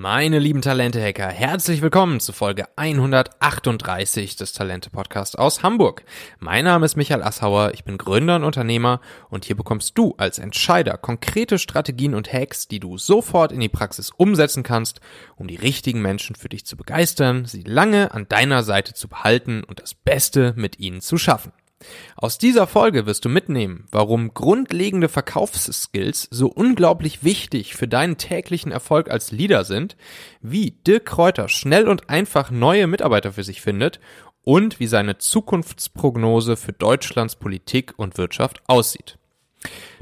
Meine 0.00 0.38
lieben 0.38 0.62
Talente-Hacker, 0.62 1.26
herzlich 1.26 1.82
willkommen 1.82 2.20
zu 2.20 2.32
Folge 2.32 2.66
138 2.76 4.36
des 4.36 4.52
Talente-Podcasts 4.52 5.34
aus 5.34 5.64
Hamburg. 5.64 6.04
Mein 6.38 6.66
Name 6.66 6.86
ist 6.86 6.94
Michael 6.94 7.24
Assauer, 7.24 7.72
ich 7.74 7.82
bin 7.82 7.98
Gründer 7.98 8.36
und 8.36 8.44
Unternehmer 8.44 9.00
und 9.28 9.44
hier 9.44 9.56
bekommst 9.56 9.98
du 9.98 10.14
als 10.16 10.38
Entscheider 10.38 10.98
konkrete 10.98 11.58
Strategien 11.58 12.14
und 12.14 12.32
Hacks, 12.32 12.68
die 12.68 12.78
du 12.78 12.96
sofort 12.96 13.50
in 13.50 13.58
die 13.58 13.68
Praxis 13.68 14.12
umsetzen 14.16 14.62
kannst, 14.62 15.00
um 15.34 15.48
die 15.48 15.56
richtigen 15.56 16.00
Menschen 16.00 16.36
für 16.36 16.48
dich 16.48 16.64
zu 16.64 16.76
begeistern, 16.76 17.44
sie 17.44 17.64
lange 17.64 18.14
an 18.14 18.28
deiner 18.28 18.62
Seite 18.62 18.94
zu 18.94 19.08
behalten 19.08 19.64
und 19.64 19.80
das 19.80 19.94
Beste 19.94 20.54
mit 20.56 20.78
ihnen 20.78 21.00
zu 21.00 21.18
schaffen. 21.18 21.50
Aus 22.16 22.38
dieser 22.38 22.66
Folge 22.66 23.06
wirst 23.06 23.24
du 23.24 23.28
mitnehmen, 23.28 23.86
warum 23.92 24.34
grundlegende 24.34 25.08
Verkaufsskills 25.08 26.26
so 26.30 26.48
unglaublich 26.48 27.22
wichtig 27.22 27.76
für 27.76 27.86
deinen 27.86 28.16
täglichen 28.16 28.72
Erfolg 28.72 29.10
als 29.10 29.30
Leader 29.30 29.64
sind, 29.64 29.96
wie 30.40 30.72
Dirk 30.72 31.06
Kräuter 31.06 31.48
schnell 31.48 31.88
und 31.88 32.10
einfach 32.10 32.50
neue 32.50 32.86
Mitarbeiter 32.86 33.32
für 33.32 33.44
sich 33.44 33.60
findet 33.60 34.00
und 34.42 34.80
wie 34.80 34.86
seine 34.86 35.18
Zukunftsprognose 35.18 36.56
für 36.56 36.72
Deutschlands 36.72 37.36
Politik 37.36 37.94
und 37.96 38.18
Wirtschaft 38.18 38.62
aussieht. 38.66 39.18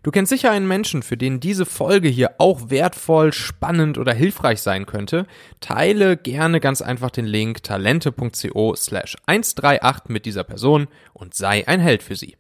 Du 0.07 0.13
kennst 0.13 0.31
sicher 0.31 0.53
einen 0.53 0.69
Menschen, 0.69 1.03
für 1.03 1.17
den 1.17 1.41
diese 1.41 1.67
Folge 1.67 2.07
hier 2.07 2.37
auch 2.39 2.71
wertvoll, 2.71 3.33
spannend 3.33 3.99
oder 3.99 4.15
hilfreich 4.15 4.61
sein 4.63 4.87
könnte. 4.87 5.27
Teile 5.59 6.17
gerne 6.17 6.61
ganz 6.61 6.81
einfach 6.81 7.11
den 7.11 7.27
Link 7.27 7.65
talente.co 7.65 8.77
slash 8.77 9.17
138 9.27 10.05
mit 10.07 10.25
dieser 10.25 10.45
Person 10.45 10.87
und 11.13 11.35
sei 11.35 11.67
ein 11.67 11.81
Held 11.81 12.05
für 12.05 12.15
sie. 12.15 12.37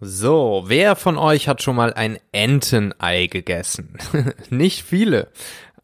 So, 0.00 0.64
wer 0.66 0.94
von 0.94 1.16
euch 1.16 1.48
hat 1.48 1.62
schon 1.62 1.74
mal 1.76 1.94
ein 1.94 2.18
Entenei 2.32 3.28
gegessen? 3.28 3.96
Nicht 4.50 4.82
viele. 4.82 5.28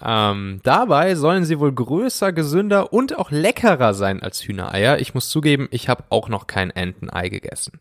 Ähm, 0.05 0.61
dabei 0.65 1.15
sollen 1.15 1.45
sie 1.45 1.61
wohl 1.61 1.73
größer, 1.73 2.33
gesünder 2.33 2.93
und 2.93 3.17
auch 3.19 3.31
leckerer 3.31 3.95
sein 3.95 4.23
als 4.23 4.43
Hühnereier. 4.43 4.99
Ich 4.99 5.15
muss 5.15 5.29
zugeben, 5.29 5.69
ich 5.71 5.89
habe 5.89 6.05
auch 6.11 6.29
noch 6.29 6.47
kein 6.47 6.71
Entenei 6.71 7.29
gegessen. 7.29 7.79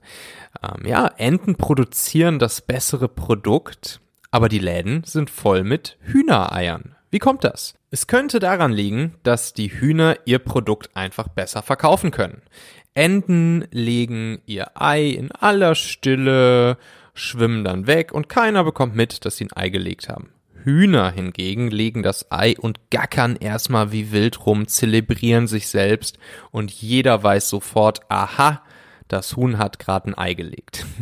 Ähm, 0.62 0.86
ja, 0.86 1.08
Enten 1.18 1.56
produzieren 1.56 2.38
das 2.38 2.62
bessere 2.62 3.08
Produkt, 3.08 4.02
aber 4.30 4.50
die 4.50 4.60
Läden 4.60 5.04
sind 5.04 5.30
voll 5.30 5.64
mit 5.64 5.98
Hühnereiern. 6.02 6.96
Wie 7.10 7.20
kommt 7.20 7.44
das? 7.44 7.76
Es 7.90 8.08
könnte 8.08 8.40
daran 8.40 8.72
liegen, 8.72 9.16
dass 9.24 9.54
die 9.54 9.72
Hühner 9.72 10.18
ihr 10.26 10.40
Produkt 10.40 10.96
einfach 10.96 11.28
besser 11.28 11.62
verkaufen 11.62 12.12
können. 12.12 12.42
Enten 12.94 13.66
legen 13.72 14.42
ihr 14.46 14.72
Ei 14.76 15.08
in 15.08 15.32
aller 15.32 15.76
Stille, 15.76 16.78
schwimmen 17.14 17.64
dann 17.64 17.88
weg 17.88 18.12
und 18.14 18.30
keiner 18.30 18.64
bekommt 18.64 18.96
mit, 18.96 19.26
dass 19.26 19.38
sie 19.38 19.46
ein 19.46 19.54
Ei 19.54 19.70
gelegt 19.70 20.08
haben. 20.08 20.30
Hühner 20.64 21.12
hingegen 21.12 21.70
legen 21.70 22.04
das 22.04 22.31
Ei 22.31 22.56
und 22.58 22.80
gackern 22.90 23.36
erstmal 23.36 23.92
wie 23.92 24.12
wild 24.12 24.45
rum, 24.45 24.68
zelebrieren 24.68 25.48
sich 25.48 25.68
selbst 25.68 26.18
und 26.52 26.72
jeder 26.72 27.23
weiß 27.23 27.50
sofort, 27.50 28.02
aha, 28.09 28.62
das 29.08 29.36
Huhn 29.36 29.58
hat 29.58 29.80
gerade 29.80 30.09
ein 30.09 30.18
Ei 30.18 30.34
gelegt. 30.34 30.86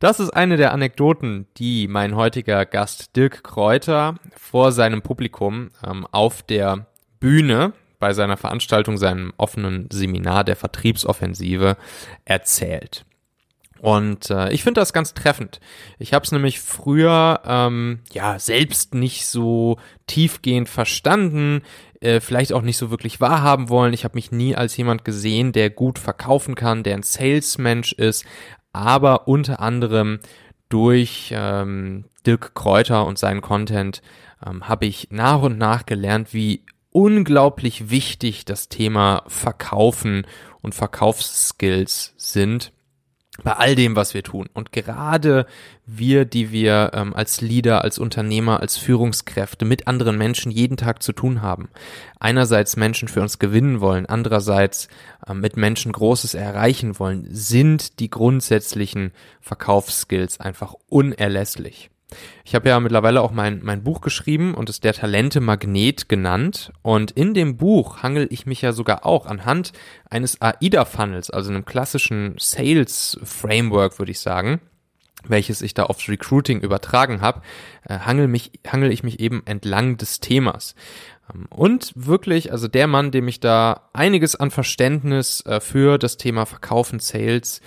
Das 0.00 0.18
ist 0.18 0.30
eine 0.30 0.56
der 0.56 0.72
Anekdoten, 0.72 1.46
die 1.58 1.86
mein 1.86 2.16
heutiger 2.16 2.66
Gast 2.66 3.14
Dirk 3.14 3.44
Kräuter 3.44 4.16
vor 4.34 4.72
seinem 4.72 5.02
Publikum 5.02 5.70
ähm, 5.86 6.08
auf 6.10 6.42
der 6.42 6.86
Bühne 7.20 7.72
bei 8.00 8.12
seiner 8.12 8.36
Veranstaltung, 8.36 8.96
seinem 8.96 9.32
offenen 9.36 9.88
Seminar 9.92 10.42
der 10.42 10.56
Vertriebsoffensive 10.56 11.76
erzählt. 12.24 13.04
Und 13.82 14.30
äh, 14.30 14.52
ich 14.52 14.62
finde 14.62 14.80
das 14.80 14.92
ganz 14.92 15.12
treffend. 15.12 15.58
Ich 15.98 16.14
habe 16.14 16.24
es 16.24 16.30
nämlich 16.30 16.60
früher 16.60 17.40
ähm, 17.44 17.98
ja 18.12 18.38
selbst 18.38 18.94
nicht 18.94 19.26
so 19.26 19.76
tiefgehend 20.06 20.68
verstanden, 20.68 21.62
äh, 22.00 22.20
vielleicht 22.20 22.52
auch 22.52 22.62
nicht 22.62 22.76
so 22.76 22.92
wirklich 22.92 23.20
wahrhaben 23.20 23.68
wollen. 23.70 23.92
Ich 23.92 24.04
habe 24.04 24.14
mich 24.14 24.30
nie 24.30 24.54
als 24.54 24.76
jemand 24.76 25.04
gesehen, 25.04 25.50
der 25.50 25.68
gut 25.68 25.98
verkaufen 25.98 26.54
kann, 26.54 26.84
der 26.84 26.94
ein 26.94 27.02
Salesmensch 27.02 27.92
ist, 27.92 28.24
aber 28.72 29.26
unter 29.26 29.58
anderem 29.58 30.20
durch 30.68 31.34
ähm, 31.36 32.04
Dirk 32.24 32.54
Kräuter 32.54 33.04
und 33.04 33.18
seinen 33.18 33.40
Content 33.40 34.00
ähm, 34.46 34.68
habe 34.68 34.86
ich 34.86 35.08
nach 35.10 35.42
und 35.42 35.58
nach 35.58 35.86
gelernt, 35.86 36.32
wie 36.32 36.64
unglaublich 36.92 37.90
wichtig 37.90 38.44
das 38.44 38.68
Thema 38.68 39.24
Verkaufen 39.26 40.24
und 40.60 40.72
Verkaufsskills 40.72 42.14
sind 42.16 42.72
bei 43.42 43.52
all 43.52 43.74
dem, 43.74 43.96
was 43.96 44.12
wir 44.12 44.22
tun. 44.22 44.48
Und 44.52 44.72
gerade 44.72 45.46
wir, 45.86 46.26
die 46.26 46.52
wir 46.52 46.90
ähm, 46.92 47.14
als 47.14 47.40
Leader, 47.40 47.82
als 47.82 47.98
Unternehmer, 47.98 48.60
als 48.60 48.76
Führungskräfte 48.76 49.64
mit 49.64 49.88
anderen 49.88 50.18
Menschen 50.18 50.52
jeden 50.52 50.76
Tag 50.76 51.02
zu 51.02 51.12
tun 51.12 51.40
haben. 51.40 51.68
Einerseits 52.20 52.76
Menschen 52.76 53.08
für 53.08 53.22
uns 53.22 53.38
gewinnen 53.38 53.80
wollen, 53.80 54.06
andererseits 54.06 54.88
ähm, 55.26 55.40
mit 55.40 55.56
Menschen 55.56 55.92
Großes 55.92 56.34
erreichen 56.34 56.98
wollen, 56.98 57.26
sind 57.30 58.00
die 58.00 58.10
grundsätzlichen 58.10 59.12
Verkaufsskills 59.40 60.38
einfach 60.38 60.74
unerlässlich. 60.88 61.90
Ich 62.44 62.54
habe 62.54 62.68
ja 62.68 62.80
mittlerweile 62.80 63.22
auch 63.22 63.32
mein, 63.32 63.60
mein 63.62 63.82
Buch 63.82 64.00
geschrieben 64.00 64.54
und 64.54 64.68
es 64.68 64.80
der 64.80 64.92
Talente 64.92 65.40
Magnet 65.40 66.08
genannt. 66.08 66.72
Und 66.82 67.10
in 67.12 67.34
dem 67.34 67.56
Buch 67.56 68.02
hangel 68.02 68.26
ich 68.30 68.46
mich 68.46 68.62
ja 68.62 68.72
sogar 68.72 69.06
auch 69.06 69.26
anhand 69.26 69.72
eines 70.10 70.40
AIDA-Funnels, 70.40 71.30
also 71.30 71.50
einem 71.50 71.64
klassischen 71.64 72.34
Sales-Framework, 72.38 73.98
würde 73.98 74.12
ich 74.12 74.20
sagen, 74.20 74.60
welches 75.28 75.62
ich 75.62 75.74
da 75.74 75.84
aufs 75.84 76.08
Recruiting 76.08 76.60
übertragen 76.60 77.20
habe, 77.20 77.42
äh, 77.88 77.98
hangel, 78.00 78.28
mich, 78.28 78.52
hangel 78.66 78.92
ich 78.92 79.02
mich 79.02 79.20
eben 79.20 79.42
entlang 79.44 79.96
des 79.96 80.20
Themas. 80.20 80.74
Ähm, 81.32 81.46
und 81.50 81.92
wirklich, 81.94 82.52
also 82.52 82.68
der 82.68 82.86
Mann, 82.86 83.10
dem 83.10 83.28
ich 83.28 83.40
da 83.40 83.88
einiges 83.92 84.36
an 84.36 84.50
Verständnis 84.50 85.44
äh, 85.46 85.60
für 85.60 85.98
das 85.98 86.16
Thema 86.16 86.46
Verkaufen, 86.46 86.98
Sales 86.98 87.60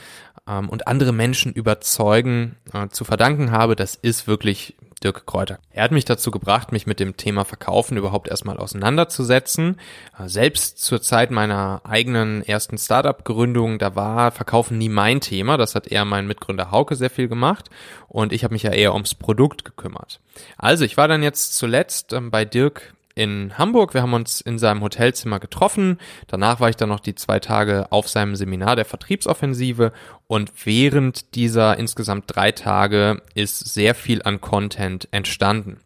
ähm, 0.48 0.70
und 0.70 0.88
andere 0.88 1.14
Menschen 1.14 1.54
überzeugen 1.54 2.56
äh, 2.74 2.88
zu 2.90 3.04
verdanken 3.04 3.52
habe, 3.52 3.76
das 3.76 3.96
ist 3.96 4.28
wirklich 4.28 4.76
Dirk 5.04 5.26
Kräuter. 5.26 5.60
Er 5.72 5.84
hat 5.84 5.92
mich 5.92 6.06
dazu 6.06 6.32
gebracht, 6.32 6.72
mich 6.72 6.88
mit 6.88 7.00
dem 7.00 7.18
Thema 7.18 7.46
Verkaufen 7.46 7.98
überhaupt 7.98 8.28
erstmal 8.28 8.58
auseinanderzusetzen. 8.58 9.80
Äh, 10.18 10.28
selbst 10.28 10.80
zur 10.80 11.02
Zeit 11.02 11.32
meiner 11.32 11.82
eigenen 11.84 12.42
ersten 12.42 12.78
Startup-Gründung, 12.78 13.78
da 13.78 13.96
war 13.96 14.32
Verkaufen 14.32 14.78
nie 14.78 14.90
mein 14.90 15.22
Thema. 15.22 15.58
Das 15.58 15.76
hat 15.76 15.88
eher 15.88 16.06
mein 16.06 16.28
Mitgründer 16.28 16.72
Hauke 16.72 16.96
sehr 16.96 17.10
viel 17.10 17.28
gemacht 17.28 17.70
und 18.08 18.34
ich 18.34 18.44
habe 18.44 18.54
mich 18.54 18.64
ja 18.64 18.72
eher 18.72 18.94
ums 18.94 19.16
Produkt 19.16 19.66
gekümmert. 19.66 20.22
Also 20.58 20.86
ich 20.86 20.98
war 20.98 21.08
dann 21.08 21.24
jetzt 21.24 21.56
zuletzt 21.58 22.14
ähm, 22.14 22.32
bei 22.32 22.46
Dirk 22.46 22.96
in 23.16 23.58
Hamburg. 23.58 23.94
Wir 23.94 24.02
haben 24.02 24.14
uns 24.14 24.42
in 24.42 24.60
seinem 24.60 24.82
Hotelzimmer 24.82 25.40
getroffen. 25.40 25.98
Danach 26.28 26.60
war 26.60 26.70
ich 26.70 26.76
dann 26.76 26.90
noch 26.90 27.00
die 27.00 27.16
zwei 27.16 27.40
Tage 27.40 27.92
auf 27.92 28.08
seinem 28.08 28.36
Seminar 28.36 28.76
der 28.76 28.86
Vertriebsoffensive 28.86 29.94
und 30.28 30.52
während 30.66 31.34
dieser 31.36 31.78
insgesamt 31.78 32.26
drei 32.28 32.52
Tage 32.52 33.22
ist 33.34 33.60
sehr 33.74 33.96
viel 33.96 34.22
an 34.24 34.42
Content 34.42 35.08
entstanden. 35.12 35.80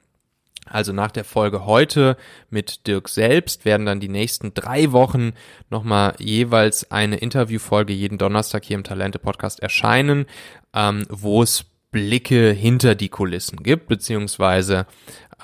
Also 0.66 0.94
nach 0.94 1.12
der 1.12 1.24
Folge 1.24 1.66
heute 1.66 2.16
mit 2.50 2.86
Dirk 2.88 3.10
selbst 3.10 3.66
werden 3.66 3.86
dann 3.86 4.00
die 4.00 4.10
nächsten 4.10 4.54
drei 4.54 4.92
Wochen 4.92 5.34
nochmal 5.70 6.14
jeweils 6.20 6.92
eine 6.92 7.18
Interviewfolge 7.18 7.94
jeden 7.94 8.18
Donnerstag 8.18 8.66
hier 8.66 8.78
im 8.78 8.84
Talente 8.84 9.20
Podcast 9.20 9.62
erscheinen, 9.62 10.26
ähm, 10.74 11.06
wo 11.10 11.42
es 11.42 11.66
Blicke 11.92 12.52
hinter 12.52 12.94
die 12.94 13.10
Kulissen 13.10 13.64
gibt, 13.64 13.88
beziehungsweise 13.88 14.86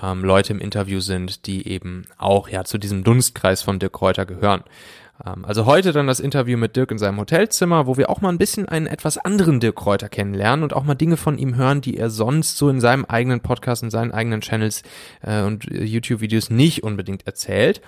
ähm, 0.02 0.24
Leute 0.24 0.54
im 0.54 0.60
Interview 0.60 1.00
sind, 1.00 1.46
die 1.48 1.68
eben 1.68 2.06
auch 2.18 2.50
ja 2.50 2.64
zu 2.64 2.78
diesem 2.78 3.04
Dunstkreis 3.04 3.62
von 3.62 3.80
Dirk 3.80 3.94
Kräuter 3.94 4.26
gehören. 4.26 4.64
Ähm, 5.26 5.46
also 5.46 5.66
heute 5.66 5.92
dann 5.92 6.08
das 6.08 6.20
Interview 6.20 6.58
mit 6.58 6.76
Dirk 6.76 6.92
in 6.92 6.98
seinem 6.98 7.20
Hotelzimmer, 7.20 7.88
wo 7.88 7.98
wir 7.98 8.10
auch 8.10 8.22
mal 8.22 8.30
ein 8.30 8.38
bisschen 8.38 8.68
einen 8.68 8.88
etwas 8.88 9.18
anderen 9.18 9.60
Dirk 9.60 9.76
Kräuter 9.76 10.10
kennenlernen 10.10 10.64
und 10.64 10.74
auch 10.74 10.84
mal 10.84 10.96
Dinge 10.96 11.18
von 11.18 11.38
ihm 11.38 11.56
hören, 11.56 11.82
die 11.82 11.98
er 11.98 12.10
sonst 12.10 12.58
so 12.58 12.70
in 12.70 12.82
seinem 12.82 13.06
eigenen 13.06 13.42
Podcast, 13.42 13.84
in 13.84 13.90
seinen 13.90 14.12
eigenen 14.12 14.42
Channels 14.42 14.84
äh, 15.22 15.42
und 15.42 15.66
YouTube-Videos 15.66 16.50
nicht 16.50 16.84
unbedingt 16.84 17.26
erzählt. 17.28 17.82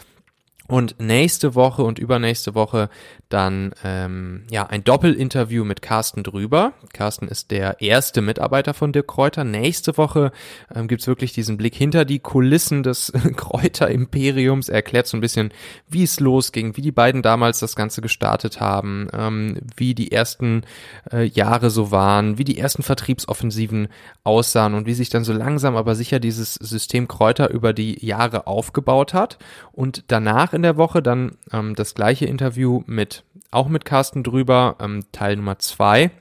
Und 0.67 0.99
nächste 0.99 1.55
Woche 1.55 1.83
und 1.83 1.97
übernächste 1.97 2.53
Woche 2.53 2.89
dann 3.29 3.73
ähm, 3.83 4.43
ja 4.49 4.65
ein 4.67 4.83
Doppelinterview 4.83 5.63
mit 5.63 5.81
Carsten 5.81 6.23
drüber. 6.23 6.73
Carsten 6.93 7.27
ist 7.27 7.51
der 7.51 7.81
erste 7.81 8.21
Mitarbeiter 8.21 8.73
von 8.73 8.91
Dirk 8.91 9.07
Kräuter. 9.07 9.43
Nächste 9.43 9.97
Woche 9.97 10.31
ähm, 10.73 10.87
gibt's 10.87 11.07
wirklich 11.07 11.33
diesen 11.33 11.57
Blick 11.57 11.75
hinter 11.75 12.05
die 12.05 12.19
Kulissen 12.19 12.83
des 12.83 13.11
Kräuter-Imperiums. 13.35 14.69
Er 14.69 14.75
erklärt 14.75 15.07
so 15.07 15.17
ein 15.17 15.21
bisschen, 15.21 15.51
wie 15.89 16.03
es 16.03 16.19
losging, 16.19 16.77
wie 16.77 16.81
die 16.81 16.91
beiden 16.91 17.21
damals 17.21 17.59
das 17.59 17.75
Ganze 17.75 18.01
gestartet 18.01 18.59
haben, 18.59 19.07
ähm, 19.13 19.57
wie 19.75 19.93
die 19.93 20.11
ersten 20.11 20.63
äh, 21.11 21.23
Jahre 21.23 21.69
so 21.69 21.91
waren, 21.91 22.37
wie 22.37 22.43
die 22.43 22.57
ersten 22.57 22.83
Vertriebsoffensiven 22.83 23.87
aussahen 24.23 24.73
und 24.73 24.85
wie 24.85 24.93
sich 24.93 25.09
dann 25.09 25.23
so 25.23 25.33
langsam 25.33 25.75
aber 25.75 25.95
sicher 25.95 26.19
dieses 26.19 26.55
System 26.55 27.07
Kräuter 27.07 27.49
über 27.49 27.73
die 27.73 28.05
Jahre 28.05 28.47
aufgebaut 28.47 29.13
hat. 29.13 29.37
Und 29.71 30.05
danach 30.07 30.53
in 30.53 30.61
der 30.61 30.77
Woche 30.77 31.01
dann 31.01 31.37
ähm, 31.51 31.75
das 31.75 31.95
gleiche 31.95 32.25
Interview 32.25 32.83
mit, 32.85 33.16
auch 33.51 33.67
mit 33.67 33.85
Carsten 33.85 34.23
drüber, 34.23 34.77
ähm, 34.79 35.05
Teil 35.11 35.35
Nummer 35.35 35.59
zwei 35.59 36.11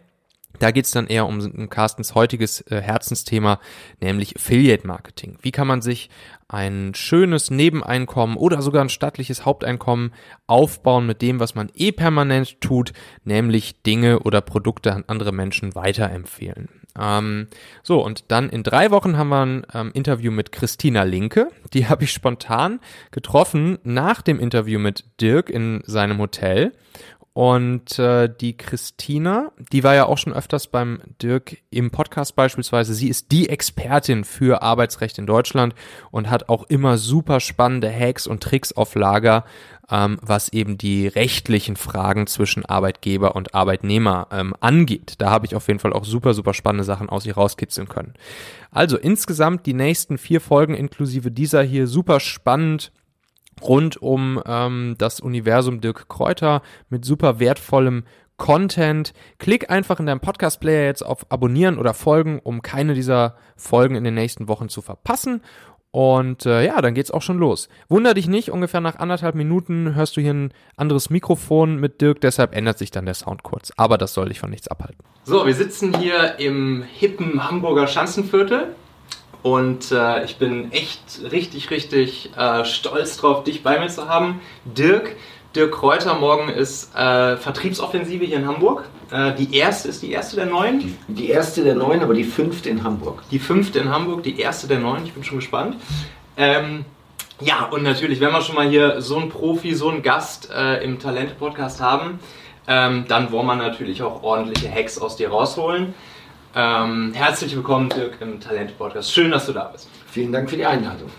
Da 0.59 0.71
geht's 0.71 0.91
dann 0.91 1.07
eher 1.07 1.27
um 1.27 1.69
Carstens 1.69 2.15
heutiges 2.15 2.63
äh, 2.63 2.81
Herzensthema, 2.81 3.61
nämlich 4.01 4.37
Affiliate 4.37 4.87
Marketing. 4.87 5.37
Wie 5.43 5.51
kann 5.51 5.67
man 5.67 5.83
sich 5.83 6.09
ein 6.49 6.95
schönes 6.95 7.51
Nebeneinkommen 7.51 8.37
oder 8.37 8.63
sogar 8.63 8.83
ein 8.83 8.89
stattliches 8.89 9.45
Haupteinkommen 9.45 10.13
aufbauen 10.47 11.07
mit 11.07 11.21
dem, 11.21 11.41
was 11.41 11.55
man 11.55 11.71
eh 11.75 11.93
permanent 11.93 12.61
tut, 12.61 12.93
nämlich 13.25 13.83
Dinge 13.83 14.21
oder 14.21 14.41
Produkte 14.41 14.93
an 14.93 15.05
andere 15.09 15.33
Menschen 15.33 15.75
weiterempfehlen. 15.75 16.69
Ähm, 16.99 17.49
so, 17.83 18.03
und 18.03 18.25
dann 18.29 18.49
in 18.49 18.63
drei 18.63 18.91
Wochen 18.91 19.17
haben 19.17 19.29
wir 19.29 19.45
ein 19.45 19.67
ähm, 19.75 19.91
Interview 19.93 20.31
mit 20.31 20.53
Christina 20.53 21.03
Linke. 21.03 21.51
Die 21.73 21.87
habe 21.89 22.05
ich 22.05 22.13
spontan 22.13 22.81
getroffen 23.11 23.79
nach 23.83 24.23
dem 24.23 24.39
Interview 24.39 24.79
mit 24.79 25.05
Dirk 25.21 25.51
in 25.51 25.83
seinem 25.87 26.19
Hotel. 26.19 26.73
Und 27.37 27.99
äh, 27.99 28.31
die 28.35 28.57
Christina, 28.57 29.53
die 29.71 29.85
war 29.85 29.95
ja 29.95 30.07
auch 30.07 30.17
schon 30.17 30.33
öfters 30.33 30.69
beim 30.69 31.03
Dirk 31.21 31.59
im 31.69 31.91
Podcast 31.91 32.35
beispielsweise. 32.35 32.95
Sie 32.95 33.11
ist 33.11 33.31
die 33.31 33.51
Expertin 33.51 34.25
für 34.25 34.63
Arbeitsrecht 34.63 35.19
in 35.19 35.27
Deutschland 35.27 35.75
und 36.11 36.31
hat 36.31 36.49
auch 36.49 36.63
immer 36.71 36.97
super 36.97 37.41
spannende 37.41 37.93
Hacks 37.93 38.27
und 38.27 38.43
Tricks 38.43 38.73
auf 38.73 38.95
Lager, 38.95 39.45
ähm, 39.91 40.17
was 40.23 40.49
eben 40.49 40.79
die 40.79 41.09
rechtlichen 41.09 41.77
Fragen 41.77 42.27
zwischen 42.27 42.65
Arbeitgeber 42.65 43.37
und 43.37 43.55
Arbeitnehmer 43.55 44.29
ähm, 44.31 44.55
angeht. 44.61 45.17
Da 45.19 45.29
habe 45.29 45.45
ich 45.45 45.55
auf 45.55 45.69
jeden 45.69 45.79
Fall 45.79 45.93
auch 45.93 46.07
super, 46.07 46.33
super 46.33 46.55
spannende 46.55 46.85
Sachen 46.85 47.11
aus 47.11 47.27
ihr 47.27 47.35
rauskitzeln 47.35 47.87
können. 47.87 48.15
Also 48.71 48.97
insgesamt 48.97 49.67
die 49.67 49.75
nächsten 49.75 50.17
vier 50.17 50.41
Folgen 50.41 50.73
inklusive 50.73 51.31
dieser 51.31 51.63
hier 51.63 51.87
super 51.87 52.19
spannend 52.19 52.93
rund 53.63 54.01
um 54.01 54.41
ähm, 54.47 54.97
das 54.99 55.21
Universum 55.21 55.81
Dirk 55.81 56.09
Kräuter 56.09 56.63
mit 56.89 57.05
super 57.05 57.41
wertvollem 57.41 58.05
Content. 58.37 59.13
Klick 59.39 59.71
einfach 59.71 59.99
in 59.99 60.07
deinem 60.07 60.21
Podcast-Player 60.21 60.85
jetzt 60.85 61.03
auf 61.05 61.31
Abonnieren 61.31 61.79
oder 61.79 61.95
Folgen, 61.95 62.41
um 62.43 62.63
keine 62.63 62.95
dieser 62.95 63.37
Folgen 63.57 63.95
in 63.95 64.05
den 64.05 64.15
nächsten 64.15 64.49
Wochen 64.49 64.69
zu 64.69 64.83
verpassen. 64.83 65.41
Und 65.91 66.45
äh, 66.45 66.63
ja, 66.67 66.83
dann 66.83 66.93
geht's 66.93 67.11
auch 67.11 67.23
schon 67.23 67.39
los. 67.39 67.71
Wunder 67.89 68.13
dich 68.13 68.29
nicht, 68.29 68.51
ungefähr 68.51 68.83
nach 68.83 68.97
anderthalb 68.97 69.35
Minuten 69.35 69.95
hörst 69.95 70.19
du 70.19 70.21
hier 70.21 70.35
ein 70.35 70.53
anderes 70.77 71.09
Mikrofon 71.09 71.77
mit 71.77 72.03
Dirk, 72.03 72.21
deshalb 72.21 72.55
ändert 72.55 72.77
sich 72.77 72.91
dann 72.91 73.07
der 73.07 73.15
Sound 73.15 73.43
kurz. 73.43 73.73
Aber 73.79 73.97
das 73.97 74.13
soll 74.13 74.29
dich 74.29 74.39
von 74.39 74.51
nichts 74.51 74.69
abhalten. 74.69 75.03
So, 75.25 75.47
wir 75.47 75.55
sitzen 75.55 75.99
hier 75.99 76.39
im 76.39 76.83
hippen 76.83 77.49
Hamburger 77.49 77.87
Schanzenviertel 77.87 78.75
und 79.47 79.93
äh, 79.93 80.25
ich 80.25 80.39
bin 80.39 80.73
echt 80.73 81.21
richtig, 81.31 81.71
richtig 81.71 82.31
äh, 82.37 82.65
stolz 82.65 83.17
drauf, 83.17 83.45
dich 83.45 83.63
bei 83.63 83.79
mir 83.79 83.87
zu 83.87 84.09
haben. 84.09 84.41
Dirk, 84.65 85.15
Dirk 85.55 85.71
Kräuter 85.71 86.17
morgen 86.17 86.49
ist 86.49 86.93
äh, 86.97 87.37
Vertriebsoffensive 87.37 88.25
hier 88.25 88.39
in 88.39 88.49
Hamburg. 88.49 88.89
Äh, 89.13 89.35
die 89.35 89.57
erste 89.57 89.87
ist 89.87 90.03
die 90.03 90.11
erste 90.11 90.35
der 90.35 90.47
neuen. 90.47 90.81
Die, 90.81 90.97
die, 91.07 91.29
erste 91.31 91.63
der 91.63 91.77
neuen, 91.77 92.03
aber 92.03 92.15
die 92.15 92.25
fünfte 92.25 92.71
in 92.71 92.83
Hamburg. 92.83 93.23
Die 93.31 93.39
fünfte 93.39 93.79
in 93.79 93.89
Hamburg, 93.89 94.25
die 94.25 94.41
erste 94.41 94.67
der 94.67 94.81
neuen. 94.81 95.07
Ich 95.07 95.13
bin 95.13 95.23
schon 95.23 95.39
gespannt. 95.39 95.77
Ähm, 96.37 96.85
ja, 97.41 97.67
und 97.67 97.85
natürlich, 97.85 98.19
wenn 98.19 98.33
wir 98.33 98.41
schon 98.41 98.57
mal 98.57 98.69
hier 98.69 99.01
so 99.01 99.17
einen 99.17 99.29
Profi, 99.29 99.77
so 99.77 99.91
einen 99.91 100.03
Gast 100.03 100.51
äh, 100.53 100.83
im 100.83 100.99
Talente-Podcast 100.99 101.81
haben, 101.81 102.19
ähm, 102.67 103.05
dann 103.07 103.31
wollen 103.31 103.47
wir 103.47 103.55
natürlich 103.55 104.03
auch 104.03 104.25
ordentliche 104.25 104.69
Hacks 104.69 104.99
aus 104.99 105.15
dir 105.15 105.29
rausholen. 105.29 105.95
Ähm, 106.59 107.13
herzlich 107.13 107.55
willkommen, 107.55 107.91
Dirk, 107.91 108.15
im 108.21 108.41
Talent-Podcast. 108.41 109.13
Schön, 109.13 109.31
dass 109.31 109.45
du 109.45 109.53
da 109.53 109.65
bist. 109.65 109.91
Vielen 110.07 110.33
Dank 110.33 110.49
für 110.49 110.57
die 110.57 110.65
Einladung. 110.65 111.11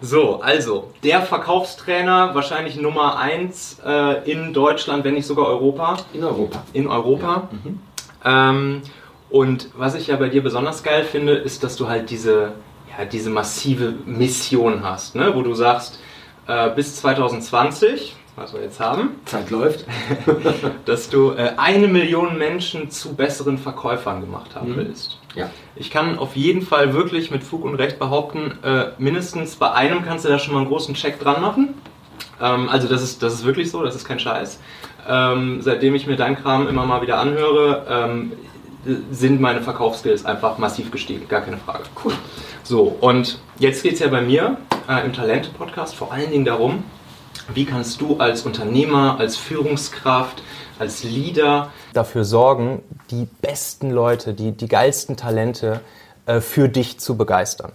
So, 0.00 0.40
also, 0.40 0.92
der 1.04 1.22
Verkaufstrainer, 1.22 2.34
wahrscheinlich 2.34 2.74
Nummer 2.74 3.20
1 3.20 3.78
äh, 3.86 4.28
in 4.28 4.52
Deutschland, 4.52 5.04
wenn 5.04 5.14
nicht 5.14 5.28
sogar 5.28 5.46
Europa. 5.46 5.98
In 6.12 6.24
Europa. 6.24 6.64
In 6.72 6.88
Europa. 6.88 7.48
Ja. 7.52 7.58
Mhm. 7.62 7.80
Ähm, 8.24 8.82
und 9.30 9.70
was 9.76 9.94
ich 9.94 10.08
ja 10.08 10.16
bei 10.16 10.28
dir 10.28 10.42
besonders 10.42 10.82
geil 10.82 11.04
finde, 11.04 11.34
ist, 11.34 11.62
dass 11.62 11.76
du 11.76 11.86
halt 11.86 12.10
diese, 12.10 12.50
ja, 12.98 13.04
diese 13.04 13.30
massive 13.30 13.94
Mission 14.06 14.82
hast, 14.82 15.14
ne? 15.14 15.36
wo 15.36 15.42
du 15.42 15.54
sagst, 15.54 16.00
äh, 16.48 16.70
bis 16.70 16.96
2020 16.96 18.16
was 18.38 18.52
wir 18.52 18.62
jetzt 18.62 18.80
haben. 18.80 19.10
Zeit 19.24 19.50
läuft. 19.50 19.84
dass 20.84 21.10
du 21.10 21.32
äh, 21.32 21.52
eine 21.56 21.88
Million 21.88 22.38
Menschen 22.38 22.90
zu 22.90 23.14
besseren 23.14 23.58
Verkäufern 23.58 24.20
gemacht 24.20 24.54
haben 24.54 24.72
mhm. 24.72 24.76
willst. 24.76 25.18
Ja. 25.34 25.50
Ich 25.76 25.90
kann 25.90 26.18
auf 26.18 26.36
jeden 26.36 26.62
Fall 26.62 26.94
wirklich 26.94 27.30
mit 27.30 27.44
Fug 27.44 27.64
und 27.64 27.74
Recht 27.74 27.98
behaupten, 27.98 28.58
äh, 28.62 28.86
mindestens 28.98 29.56
bei 29.56 29.72
einem 29.72 30.04
kannst 30.04 30.24
du 30.24 30.28
da 30.28 30.38
schon 30.38 30.54
mal 30.54 30.60
einen 30.60 30.68
großen 30.68 30.94
Check 30.94 31.20
dran 31.20 31.40
machen. 31.40 31.74
Ähm, 32.40 32.68
also 32.68 32.88
das 32.88 33.02
ist, 33.02 33.22
das 33.22 33.34
ist 33.34 33.44
wirklich 33.44 33.70
so, 33.70 33.82
das 33.82 33.94
ist 33.94 34.04
kein 34.06 34.18
Scheiß. 34.18 34.60
Ähm, 35.08 35.60
seitdem 35.62 35.94
ich 35.94 36.06
mir 36.06 36.16
dein 36.16 36.36
Kram 36.36 36.68
immer 36.68 36.84
mal 36.84 37.02
wieder 37.02 37.18
anhöre, 37.18 37.86
ähm, 37.88 38.32
sind 39.10 39.40
meine 39.40 39.60
Verkaufsskills 39.60 40.24
einfach 40.24 40.58
massiv 40.58 40.90
gestiegen, 40.90 41.28
gar 41.28 41.40
keine 41.40 41.58
Frage. 41.58 41.84
Cool. 42.02 42.12
So, 42.62 42.96
und 43.00 43.38
jetzt 43.58 43.82
geht 43.82 43.94
es 43.94 44.00
ja 44.00 44.08
bei 44.08 44.22
mir 44.22 44.56
äh, 44.88 45.04
im 45.04 45.12
Talente-Podcast 45.12 45.94
vor 45.94 46.12
allen 46.12 46.30
Dingen 46.30 46.44
darum, 46.44 46.84
wie 47.54 47.64
kannst 47.64 48.00
du 48.00 48.16
als 48.18 48.42
Unternehmer, 48.42 49.18
als 49.18 49.36
Führungskraft, 49.36 50.42
als 50.78 51.04
Leader 51.04 51.70
dafür 51.92 52.24
sorgen, 52.24 52.82
die 53.10 53.26
besten 53.40 53.90
Leute, 53.90 54.34
die, 54.34 54.52
die 54.52 54.68
geilsten 54.68 55.16
Talente 55.16 55.80
äh, 56.26 56.40
für 56.40 56.68
dich 56.68 57.00
zu 57.00 57.16
begeistern? 57.16 57.72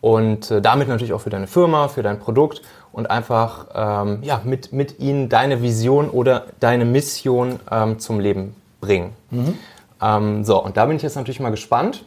Und 0.00 0.50
äh, 0.50 0.62
damit 0.62 0.88
natürlich 0.88 1.12
auch 1.12 1.20
für 1.20 1.30
deine 1.30 1.46
Firma, 1.46 1.88
für 1.88 2.02
dein 2.02 2.18
Produkt 2.18 2.62
und 2.92 3.10
einfach 3.10 3.66
ähm, 3.74 4.20
ja, 4.22 4.40
mit, 4.44 4.72
mit 4.72 5.00
ihnen 5.00 5.28
deine 5.28 5.62
Vision 5.62 6.08
oder 6.08 6.46
deine 6.60 6.84
Mission 6.84 7.60
ähm, 7.70 7.98
zum 7.98 8.20
Leben 8.20 8.54
bringen. 8.80 9.12
Mhm. 9.30 9.58
Ähm, 10.00 10.44
so, 10.44 10.62
und 10.62 10.76
da 10.76 10.86
bin 10.86 10.96
ich 10.96 11.02
jetzt 11.02 11.16
natürlich 11.16 11.40
mal 11.40 11.50
gespannt, 11.50 12.04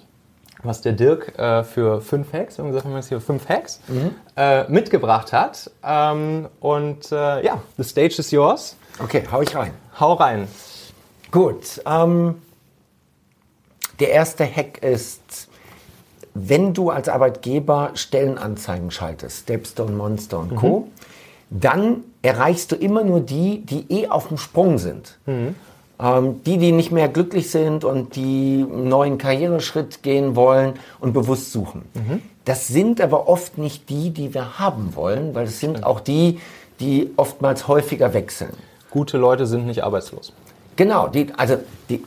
was 0.64 0.82
der 0.82 0.94
Dirk 0.94 1.38
äh, 1.38 1.64
für 1.64 2.02
fünf 2.02 2.34
Hacks, 2.34 2.58
wir 2.58 2.66
haben 2.66 2.96
jetzt 2.96 3.10
hier 3.10 3.22
fünf 3.22 3.48
Hacks, 3.50 3.80
mhm. 3.88 4.16
äh, 4.36 4.70
mitgebracht 4.70 5.34
hat. 5.34 5.72
Ähm, 5.84 6.48
und 6.60 7.12
äh, 7.12 7.46
ja, 7.46 7.62
the 7.78 7.84
stage 7.84 8.16
is 8.20 8.32
yours. 8.32 8.76
Okay, 9.00 9.24
hau 9.32 9.42
ich 9.42 9.56
rein. 9.56 9.74
Hau 10.00 10.14
rein. 10.14 10.48
Gut. 11.32 11.82
Ähm, 11.86 12.42
der 14.00 14.12
erste 14.12 14.46
Hack 14.46 14.84
ist, 14.84 15.48
wenn 16.34 16.74
du 16.74 16.90
als 16.90 17.10
Arbeitgeber 17.10 17.92
Stellenanzeigen 17.94 18.92
schaltest, 18.92 19.44
Stepstone, 19.44 19.92
Monster 19.92 20.40
und 20.40 20.56
Co., 20.56 20.80
mhm. 20.80 21.60
dann 21.60 22.04
erreichst 22.22 22.72
du 22.72 22.76
immer 22.76 23.04
nur 23.04 23.22
die, 23.22 23.66
die 23.66 23.86
eh 23.92 24.08
auf 24.08 24.28
dem 24.28 24.38
Sprung 24.38 24.78
sind. 24.78 25.18
Mhm. 25.26 25.56
Ähm, 26.02 26.42
die, 26.46 26.58
die 26.58 26.72
nicht 26.72 26.92
mehr 26.92 27.08
glücklich 27.10 27.52
sind 27.52 27.84
und 27.84 28.16
die 28.16 28.66
einen 28.68 28.90
neuen 28.90 29.18
Karriereschritt 29.20 30.02
gehen 30.02 30.36
wollen 30.36 30.74
und 31.00 31.14
bewusst 31.14 31.52
suchen. 31.52 31.84
Mhm. 31.94 32.22
Das 32.44 32.68
sind 32.68 33.00
aber 33.00 33.28
oft 33.30 33.60
nicht 33.60 33.88
die, 33.90 34.10
die 34.10 34.34
wir 34.34 34.58
haben 34.58 34.96
wollen, 34.96 35.36
weil 35.36 35.46
es 35.46 35.60
sind 35.60 35.84
auch 35.84 36.00
die, 36.00 36.40
die 36.80 37.12
oftmals 37.18 37.68
häufiger 37.68 38.16
wechseln. 38.16 38.54
Gute 38.90 39.20
Leute 39.20 39.46
sind 39.46 39.68
nicht 39.68 39.84
arbeitslos. 39.84 40.34
Genau, 40.76 41.08
die, 41.08 41.28
also 41.38 41.58
die, 41.88 42.04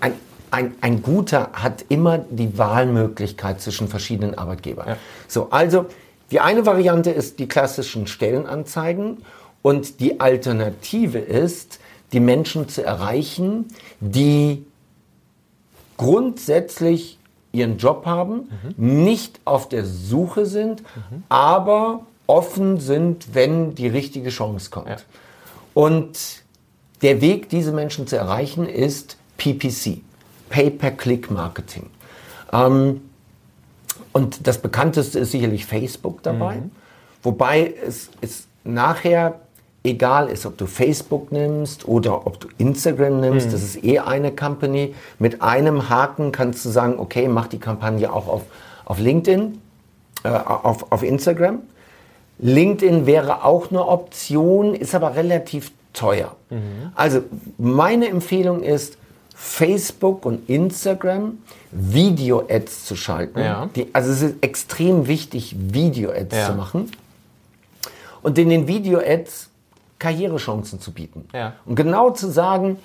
ein, 0.00 0.14
ein, 0.50 0.74
ein 0.80 1.02
guter 1.02 1.50
hat 1.52 1.84
immer 1.88 2.18
die 2.18 2.58
Wahlmöglichkeit 2.58 3.60
zwischen 3.60 3.86
verschiedenen 3.86 4.36
Arbeitgebern. 4.36 4.88
Ja. 4.88 4.96
So, 5.28 5.48
also 5.50 5.86
die 6.32 6.40
eine 6.40 6.66
Variante 6.66 7.10
ist 7.10 7.38
die 7.38 7.46
klassischen 7.46 8.08
Stellenanzeigen 8.08 9.18
und 9.62 10.00
die 10.00 10.18
Alternative 10.18 11.18
ist, 11.18 11.78
die 12.12 12.20
Menschen 12.20 12.68
zu 12.68 12.84
erreichen, 12.84 13.66
die 14.00 14.64
grundsätzlich 15.96 17.18
ihren 17.52 17.78
Job 17.78 18.06
haben, 18.06 18.50
mhm. 18.76 19.04
nicht 19.04 19.40
auf 19.44 19.68
der 19.68 19.84
Suche 19.84 20.46
sind, 20.46 20.82
mhm. 20.82 21.24
aber 21.28 22.06
offen 22.26 22.78
sind, 22.80 23.34
wenn 23.34 23.74
die 23.74 23.88
richtige 23.88 24.30
Chance 24.30 24.70
kommt. 24.70 24.88
Ja. 24.88 24.96
Und 25.74 26.42
der 27.02 27.20
Weg, 27.20 27.48
diese 27.48 27.72
Menschen 27.72 28.06
zu 28.06 28.16
erreichen, 28.16 28.66
ist 28.66 29.16
PPC, 29.36 30.00
Pay-per-Click-Marketing. 30.48 31.90
Ähm, 32.52 33.02
und 34.12 34.46
das 34.46 34.58
bekannteste 34.58 35.18
ist 35.18 35.30
sicherlich 35.30 35.66
Facebook 35.66 36.22
dabei, 36.22 36.56
mhm. 36.56 36.70
wobei 37.22 37.74
es, 37.86 38.10
es 38.20 38.46
nachher 38.64 39.40
egal 39.86 40.28
ist, 40.28 40.44
ob 40.44 40.58
du 40.58 40.66
Facebook 40.66 41.32
nimmst 41.32 41.88
oder 41.88 42.26
ob 42.26 42.40
du 42.40 42.48
Instagram 42.58 43.20
nimmst, 43.20 43.48
mhm. 43.48 43.52
das 43.52 43.62
ist 43.62 43.84
eh 43.84 44.00
eine 44.00 44.32
Company. 44.32 44.94
Mit 45.18 45.42
einem 45.42 45.88
Haken 45.88 46.32
kannst 46.32 46.64
du 46.64 46.68
sagen, 46.68 46.98
okay, 46.98 47.28
mach 47.28 47.46
die 47.46 47.58
Kampagne 47.58 48.12
auch 48.12 48.28
auf, 48.28 48.42
auf 48.84 48.98
LinkedIn, 48.98 49.60
äh, 50.24 50.28
auf, 50.28 50.90
auf 50.92 51.02
Instagram. 51.02 51.60
LinkedIn 52.38 53.06
wäre 53.06 53.44
auch 53.44 53.70
eine 53.70 53.86
Option, 53.86 54.74
ist 54.74 54.94
aber 54.94 55.14
relativ 55.14 55.72
teuer. 55.92 56.36
Mhm. 56.50 56.92
Also 56.94 57.22
meine 57.56 58.08
Empfehlung 58.08 58.62
ist, 58.62 58.98
Facebook 59.38 60.24
und 60.24 60.48
Instagram 60.48 61.38
Video-Ads 61.70 62.86
zu 62.86 62.96
schalten. 62.96 63.38
Ja. 63.38 63.68
Die, 63.76 63.94
also 63.94 64.10
es 64.10 64.22
ist 64.22 64.36
extrem 64.40 65.08
wichtig, 65.08 65.54
Video-Ads 65.58 66.34
ja. 66.34 66.46
zu 66.46 66.54
machen. 66.54 66.90
Und 68.22 68.38
in 68.38 68.48
den 68.48 68.66
Video-Ads 68.66 69.45
Karrierechancen 69.98 70.80
zu 70.80 70.92
bieten. 70.92 71.28
Ja. 71.32 71.54
Und 71.64 71.74
genau 71.74 72.10
zu 72.10 72.30
sagen, 72.30 72.78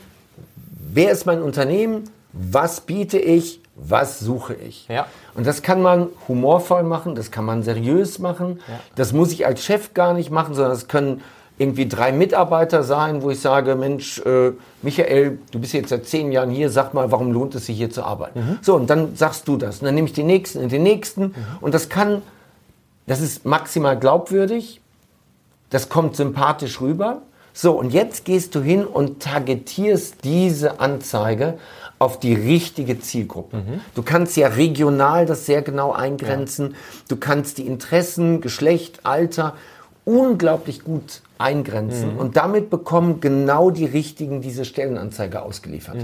wer 0.93 1.11
ist 1.11 1.25
mein 1.25 1.41
Unternehmen, 1.41 2.05
was 2.33 2.81
biete 2.81 3.19
ich, 3.19 3.59
was 3.75 4.19
suche 4.19 4.53
ich. 4.53 4.87
Ja. 4.87 5.07
Und 5.33 5.47
das 5.47 5.61
kann 5.61 5.81
man 5.81 6.07
humorvoll 6.27 6.83
machen, 6.83 7.15
das 7.15 7.31
kann 7.31 7.45
man 7.45 7.63
seriös 7.63 8.19
machen. 8.19 8.59
Ja. 8.67 8.79
Das 8.95 9.13
muss 9.13 9.31
ich 9.31 9.45
als 9.45 9.63
Chef 9.63 9.93
gar 9.93 10.13
nicht 10.13 10.29
machen, 10.29 10.53
sondern 10.53 10.73
es 10.73 10.87
können 10.87 11.21
irgendwie 11.57 11.87
drei 11.87 12.11
Mitarbeiter 12.11 12.83
sein, 12.83 13.21
wo 13.21 13.29
ich 13.29 13.39
sage, 13.39 13.75
Mensch, 13.75 14.19
äh, 14.19 14.51
Michael, 14.81 15.37
du 15.51 15.59
bist 15.59 15.73
jetzt 15.73 15.89
seit 15.89 16.07
zehn 16.07 16.31
Jahren 16.31 16.49
hier, 16.49 16.69
sag 16.69 16.93
mal, 16.93 17.11
warum 17.11 17.31
lohnt 17.31 17.53
es 17.53 17.67
sich 17.67 17.77
hier 17.77 17.91
zu 17.91 18.03
arbeiten? 18.03 18.39
Mhm. 18.39 18.59
So, 18.61 18.75
und 18.75 18.89
dann 18.89 19.15
sagst 19.15 19.47
du 19.47 19.57
das. 19.57 19.79
Und 19.79 19.85
dann 19.85 19.93
nehme 19.93 20.07
ich 20.07 20.13
den 20.13 20.25
nächsten 20.25 20.59
und 20.59 20.71
den 20.71 20.83
nächsten. 20.83 21.23
Mhm. 21.23 21.35
Und 21.61 21.73
das 21.73 21.89
kann, 21.89 22.23
das 23.05 23.21
ist 23.21 23.45
maximal 23.45 23.97
glaubwürdig, 23.97 24.80
das 25.71 25.89
kommt 25.89 26.15
sympathisch 26.15 26.79
rüber. 26.79 27.23
So, 27.53 27.73
und 27.73 27.91
jetzt 27.91 28.23
gehst 28.23 28.55
du 28.55 28.61
hin 28.61 28.85
und 28.85 29.21
targetierst 29.21 30.23
diese 30.23 30.79
Anzeige 30.79 31.57
auf 31.99 32.19
die 32.19 32.33
richtige 32.33 32.99
Zielgruppe. 32.99 33.61
Du 33.93 34.03
kannst 34.03 34.37
ja 34.37 34.47
regional 34.47 35.25
das 35.25 35.45
sehr 35.45 35.61
genau 35.61 35.91
eingrenzen. 35.91 36.75
Du 37.09 37.17
kannst 37.17 37.57
die 37.57 37.67
Interessen, 37.67 38.39
Geschlecht, 38.41 39.01
Alter 39.03 39.55
unglaublich 40.05 40.83
gut 40.83 41.21
eingrenzen 41.37 42.17
und 42.17 42.37
damit 42.37 42.69
bekommen 42.69 43.19
genau 43.19 43.69
die 43.69 43.85
richtigen 43.85 44.41
diese 44.41 44.65
Stellenanzeige 44.65 45.41
ausgeliefert. 45.41 45.97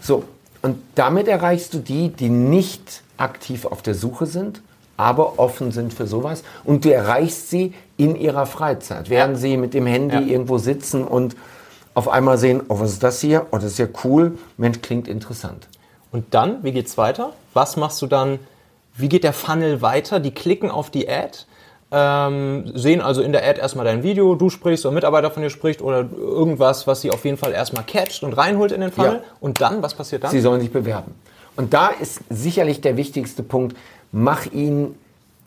So, 0.00 0.24
und 0.62 0.78
damit 0.94 1.28
erreichst 1.28 1.74
du 1.74 1.78
die, 1.78 2.08
die 2.08 2.28
nicht 2.28 3.02
aktiv 3.16 3.64
auf 3.64 3.82
der 3.82 3.94
Suche 3.94 4.26
sind, 4.26 4.62
aber 4.96 5.38
offen 5.38 5.72
sind 5.72 5.92
für 5.94 6.06
sowas. 6.06 6.42
Und 6.64 6.84
du 6.84 6.92
erreichst 6.92 7.50
sie 7.50 7.74
in 8.02 8.16
ihrer 8.16 8.46
Freizeit, 8.46 9.10
während 9.10 9.38
sie 9.38 9.56
mit 9.56 9.74
dem 9.74 9.86
Handy 9.86 10.32
irgendwo 10.32 10.58
sitzen 10.58 11.04
und 11.04 11.36
auf 11.94 12.08
einmal 12.08 12.38
sehen, 12.38 12.62
oh, 12.68 12.80
was 12.80 12.92
ist 12.92 13.02
das 13.02 13.20
hier? 13.20 13.46
Oh, 13.50 13.56
das 13.56 13.64
ist 13.64 13.78
ja 13.78 13.86
cool. 14.04 14.38
Mensch, 14.56 14.80
klingt 14.82 15.08
interessant. 15.08 15.68
Und 16.10 16.34
dann, 16.34 16.64
wie 16.64 16.72
geht's 16.72 16.98
weiter? 16.98 17.32
Was 17.54 17.76
machst 17.76 18.02
du 18.02 18.06
dann? 18.06 18.38
Wie 18.94 19.08
geht 19.08 19.24
der 19.24 19.32
Funnel 19.32 19.82
weiter? 19.82 20.20
Die 20.20 20.32
klicken 20.32 20.70
auf 20.70 20.90
die 20.90 21.08
Ad, 21.08 21.38
ähm, 21.92 22.72
sehen 22.74 23.00
also 23.00 23.22
in 23.22 23.32
der 23.32 23.46
Ad 23.46 23.60
erstmal 23.60 23.84
dein 23.84 24.02
Video, 24.02 24.34
du 24.34 24.50
sprichst 24.50 24.84
oder 24.84 24.92
ein 24.92 24.96
Mitarbeiter 24.96 25.30
von 25.30 25.42
dir 25.42 25.50
spricht 25.50 25.80
oder 25.80 26.06
irgendwas, 26.10 26.86
was 26.86 27.02
sie 27.02 27.10
auf 27.10 27.24
jeden 27.24 27.36
Fall 27.36 27.52
erstmal 27.52 27.84
catcht 27.84 28.22
und 28.22 28.32
reinholt 28.32 28.72
in 28.72 28.80
den 28.80 28.90
Funnel. 28.90 29.16
Ja. 29.16 29.22
Und 29.40 29.60
dann, 29.60 29.82
was 29.82 29.94
passiert 29.94 30.24
dann? 30.24 30.30
Sie 30.30 30.40
sollen 30.40 30.60
sich 30.60 30.72
bewerben. 30.72 31.14
Und 31.56 31.74
da 31.74 31.88
ist 31.88 32.20
sicherlich 32.30 32.80
der 32.80 32.96
wichtigste 32.96 33.42
Punkt, 33.42 33.76
mach 34.10 34.46
ihnen 34.46 34.98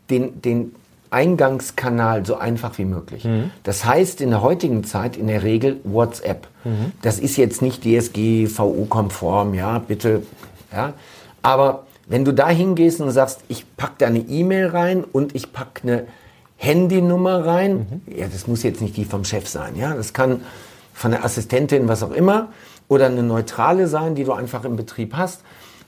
den, 0.10 0.42
den 0.42 0.76
Eingangskanal 1.16 2.26
so 2.26 2.36
einfach 2.36 2.78
wie 2.78 2.84
möglich. 2.84 3.26
Das 3.64 3.86
heißt 3.86 4.20
in 4.20 4.32
der 4.32 4.42
heutigen 4.42 4.84
Zeit 4.84 5.16
in 5.16 5.28
der 5.28 5.44
Regel 5.44 5.80
WhatsApp. 5.86 6.48
Das 7.02 7.20
ist 7.20 7.38
jetzt 7.38 7.62
nicht 7.62 7.86
DSGVO-konform, 7.86 9.54
ja, 9.54 9.80
bitte. 9.80 10.24
Ja. 10.74 10.94
Aber 11.42 11.86
wenn 12.08 12.26
du 12.26 12.34
da 12.34 12.50
hingehst 12.50 13.00
und 13.00 13.10
sagst, 13.12 13.40
ich 13.48 13.66
packe 13.78 13.94
da 14.00 14.08
eine 14.08 14.20
E-Mail 14.20 14.68
rein 14.68 15.04
und 15.04 15.34
ich 15.36 15.54
packe 15.54 15.84
eine 15.84 16.08
Handynummer 16.58 17.46
rein, 17.46 18.02
ja, 18.08 18.28
das 18.28 18.48
muss 18.48 18.64
jetzt 18.64 18.82
nicht 18.82 18.98
die 18.98 19.06
vom 19.06 19.24
Chef 19.24 19.48
sein, 19.48 19.78
ja, 19.78 19.94
das 19.96 20.12
kann 20.12 20.42
von 20.94 21.12
der 21.12 21.24
Assistentin, 21.24 21.88
was 21.88 22.04
auch 22.04 22.12
immer, 22.12 22.50
oder 22.88 23.06
eine 23.06 23.24
neutrale 23.24 23.88
sein, 23.88 24.16
die 24.16 24.26
du 24.26 24.34
einfach 24.34 24.66
im 24.66 24.76
Betrieb 24.76 25.16
hast. 25.16 25.42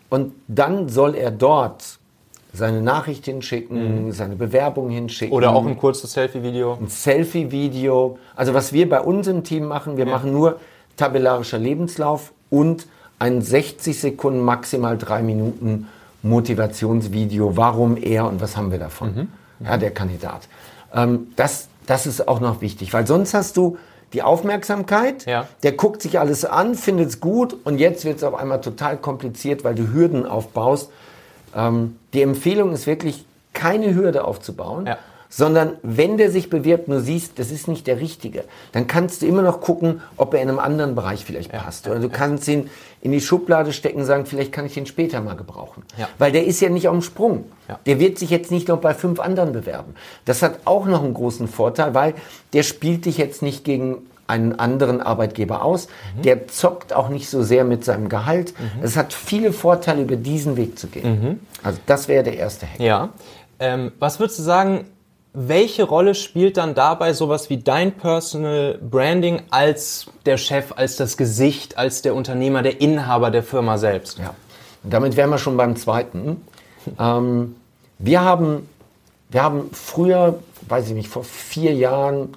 Und 0.10 0.34
dann 0.48 0.88
soll 0.90 1.16
er 1.16 1.32
dort 1.32 1.97
seine 2.58 2.82
Nachricht 2.82 3.26
hinschicken, 3.26 4.12
seine 4.12 4.36
Bewerbung 4.36 4.90
hinschicken. 4.90 5.34
Oder 5.36 5.52
auch 5.52 5.66
ein 5.66 5.78
kurzes 5.78 6.12
Selfie-Video. 6.14 6.78
ein 6.82 6.88
Selfie-Video. 6.90 8.18
Also 8.36 8.54
was 8.54 8.74
wir 8.74 8.90
bei 8.90 9.00
uns 9.02 9.28
im 9.28 9.44
Team 9.44 9.66
machen, 9.66 9.98
wir 9.98 10.06
machen 10.06 10.32
nur 10.32 10.60
tabellarischer 10.98 11.58
Lebenslauf 11.60 12.34
und 12.50 12.88
ein 13.20 13.42
60 13.42 14.00
Sekunden, 14.00 14.42
maximal 14.42 14.98
drei 14.98 15.22
Minuten 15.22 15.88
Motivationsvideo. 16.24 17.56
Warum 17.58 17.98
er 17.98 18.26
und 18.28 18.42
was 18.42 18.58
haben 18.58 18.72
wir 18.72 18.80
davon? 18.80 19.30
Ja, 19.64 19.78
der 19.78 19.92
Kandidat. 19.92 20.48
Ähm, 20.94 21.28
das, 21.36 21.68
das 21.86 22.06
ist 22.08 22.28
auch 22.28 22.40
noch 22.40 22.62
wichtig, 22.62 22.94
weil 22.94 23.06
sonst 23.08 23.34
hast 23.34 23.58
du 23.58 23.78
die 24.14 24.22
Aufmerksamkeit, 24.24 25.26
Ja. 25.26 25.48
der 25.64 25.74
guckt 25.74 26.02
sich 26.02 26.20
alles 26.20 26.46
an, 26.46 26.76
findet 26.76 27.10
es 27.10 27.20
gut 27.20 27.56
und 27.66 27.78
jetzt 27.78 28.06
wird 28.06 28.18
es 28.18 28.24
auf 28.24 28.36
einmal 28.36 28.62
total 28.62 28.98
kompliziert, 28.98 29.64
weil 29.66 29.76
du 29.76 29.92
Hürden 29.92 30.26
aufbaust. 30.26 30.90
Ähm, 31.58 31.98
die 32.14 32.22
Empfehlung 32.22 32.72
ist 32.72 32.88
wirklich, 32.88 33.26
keine 33.54 33.96
Hürde 33.96 34.24
aufzubauen, 34.24 34.86
Ja. 34.86 34.98
sondern 35.30 35.74
wenn 35.82 36.18
der 36.18 36.30
sich 36.32 36.50
bewirbt, 36.52 36.88
nur 36.88 37.02
siehst, 37.02 37.40
das 37.40 37.50
ist 37.52 37.68
nicht 37.68 37.88
der 37.88 38.00
Richtige, 38.00 38.44
dann 38.72 38.86
kannst 38.86 39.22
du 39.22 39.26
immer 39.26 39.42
noch 39.42 39.60
gucken, 39.62 40.02
ob 40.16 40.34
er 40.36 40.42
in 40.44 40.50
einem 40.50 40.60
anderen 40.60 40.94
Bereich 40.94 41.26
vielleicht 41.26 41.52
passt. 41.52 41.88
Oder 41.88 42.00
du 42.00 42.08
kannst 42.10 42.48
ihn 42.48 42.70
in 43.02 43.12
die 43.12 43.20
Schublade 43.20 43.74
stecken 43.74 44.00
und 44.02 44.06
sagen, 44.06 44.26
vielleicht 44.28 44.52
kann 44.52 44.66
ich 44.68 44.78
ihn 44.78 44.86
später 44.86 45.20
mal 45.22 45.36
gebrauchen. 45.36 45.84
Ja. 45.98 46.08
Weil 46.20 46.32
der 46.32 46.46
ist 46.46 46.62
ja 46.62 46.70
nicht 46.70 46.88
auf 46.88 46.94
dem 46.96 47.02
Sprung. 47.02 47.46
Ja. 47.68 47.80
Der 47.88 48.00
wird 48.00 48.20
sich 48.20 48.30
jetzt 48.30 48.52
nicht 48.52 48.68
noch 48.68 48.78
bei 48.80 48.94
fünf 48.94 49.20
anderen 49.20 49.52
bewerben. 49.54 49.96
Das 50.26 50.44
hat 50.44 50.60
auch 50.66 50.86
noch 50.86 51.04
einen 51.04 51.16
großen 51.16 51.48
Vorteil, 51.48 51.94
weil 51.96 52.14
der 52.54 52.62
spielt 52.64 53.06
dich 53.06 53.18
jetzt 53.18 53.42
nicht 53.42 53.64
gegen 53.66 53.98
einen 54.28 54.60
anderen 54.60 55.02
Arbeitgeber 55.02 55.64
aus. 55.64 55.88
Mhm. 56.18 56.22
Der 56.22 56.48
zockt 56.48 56.94
auch 56.94 57.10
nicht 57.10 57.30
so 57.30 57.44
sehr 57.44 57.64
mit 57.64 57.84
seinem 57.86 58.10
Gehalt. 58.10 58.54
Es 58.82 58.98
hat 58.98 59.14
viele 59.14 59.54
Vorteile, 59.54 60.02
über 60.02 60.16
diesen 60.18 60.58
Weg 60.58 60.78
zu 60.78 60.88
gehen. 60.88 61.22
Mhm. 61.22 61.40
Also 61.64 61.80
das 61.86 62.08
wäre 62.08 62.24
der 62.24 62.38
erste 62.38 62.66
Hack. 62.68 62.80
Ja. 62.80 63.10
Ähm, 63.60 63.92
was 64.00 64.20
würdest 64.20 64.40
du 64.40 64.44
sagen, 64.44 64.86
welche 65.34 65.84
Rolle 65.84 66.16
spielt 66.16 66.58
dann 66.58 66.74
dabei 66.74 67.14
sowas 67.14 67.50
wie 67.50 67.58
dein 67.58 67.92
Personal 67.92 68.80
Branding 68.82 69.44
als 69.52 70.08
der 70.26 70.38
Chef, 70.38 70.74
als 70.76 70.96
das 70.96 71.16
Gesicht, 71.16 71.78
als 71.78 72.02
der 72.02 72.16
Unternehmer, 72.16 72.64
der 72.64 72.82
Inhaber 72.82 73.30
der 73.30 73.44
Firma 73.44 73.78
selbst? 73.78 74.18
Ja. 74.18 74.34
Und 74.84 74.94
damit 74.94 75.16
wären 75.16 75.30
wir 75.30 75.38
schon 75.38 75.56
beim 75.58 75.76
zweiten. 75.76 76.42
Ähm, 77.00 77.56
wir, 78.00 78.22
haben, 78.22 78.68
wir 79.30 79.44
haben 79.44 79.70
früher, 79.74 80.40
weiß 80.68 80.88
ich 80.88 80.94
nicht, 80.94 81.08
vor 81.08 81.24
vier 81.24 81.74
Jahren, 81.74 82.30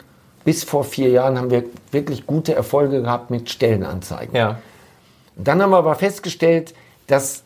bis 0.45 0.65
vor 0.65 0.85
vier 0.85 1.09
Jahren 1.11 1.39
haben 1.39 1.51
wir 1.51 1.65
wirklich 1.91 2.27
gute 2.27 2.55
Erfolge 2.55 3.03
gehabt 3.03 3.31
mit 3.31 3.51
Stellenanzeigen. 3.51 4.35
Ja. 4.35 4.59
Dann 5.37 5.63
haben 5.63 5.71
wir 5.71 5.79
aber 5.79 5.95
festgestellt, 5.95 6.75
dass, 7.07 7.43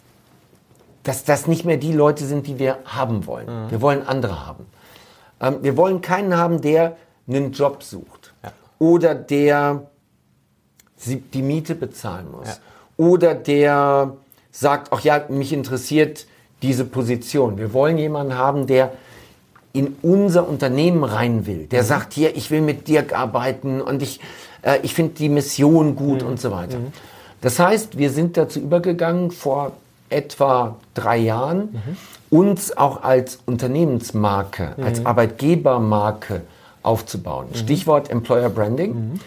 dass 1.02 1.24
das 1.24 1.46
nicht 1.46 1.64
mehr 1.64 1.76
die 1.76 1.92
Leute 1.92 2.24
sind, 2.24 2.46
die 2.46 2.58
wir 2.58 2.78
haben 2.84 3.26
wollen. 3.26 3.48
Wir 3.70 3.80
wollen 3.80 4.06
andere 4.06 4.46
haben. 4.46 4.66
Ähm, 5.40 5.58
wir 5.62 5.76
wollen 5.76 6.00
keinen 6.00 6.36
haben, 6.36 6.60
der 6.60 6.96
einen 7.28 7.52
Job 7.52 7.82
sucht 7.82 8.32
Ja. 8.42 8.52
oder 8.78 9.14
der 9.14 9.82
die 11.06 11.42
Miete 11.42 11.74
bezahlen 11.74 12.30
muss 12.30 12.48
Ja. 12.48 12.54
oder 12.96 13.34
der 13.34 14.14
sagt, 14.50 14.88
ach 14.92 15.00
ja, 15.00 15.24
mich 15.28 15.52
interessiert 15.52 16.26
diese 16.62 16.84
Position. 16.84 17.58
Wir 17.58 17.72
wollen 17.72 17.98
jemanden 17.98 18.38
haben, 18.38 18.66
der 18.66 18.92
in 19.74 19.96
unser 20.02 20.48
Unternehmen 20.48 21.04
rein 21.04 21.46
will, 21.46 21.66
der 21.66 21.82
sagt, 21.82 22.14
hier, 22.14 22.36
ich 22.36 22.50
will 22.50 22.62
mit 22.62 22.86
Dirk 22.88 23.12
arbeiten 23.12 23.82
und 23.82 24.02
ich, 24.02 24.20
äh, 24.62 24.78
ich 24.82 24.94
finde 24.94 25.14
die 25.14 25.28
Mission 25.28 25.96
gut 25.96 26.22
und 26.22 26.40
so 26.40 26.52
weiter. 26.52 26.78
Das 27.40 27.58
heißt, 27.58 27.98
wir 27.98 28.10
sind 28.10 28.36
dazu 28.36 28.60
übergegangen, 28.60 29.32
vor 29.32 29.72
etwa 30.08 30.76
drei 30.94 31.18
Jahren, 31.18 31.80
uns 32.30 32.76
auch 32.76 33.02
als 33.02 33.40
Unternehmensmarke, 33.46 34.76
als 34.80 35.04
Arbeitgebermarke 35.04 36.42
aufzubauen. 36.82 37.48
Stichwort 37.54 38.10
Employer 38.10 38.50
Branding. 38.50 39.18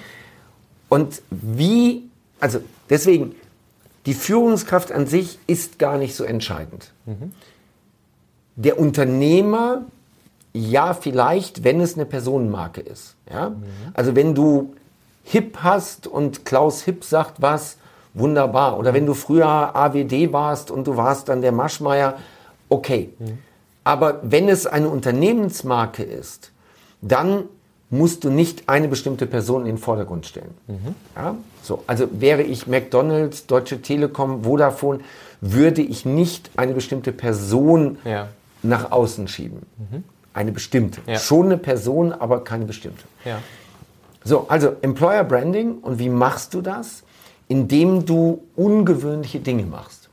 Und 0.88 1.22
wie, 1.30 2.04
also 2.40 2.60
deswegen, 2.90 3.36
die 4.06 4.14
Führungskraft 4.14 4.94
an 4.94 5.08
sich 5.08 5.40
ist 5.46 5.78
gar 5.78 5.98
nicht 5.98 6.16
so 6.16 6.24
entscheidend. 6.24 6.94
Der 8.56 8.80
Unternehmer, 8.80 9.82
ja, 10.58 10.94
vielleicht, 10.94 11.64
wenn 11.64 11.80
es 11.82 11.96
eine 11.96 12.06
Personenmarke 12.06 12.82
ist. 12.82 13.16
Ja? 13.32 13.54
Also 13.94 14.16
wenn 14.16 14.34
du 14.36 14.74
Hip 15.24 15.60
hast 15.62 16.08
und 16.08 16.46
Klaus 16.46 16.82
Hip 16.84 17.04
sagt 17.04 17.42
was, 17.42 17.78
wunderbar. 18.14 18.80
Oder 18.80 18.94
wenn 18.94 19.06
du 19.06 19.14
früher 19.14 19.48
AWD 19.76 20.34
warst 20.34 20.72
und 20.72 20.88
du 20.88 20.98
warst 20.98 21.30
dann 21.30 21.42
der 21.42 21.52
Maschmeier, 21.52 22.18
okay. 22.70 23.10
Aber 23.84 24.20
wenn 24.24 24.50
es 24.50 24.66
eine 24.68 24.90
Unternehmensmarke 24.90 26.04
ist, 26.04 26.52
dann 27.02 27.44
musst 27.90 28.24
du 28.24 28.30
nicht 28.30 28.68
eine 28.68 28.88
bestimmte 28.88 29.28
Person 29.28 29.62
in 29.62 29.68
den 29.76 29.78
Vordergrund 29.78 30.26
stellen. 30.26 30.54
Ja? 31.16 31.36
So, 31.64 31.84
also 31.88 32.08
wäre 32.12 32.42
ich 32.44 32.68
McDonald's, 32.68 33.46
Deutsche 33.46 33.82
Telekom, 33.82 34.44
Vodafone, 34.44 35.00
würde 35.42 35.82
ich 35.82 36.06
nicht 36.06 36.50
eine 36.58 36.74
bestimmte 36.74 37.12
Person 37.12 37.98
Ja. 38.04 38.30
nach 38.64 38.92
außen 38.92 39.28
schieben. 39.28 39.62
Eine 40.38 40.52
bestimmte. 40.52 41.02
Ja. 41.08 41.18
Schon 41.18 41.48
eine 41.48 41.58
Person, 41.58 42.14
aber 42.14 42.44
keine 42.44 42.66
bestimmte. 42.66 43.04
Ja. 43.26 43.40
So, 44.24 44.46
also 44.50 44.76
Employer 44.82 45.24
Branding 45.24 45.80
und 45.80 45.98
wie 45.98 46.10
machst 46.10 46.54
du 46.54 46.62
das? 46.62 47.04
Indem 47.48 48.06
du 48.06 48.44
ungewöhnliche 48.56 49.40
Dinge 49.40 49.64
machst. 49.64 50.10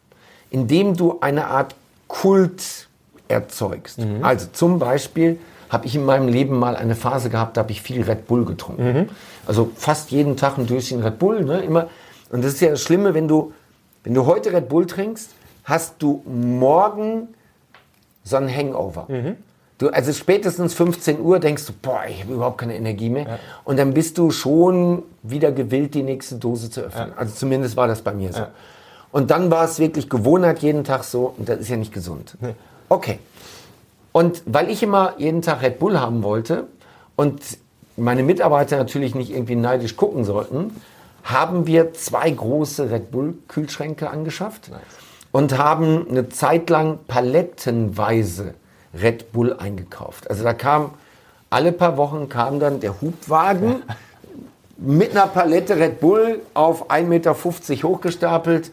Indem 0.50 0.96
du 0.96 1.18
eine 1.20 1.48
Art 1.48 1.74
Kult 2.08 2.88
erzeugst. 3.28 3.98
Also 4.22 4.46
zum 4.52 4.78
Beispiel 4.78 5.38
habe 5.68 5.84
ich 5.86 5.94
in 5.94 6.04
meinem 6.04 6.28
Leben 6.28 6.58
mal 6.58 6.76
eine 6.76 6.94
Phase 6.94 7.28
gehabt, 7.28 7.56
da 7.56 7.62
habe 7.62 7.72
ich 7.72 7.82
viel 7.82 8.02
Red 8.02 8.26
Bull 8.26 8.44
getrunken. 8.46 9.10
Also 9.46 9.70
fast 9.76 10.10
jeden 10.10 10.36
Tag 10.36 10.56
ein 10.56 10.66
Döschen 10.66 11.02
Red 11.02 11.18
Bull, 11.18 11.44
ne? 11.44 11.60
immer. 11.60 11.88
Und 12.30 12.44
das 12.44 12.54
ist 12.54 12.60
ja 12.60 12.70
das 12.70 12.82
Schlimme, 12.82 13.12
wenn 13.14 13.28
du 13.28 13.52
Wenn 14.04 14.14
du 14.14 14.26
heute 14.26 14.52
Red 14.52 14.68
Bull 14.68 14.86
trinkst, 14.86 15.30
hast 15.64 15.94
du 15.98 16.22
morgen 16.26 17.28
so 18.22 18.36
einen 18.36 18.54
Hangover. 18.54 19.06
Du, 19.78 19.88
also 19.88 20.12
spätestens 20.12 20.72
15 20.74 21.20
Uhr 21.20 21.40
denkst 21.40 21.66
du, 21.66 21.72
boah, 21.82 22.04
ich 22.08 22.22
habe 22.22 22.34
überhaupt 22.34 22.58
keine 22.58 22.76
Energie 22.76 23.10
mehr. 23.10 23.40
Und 23.64 23.78
dann 23.78 23.92
bist 23.92 24.18
du 24.18 24.30
schon 24.30 25.02
wieder 25.22 25.50
gewillt, 25.50 25.94
die 25.94 26.02
nächste 26.04 26.36
Dose 26.36 26.70
zu 26.70 26.82
öffnen. 26.82 27.12
Also 27.16 27.34
zumindest 27.34 27.76
war 27.76 27.88
das 27.88 28.02
bei 28.02 28.12
mir 28.12 28.32
so. 28.32 28.46
Und 29.10 29.30
dann 29.30 29.50
war 29.50 29.64
es 29.64 29.78
wirklich 29.78 30.08
Gewohnheit 30.08 30.60
jeden 30.60 30.84
Tag 30.84 31.04
so 31.04 31.34
und 31.36 31.48
das 31.48 31.60
ist 31.60 31.68
ja 31.68 31.76
nicht 31.76 31.92
gesund. 31.92 32.36
Okay. 32.88 33.18
Und 34.12 34.42
weil 34.46 34.70
ich 34.70 34.82
immer 34.82 35.14
jeden 35.18 35.42
Tag 35.42 35.62
Red 35.62 35.78
Bull 35.80 35.98
haben 35.98 36.22
wollte 36.22 36.68
und 37.16 37.40
meine 37.96 38.22
Mitarbeiter 38.22 38.76
natürlich 38.76 39.14
nicht 39.14 39.30
irgendwie 39.30 39.56
neidisch 39.56 39.96
gucken 39.96 40.24
sollten, 40.24 40.80
haben 41.24 41.66
wir 41.66 41.94
zwei 41.94 42.30
große 42.30 42.90
Red 42.90 43.10
Bull 43.10 43.34
Kühlschränke 43.48 44.10
angeschafft 44.10 44.70
und 45.32 45.58
haben 45.58 46.06
eine 46.08 46.28
Zeit 46.28 46.70
lang 46.70 46.98
palettenweise 47.08 48.54
Red 49.00 49.32
Bull 49.32 49.54
eingekauft. 49.54 50.30
Also 50.30 50.44
da 50.44 50.54
kam 50.54 50.94
alle 51.50 51.72
paar 51.72 51.96
Wochen 51.96 52.28
kam 52.28 52.58
dann 52.58 52.80
der 52.80 53.00
Hubwagen 53.00 53.82
mit 54.76 55.12
einer 55.12 55.28
Palette 55.28 55.76
Red 55.76 56.00
Bull 56.00 56.40
auf 56.52 56.90
1,50 56.90 57.02
Meter 57.04 57.34
hochgestapelt 57.34 58.72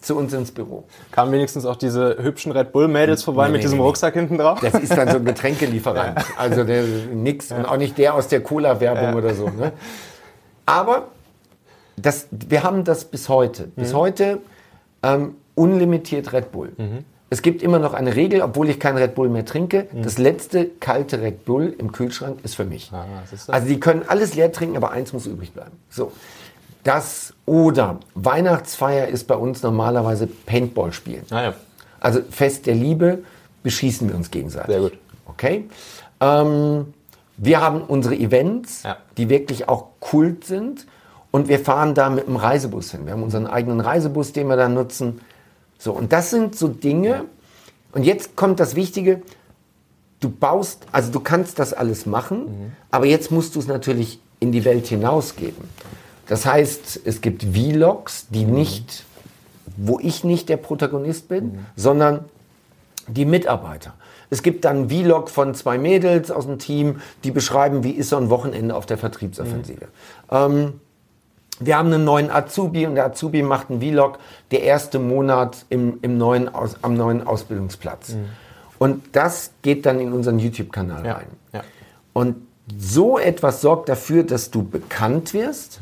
zu 0.00 0.16
uns 0.16 0.32
ins 0.32 0.50
Büro. 0.52 0.84
Kamen 1.10 1.32
wenigstens 1.32 1.66
auch 1.66 1.76
diese 1.76 2.16
hübschen 2.22 2.52
Red 2.52 2.72
Bull-Mädels 2.72 3.22
vorbei 3.22 3.46
Nee, 3.46 3.52
mit 3.52 3.58
nee, 3.58 3.62
diesem 3.64 3.78
nee. 3.78 3.84
Rucksack 3.84 4.14
hinten 4.14 4.38
drauf? 4.38 4.60
Das 4.60 4.74
ist 4.74 4.96
dann 4.96 5.08
so 5.10 5.16
ein 5.16 5.24
Getränkelieferant. 5.24 6.24
Also 6.38 6.64
der, 6.64 6.84
nix 6.84 7.52
und 7.52 7.66
auch 7.66 7.76
nicht 7.76 7.98
der 7.98 8.14
aus 8.14 8.28
der 8.28 8.42
Cola-Werbung 8.42 9.14
oder 9.14 9.34
so. 9.34 9.48
Ne? 9.48 9.72
Aber 10.64 11.08
das, 11.96 12.28
wir 12.30 12.62
haben 12.62 12.84
das 12.84 13.04
bis 13.04 13.28
heute. 13.28 13.64
Bis 13.76 13.92
heute 13.92 14.38
ähm, 15.02 15.34
unlimitiert 15.54 16.32
Red 16.32 16.52
Bull. 16.52 16.72
Es 17.32 17.42
gibt 17.42 17.62
immer 17.62 17.78
noch 17.78 17.94
eine 17.94 18.16
Regel, 18.16 18.42
obwohl 18.42 18.68
ich 18.68 18.80
kein 18.80 18.96
Red 18.96 19.14
Bull 19.14 19.28
mehr 19.28 19.44
trinke. 19.44 19.86
Das 19.94 20.18
letzte 20.18 20.66
kalte 20.66 21.22
Red 21.22 21.44
Bull 21.44 21.74
im 21.78 21.92
Kühlschrank 21.92 22.40
ist 22.42 22.56
für 22.56 22.64
mich. 22.64 22.90
Ah, 22.92 23.04
also 23.48 23.68
die 23.68 23.78
können 23.78 24.02
alles 24.08 24.34
leer 24.34 24.50
trinken, 24.50 24.76
aber 24.76 24.90
eins 24.90 25.12
muss 25.12 25.26
übrig 25.26 25.52
bleiben. 25.52 25.72
So. 25.90 26.10
Das 26.82 27.32
oder 27.46 28.00
Weihnachtsfeier 28.14 29.06
ist 29.08 29.28
bei 29.28 29.36
uns 29.36 29.62
normalerweise 29.62 30.26
Paintball 30.26 30.92
spielen. 30.92 31.24
Ah, 31.30 31.42
ja. 31.42 31.54
Also 32.00 32.20
Fest 32.28 32.66
der 32.66 32.74
Liebe 32.74 33.18
beschießen 33.62 34.08
wir 34.08 34.16
uns 34.16 34.30
gegenseitig. 34.30 34.70
Sehr 34.74 34.80
gut. 34.80 34.98
Okay. 35.26 35.68
Ähm, 36.20 36.94
wir 37.36 37.60
haben 37.60 37.82
unsere 37.82 38.16
Events, 38.16 38.82
Ja. 38.82 38.96
die 39.16 39.28
wirklich 39.28 39.68
auch 39.68 39.86
Kult 40.00 40.44
sind. 40.44 40.86
Und 41.30 41.48
wir 41.48 41.60
fahren 41.60 41.94
da 41.94 42.10
mit 42.10 42.26
dem 42.26 42.34
Reisebus 42.34 42.90
hin. 42.90 43.06
Wir 43.06 43.12
haben 43.12 43.22
unseren 43.22 43.46
eigenen 43.46 43.78
Reisebus, 43.80 44.32
den 44.32 44.48
wir 44.48 44.56
da 44.56 44.68
nutzen. 44.68 45.20
So, 45.80 45.92
und 45.92 46.12
das 46.12 46.30
sind 46.30 46.54
so 46.54 46.68
Dinge. 46.68 47.24
Und 47.92 48.04
jetzt 48.04 48.36
kommt 48.36 48.60
das 48.60 48.76
Wichtige. 48.76 49.22
Du 50.20 50.28
baust, 50.28 50.86
also 50.92 51.10
du 51.10 51.18
kannst 51.18 51.58
das 51.58 51.72
alles 51.72 52.04
machen, 52.04 52.76
aber 52.90 53.06
jetzt 53.06 53.30
musst 53.30 53.56
du 53.56 53.58
es 53.58 53.66
natürlich 53.66 54.20
in 54.38 54.52
die 54.52 54.66
Welt 54.66 54.86
hinausgeben. 54.86 55.64
Das 56.26 56.44
heißt, 56.44 57.00
es 57.04 57.22
gibt 57.22 57.42
Vlogs, 57.42 58.26
die 58.28 58.44
nicht, 58.44 59.04
wo 59.78 59.98
ich 59.98 60.22
nicht 60.22 60.50
der 60.50 60.58
Protagonist 60.58 61.28
bin, 61.28 61.64
sondern 61.74 62.26
die 63.08 63.24
Mitarbeiter. 63.24 63.94
Es 64.28 64.42
gibt 64.42 64.66
dann 64.66 64.76
einen 64.76 64.90
Vlog 64.90 65.30
von 65.30 65.54
zwei 65.54 65.78
Mädels 65.78 66.30
aus 66.30 66.46
dem 66.46 66.58
Team, 66.58 67.00
die 67.24 67.30
beschreiben, 67.30 67.82
wie 67.82 67.92
ist 67.92 68.10
so 68.10 68.18
ein 68.18 68.28
Wochenende 68.28 68.76
auf 68.76 68.84
der 68.84 68.98
Vertriebsoffensive. 68.98 69.88
Ähm, 70.30 70.80
wir 71.60 71.76
haben 71.76 71.92
einen 71.92 72.04
neuen 72.04 72.30
Azubi 72.30 72.86
und 72.86 72.94
der 72.94 73.06
Azubi 73.06 73.42
macht 73.42 73.70
einen 73.70 73.80
Vlog, 73.80 74.18
der 74.50 74.62
erste 74.62 74.98
Monat 74.98 75.66
im, 75.68 75.98
im 76.02 76.16
neuen 76.18 76.48
Aus, 76.52 76.76
am 76.82 76.94
neuen 76.94 77.26
Ausbildungsplatz. 77.26 78.16
Und 78.78 79.14
das 79.14 79.50
geht 79.62 79.84
dann 79.86 80.00
in 80.00 80.12
unseren 80.12 80.38
YouTube-Kanal 80.38 81.04
Ja. 81.04 81.14
rein. 81.14 81.26
Ja. 81.52 81.62
Und 82.14 82.36
so 82.78 83.18
etwas 83.18 83.60
sorgt 83.60 83.88
dafür, 83.88 84.22
dass 84.24 84.50
du 84.50 84.62
bekannt 84.62 85.34
wirst. 85.34 85.80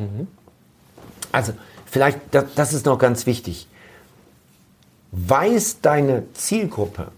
Also 1.33 1.53
vielleicht, 1.87 2.19
das, 2.33 2.45
das 2.55 2.73
ist 2.73 2.87
noch 2.87 2.99
ganz 2.99 3.25
wichtig. 3.27 3.69
Weiß 5.13 5.81
deine 5.81 6.25
Zielgruppe, 6.35 7.09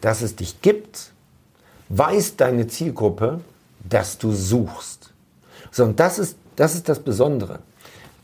dass 0.00 0.22
es 0.22 0.36
dich 0.36 0.60
gibt? 0.60 1.12
Weiß 1.88 2.36
deine 2.36 2.66
Zielgruppe, 2.66 3.40
dass 3.88 4.18
du 4.18 4.32
suchst? 4.32 5.12
So, 5.70 5.84
und 5.84 6.00
das 6.00 6.18
ist 6.18 6.36
das, 6.56 6.74
ist 6.74 6.88
das 6.88 7.00
Besondere. 7.00 7.60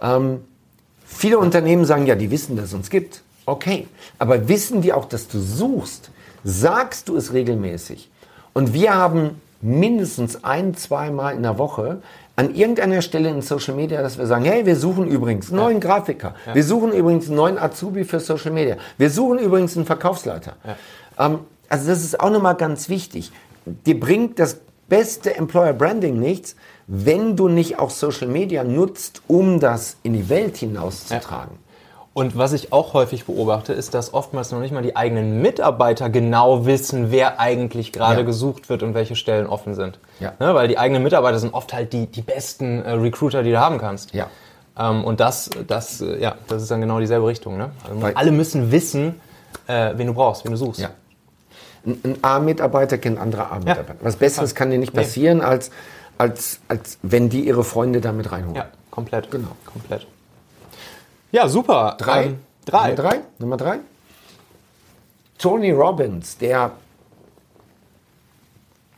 Ähm, 0.00 0.44
viele 1.04 1.38
Unternehmen 1.38 1.84
sagen, 1.84 2.06
ja, 2.06 2.14
die 2.14 2.30
wissen, 2.30 2.56
dass 2.56 2.66
es 2.66 2.74
uns 2.74 2.90
gibt. 2.90 3.22
Okay, 3.46 3.88
aber 4.18 4.48
wissen 4.48 4.82
die 4.82 4.92
auch, 4.92 5.06
dass 5.06 5.28
du 5.28 5.40
suchst? 5.40 6.10
Sagst 6.44 7.08
du 7.08 7.16
es 7.16 7.32
regelmäßig? 7.32 8.10
Und 8.52 8.72
wir 8.72 8.94
haben 8.94 9.40
mindestens 9.60 10.44
ein, 10.44 10.74
zweimal 10.74 11.34
in 11.34 11.42
der 11.42 11.58
Woche 11.58 12.02
an 12.36 12.54
irgendeiner 12.54 13.02
Stelle 13.02 13.28
in 13.28 13.42
Social 13.42 13.74
Media, 13.74 14.00
dass 14.00 14.16
wir 14.16 14.26
sagen, 14.26 14.44
hey, 14.44 14.64
wir 14.64 14.76
suchen 14.76 15.06
übrigens 15.06 15.48
einen 15.48 15.56
neuen 15.56 15.80
Grafiker, 15.80 16.34
wir 16.52 16.64
suchen 16.64 16.92
übrigens 16.92 17.26
einen 17.26 17.36
neuen 17.36 17.58
Azubi 17.58 18.04
für 18.04 18.18
Social 18.18 18.52
Media, 18.52 18.76
wir 18.96 19.10
suchen 19.10 19.38
übrigens 19.38 19.76
einen 19.76 19.84
Verkaufsleiter. 19.84 20.56
Ähm, 21.18 21.40
also 21.68 21.86
das 21.86 22.02
ist 22.02 22.18
auch 22.18 22.30
nochmal 22.30 22.54
ganz 22.54 22.88
wichtig. 22.88 23.30
Dir 23.66 24.00
bringt 24.00 24.38
das 24.38 24.58
beste 24.88 25.36
Employer 25.36 25.74
Branding 25.74 26.18
nichts, 26.18 26.56
wenn 26.92 27.36
du 27.36 27.46
nicht 27.46 27.78
auch 27.78 27.90
Social 27.90 28.26
Media 28.26 28.64
nutzt, 28.64 29.22
um 29.28 29.60
das 29.60 29.96
in 30.02 30.12
die 30.12 30.28
Welt 30.28 30.56
hinauszutragen. 30.56 31.56
Und 32.12 32.36
was 32.36 32.52
ich 32.52 32.72
auch 32.72 32.94
häufig 32.94 33.26
beobachte, 33.26 33.72
ist, 33.72 33.94
dass 33.94 34.12
oftmals 34.12 34.50
noch 34.50 34.58
nicht 34.58 34.72
mal 34.74 34.82
die 34.82 34.96
eigenen 34.96 35.40
Mitarbeiter 35.40 36.10
genau 36.10 36.66
wissen, 36.66 37.12
wer 37.12 37.38
eigentlich 37.38 37.92
gerade 37.92 38.20
Ja. 38.20 38.26
gesucht 38.26 38.68
wird 38.68 38.82
und 38.82 38.94
welche 38.94 39.14
Stellen 39.14 39.46
offen 39.46 39.76
sind. 39.76 40.00
Ja. 40.18 40.32
Ne, 40.40 40.52
weil 40.52 40.66
die 40.66 40.76
eigenen 40.78 41.04
Mitarbeiter 41.04 41.38
sind 41.38 41.54
oft 41.54 41.72
halt 41.72 41.92
die, 41.92 42.06
die 42.06 42.22
besten 42.22 42.82
äh, 42.82 42.90
Recruiter, 42.94 43.44
die 43.44 43.52
du 43.52 43.60
haben 43.60 43.78
kannst. 43.78 44.12
Ja. 44.12 44.26
Ähm, 44.76 45.04
und 45.04 45.20
das, 45.20 45.48
das, 45.68 46.00
äh, 46.00 46.20
ja, 46.20 46.34
das 46.48 46.62
ist 46.62 46.72
dann 46.72 46.80
genau 46.80 46.98
dieselbe 46.98 47.28
Richtung. 47.28 47.56
Ne? 47.56 47.70
Also 47.88 48.04
alle 48.14 48.32
müssen 48.32 48.72
wissen, 48.72 49.20
äh, 49.68 49.92
wen 49.94 50.08
du 50.08 50.14
brauchst, 50.14 50.44
wen 50.44 50.50
du 50.50 50.56
suchst. 50.56 50.80
Ja. 50.80 50.90
Ein, 51.86 52.00
ein 52.04 52.18
A-Mitarbeiter 52.22 52.98
kennt 52.98 53.20
andere 53.20 53.46
A-Mitarbeiter. 53.52 53.94
Was 54.02 54.16
Besseres 54.16 54.56
kann 54.56 54.72
dir 54.72 54.78
nicht 54.78 54.92
passieren, 54.92 55.40
als, 55.40 55.70
als, 56.20 56.60
als 56.68 56.98
wenn 57.00 57.30
die 57.30 57.46
ihre 57.46 57.64
Freunde 57.64 58.02
damit 58.02 58.30
reinholen. 58.30 58.56
Ja, 58.56 58.66
komplett. 58.90 59.30
Genau. 59.30 59.56
Komplett. 59.64 60.06
Ja, 61.32 61.48
super. 61.48 61.96
Drei. 61.98 62.24
Ähm, 62.26 62.38
drei. 62.66 62.90
Nummer 62.90 62.94
drei. 62.96 63.20
Nummer 63.38 63.56
drei. 63.56 63.78
Tony 65.38 65.70
Robbins, 65.70 66.36
der 66.36 66.72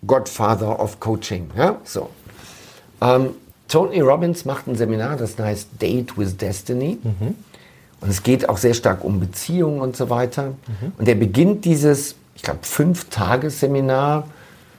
Godfather 0.04 0.80
of 0.80 0.98
Coaching. 0.98 1.48
Ja? 1.56 1.76
So. 1.84 2.10
Ähm, 3.00 3.30
Tony 3.68 4.00
Robbins 4.00 4.44
macht 4.44 4.66
ein 4.66 4.74
Seminar, 4.74 5.16
das 5.16 5.38
heißt 5.38 5.68
Date 5.80 6.18
with 6.18 6.36
Destiny. 6.36 6.98
Und 8.00 8.10
es 8.10 8.24
geht 8.24 8.48
auch 8.48 8.58
sehr 8.58 8.74
stark 8.74 9.04
um 9.04 9.20
Beziehungen 9.20 9.80
und 9.80 9.96
so 9.96 10.10
weiter. 10.10 10.54
Und 10.98 11.08
er 11.08 11.14
beginnt 11.14 11.64
dieses, 11.64 12.16
ich 12.34 12.42
glaube, 12.42 12.58
Fünf-Tages-Seminar, 12.62 14.26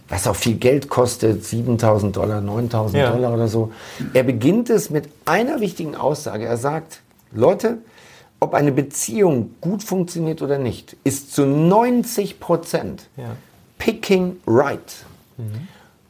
was 0.09 0.27
auch 0.27 0.35
viel 0.35 0.55
Geld 0.55 0.89
kostet, 0.89 1.43
7000 1.43 2.15
Dollar, 2.15 2.41
9000 2.41 2.97
Ja. 3.01 3.11
Dollar 3.11 3.33
oder 3.33 3.47
so. 3.47 3.71
Er 4.13 4.23
beginnt 4.23 4.69
es 4.69 4.89
mit 4.89 5.09
einer 5.25 5.59
wichtigen 5.59 5.95
Aussage. 5.95 6.45
Er 6.45 6.57
sagt, 6.57 7.01
Leute, 7.31 7.77
ob 8.39 8.53
eine 8.53 8.71
Beziehung 8.71 9.51
gut 9.61 9.83
funktioniert 9.83 10.41
oder 10.41 10.57
nicht, 10.57 10.97
ist 11.03 11.33
zu 11.33 11.45
90 11.45 12.39
Prozent 12.39 13.07
Ja. 13.17 13.35
picking 13.77 14.37
right. 14.47 14.79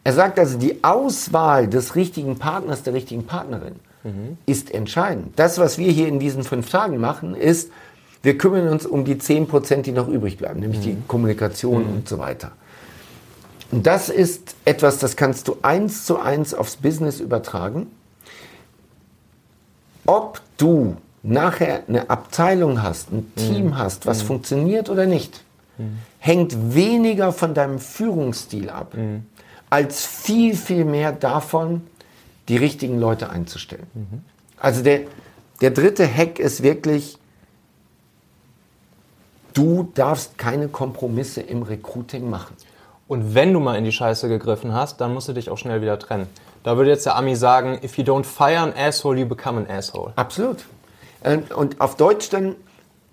Er 0.03 0.13
sagt 0.13 0.37
also, 0.37 0.57
die 0.57 0.83
Auswahl 0.83 1.67
des 1.67 1.95
richtigen 1.95 2.37
Partners, 2.37 2.83
der 2.83 2.93
richtigen 2.93 3.25
Partnerin 3.25 3.75
ist 4.45 4.73
entscheidend. 4.73 5.27
Das, 5.37 5.59
was 5.59 5.77
wir 5.77 5.89
hier 5.89 6.09
in 6.09 6.19
diesen 6.19 6.43
fünf 6.43 6.69
Tagen 6.69 6.97
machen, 6.97 7.35
ist, 7.35 7.71
wir 8.21 8.37
kümmern 8.37 8.67
uns 8.67 8.85
um 8.85 9.05
die 9.05 9.17
10 9.17 9.47
Prozent, 9.47 9.85
die 9.85 9.93
noch 9.93 10.09
übrig 10.09 10.37
bleiben, 10.37 10.59
nämlich 10.59 10.81
die 10.81 10.97
Kommunikation 11.07 11.85
und 11.85 12.09
so 12.09 12.19
weiter. 12.19 12.51
Und 13.73 13.87
das 13.87 14.09
ist 14.09 14.53
etwas, 14.65 14.99
das 14.99 15.15
kannst 15.15 15.47
du 15.47 15.57
eins 15.63 16.05
zu 16.05 16.19
eins 16.19 16.53
aufs 16.53 16.75
Business 16.75 17.19
übertragen. 17.19 17.87
Ob 20.05 20.39
du 20.57 20.97
nachher 21.23 21.81
eine 21.87 22.07
Abteilung 22.07 22.83
hast, 22.83 23.11
ein 23.11 23.33
Team 23.35 23.75
hast, 23.75 24.05
was 24.05 24.21
funktioniert 24.21 24.91
oder 24.91 25.07
nicht, 25.07 25.43
hängt 26.19 26.75
weniger 26.75 27.31
von 27.31 27.55
deinem 27.55 27.79
Führungsstil 27.79 28.69
ab, 28.69 28.95
als 29.71 30.05
viel, 30.05 30.55
viel 30.55 30.85
mehr 30.85 31.11
davon, 31.11 31.81
die 32.49 32.57
richtigen 32.57 32.99
Leute 32.99 33.31
einzustellen. 33.31 33.87
Also 34.59 34.83
der, 34.83 35.01
der 35.61 35.71
dritte 35.71 36.07
Hack 36.07 36.37
ist 36.37 36.61
wirklich, 36.61 37.17
du 39.55 39.89
darfst 39.95 40.37
keine 40.37 40.67
Kompromisse 40.67 41.41
im 41.41 41.63
Recruiting 41.63 42.29
machen. 42.29 42.55
Und 43.07 43.35
wenn 43.35 43.53
du 43.53 43.59
mal 43.59 43.75
in 43.77 43.83
die 43.83 43.91
Scheiße 43.91 44.27
gegriffen 44.29 44.73
hast, 44.73 45.01
dann 45.01 45.13
musst 45.13 45.27
du 45.27 45.33
dich 45.33 45.49
auch 45.49 45.57
schnell 45.57 45.81
wieder 45.81 45.99
trennen. 45.99 46.27
Da 46.63 46.77
würde 46.77 46.89
jetzt 46.89 47.05
der 47.05 47.15
Ami 47.15 47.35
sagen, 47.35 47.79
if 47.83 47.97
you 47.97 48.03
don't 48.03 48.23
fire 48.23 48.59
an 48.59 48.73
asshole, 48.75 49.19
you 49.19 49.25
become 49.25 49.59
an 49.59 49.69
asshole. 49.69 50.13
Absolut. 50.15 50.65
Äh, 51.21 51.39
Und 51.55 51.81
auf 51.81 51.95
Deutsch 51.97 52.29
dann, 52.29 52.55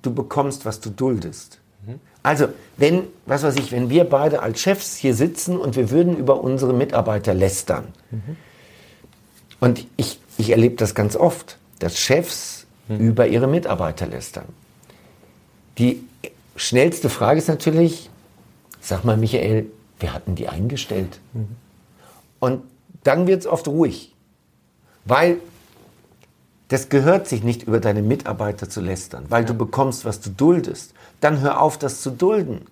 du 0.03 0.14
bekommst, 0.14 0.64
was 0.64 0.81
du 0.81 0.90
duldest. 0.90 1.59
Also, 2.22 2.48
wenn, 2.76 3.05
was 3.24 3.42
weiß 3.42 3.57
ich, 3.57 3.72
wenn 3.72 3.88
wir 3.88 4.05
beide 4.05 4.42
als 4.42 4.61
Chefs 4.61 4.96
hier 4.96 5.14
sitzen 5.14 5.57
und 5.57 5.74
wir 5.74 5.90
würden 5.90 6.16
über 6.18 6.42
unsere 6.42 6.74
Mitarbeiter 6.74 7.33
lästern. 7.33 7.88
Und 9.59 9.87
ich, 9.96 10.20
ich 10.37 10.50
erlebe 10.50 10.76
das 10.76 10.94
ganz 10.94 11.16
oft, 11.16 11.57
dass 11.79 11.98
Chefs 11.98 12.66
über 12.88 13.26
ihre 13.26 13.46
Mitarbeiter 13.46 14.07
lästern. 14.07 14.44
Die 15.79 16.05
schnellste 16.57 17.09
Frage 17.09 17.38
ist 17.38 17.48
natürlich, 17.48 18.11
sag 18.83 19.05
mal, 19.05 19.16
Michael, 19.16 19.70
wir 20.00 20.12
hatten 20.12 20.34
die 20.34 20.48
eingestellt. 20.48 21.20
Und 22.40 22.62
dann 23.04 23.26
wird 23.26 23.40
es 23.40 23.46
oft 23.46 23.68
ruhig, 23.68 24.14
weil 25.04 25.38
das 26.68 26.88
gehört 26.88 27.26
sich 27.26 27.42
nicht, 27.42 27.64
über 27.64 27.80
deine 27.80 28.00
Mitarbeiter 28.00 28.68
zu 28.68 28.80
lästern, 28.80 29.26
weil 29.28 29.44
du 29.44 29.54
bekommst, 29.54 30.04
was 30.04 30.20
du 30.20 30.30
duldest. 30.30 30.94
Dann 31.20 31.40
hör 31.40 31.60
auf, 31.60 31.78
das 31.78 32.00
zu 32.00 32.10
dulden. 32.10 32.66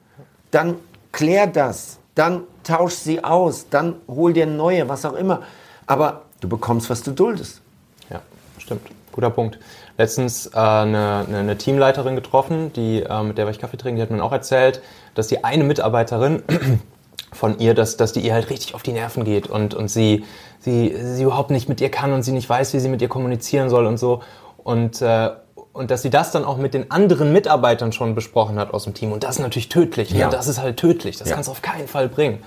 Dann 0.52 0.76
klär 1.10 1.48
das. 1.48 1.98
Dann 2.14 2.42
tausch 2.62 2.94
sie 2.94 3.24
aus. 3.24 3.68
Dann 3.70 3.96
hol 4.06 4.32
dir 4.32 4.46
neue, 4.46 4.88
was 4.88 5.04
auch 5.04 5.14
immer. 5.14 5.42
Aber 5.86 6.22
du 6.40 6.48
bekommst, 6.48 6.88
was 6.90 7.02
du 7.02 7.10
duldest. 7.10 7.60
Ja, 8.08 8.22
stimmt. 8.58 8.82
Guter 9.10 9.30
Punkt. 9.30 9.58
Letztens 9.96 10.46
äh, 10.46 10.50
eine, 10.56 11.24
eine, 11.26 11.38
eine 11.38 11.58
Teamleiterin 11.58 12.14
getroffen, 12.14 12.72
die, 12.72 13.02
äh, 13.02 13.22
mit 13.24 13.36
der 13.36 13.46
war 13.46 13.50
ich 13.50 13.58
Kaffee 13.58 13.78
trinken, 13.78 13.96
die 13.96 14.02
hat 14.02 14.12
mir 14.12 14.22
auch 14.22 14.30
erzählt, 14.30 14.80
dass 15.16 15.26
die 15.26 15.42
eine 15.42 15.64
Mitarbeiterin 15.64 16.44
von 17.32 17.58
ihr, 17.58 17.74
dass, 17.74 17.96
dass 17.96 18.12
die 18.12 18.20
ihr 18.20 18.32
halt 18.34 18.50
richtig 18.50 18.74
auf 18.74 18.82
die 18.82 18.92
Nerven 18.92 19.24
geht 19.24 19.46
und, 19.48 19.74
und 19.74 19.88
sie, 19.88 20.24
sie, 20.60 20.94
sie 21.00 21.22
überhaupt 21.22 21.50
nicht 21.50 21.68
mit 21.68 21.80
ihr 21.80 21.90
kann 21.90 22.12
und 22.12 22.22
sie 22.22 22.32
nicht 22.32 22.48
weiß, 22.48 22.72
wie 22.74 22.80
sie 22.80 22.88
mit 22.88 23.02
ihr 23.02 23.08
kommunizieren 23.08 23.68
soll 23.70 23.86
und 23.86 23.98
so. 23.98 24.22
Und, 24.56 25.00
äh, 25.02 25.30
und 25.72 25.90
dass 25.90 26.02
sie 26.02 26.10
das 26.10 26.30
dann 26.32 26.44
auch 26.44 26.56
mit 26.56 26.74
den 26.74 26.90
anderen 26.90 27.32
Mitarbeitern 27.32 27.92
schon 27.92 28.14
besprochen 28.14 28.58
hat 28.58 28.74
aus 28.74 28.84
dem 28.84 28.94
Team. 28.94 29.12
Und 29.12 29.22
das 29.24 29.36
ist 29.36 29.42
natürlich 29.42 29.68
tödlich. 29.68 30.10
Ja. 30.10 30.26
Ne? 30.26 30.32
Das 30.32 30.48
ist 30.48 30.60
halt 30.60 30.76
tödlich. 30.78 31.16
Das 31.18 31.28
Ja. 31.28 31.34
kannst 31.34 31.48
du 31.48 31.52
auf 31.52 31.62
keinen 31.62 31.86
Fall 31.88 32.08
bringen. 32.08 32.38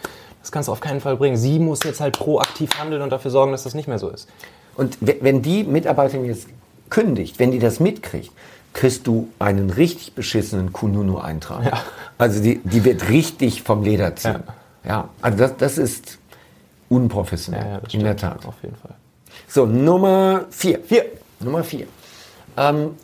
Das 0.42 0.52
kannst 0.52 0.68
du 0.68 0.72
auf 0.74 0.80
keinen 0.82 1.00
Fall 1.02 1.16
bringen. 1.18 1.38
Sie 1.38 1.60
muss 1.60 1.84
jetzt 1.84 2.02
halt 2.02 2.18
proaktiv 2.18 2.72
handeln 2.80 3.02
und 3.04 3.12
dafür 3.12 3.32
sorgen, 3.32 3.52
dass 3.52 3.64
das 3.64 3.76
nicht 3.76 3.88
mehr 3.88 4.00
so 4.00 4.10
ist. 4.10 4.28
Und 4.76 4.98
we- 5.02 5.18
wenn 5.22 5.42
die 5.42 5.64
Mitarbeiterin 5.64 6.26
jetzt 6.26 6.48
kündigt, 6.90 7.38
wenn 7.40 7.52
die 7.52 7.60
das 7.60 7.80
mitkriegt, 7.80 8.32
kriegst 8.74 9.06
du 9.06 9.28
einen 9.38 9.70
richtig 9.70 10.14
beschissenen 10.14 10.72
Kununu-Eintrag. 10.74 11.84
Also 12.18 12.42
die, 12.42 12.60
die 12.64 12.84
wird 12.86 13.10
richtig 13.10 13.64
vom 13.64 13.84
Leder 13.84 14.16
ziehen. 14.16 14.44
Ja, 14.48 14.54
also 15.22 15.38
das, 15.38 15.58
das 15.58 15.78
ist 15.78 16.18
unprofessionell, 16.90 17.64
Ja, 17.64 17.72
ja, 17.72 17.80
das 17.80 17.94
in 17.94 18.04
der. 18.04 18.18
Tat. 18.18 18.46
Auf 18.46 18.62
jeden 18.64 18.76
Fall. 18.76 18.96
So, 19.48 19.66
Nummer 19.66 20.46
vier. 20.50 20.80
Vier. 20.84 21.06
Nummer 21.40 21.64
vier. 21.64 21.88
Ähm, 22.58 22.96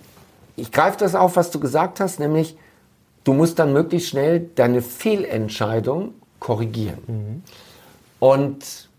ich 0.55 0.71
greife 0.71 0.97
das 0.97 1.15
auf, 1.15 1.35
was 1.35 1.51
du 1.51 1.59
gesagt 1.59 1.99
hast, 1.99 2.19
nämlich 2.19 2.57
du 3.23 3.33
musst 3.33 3.59
dann 3.59 3.73
möglichst 3.73 4.09
schnell 4.09 4.49
deine 4.55 4.81
Fehlentscheidung 4.81 6.13
korrigieren. 6.39 7.43
Und 8.19 8.89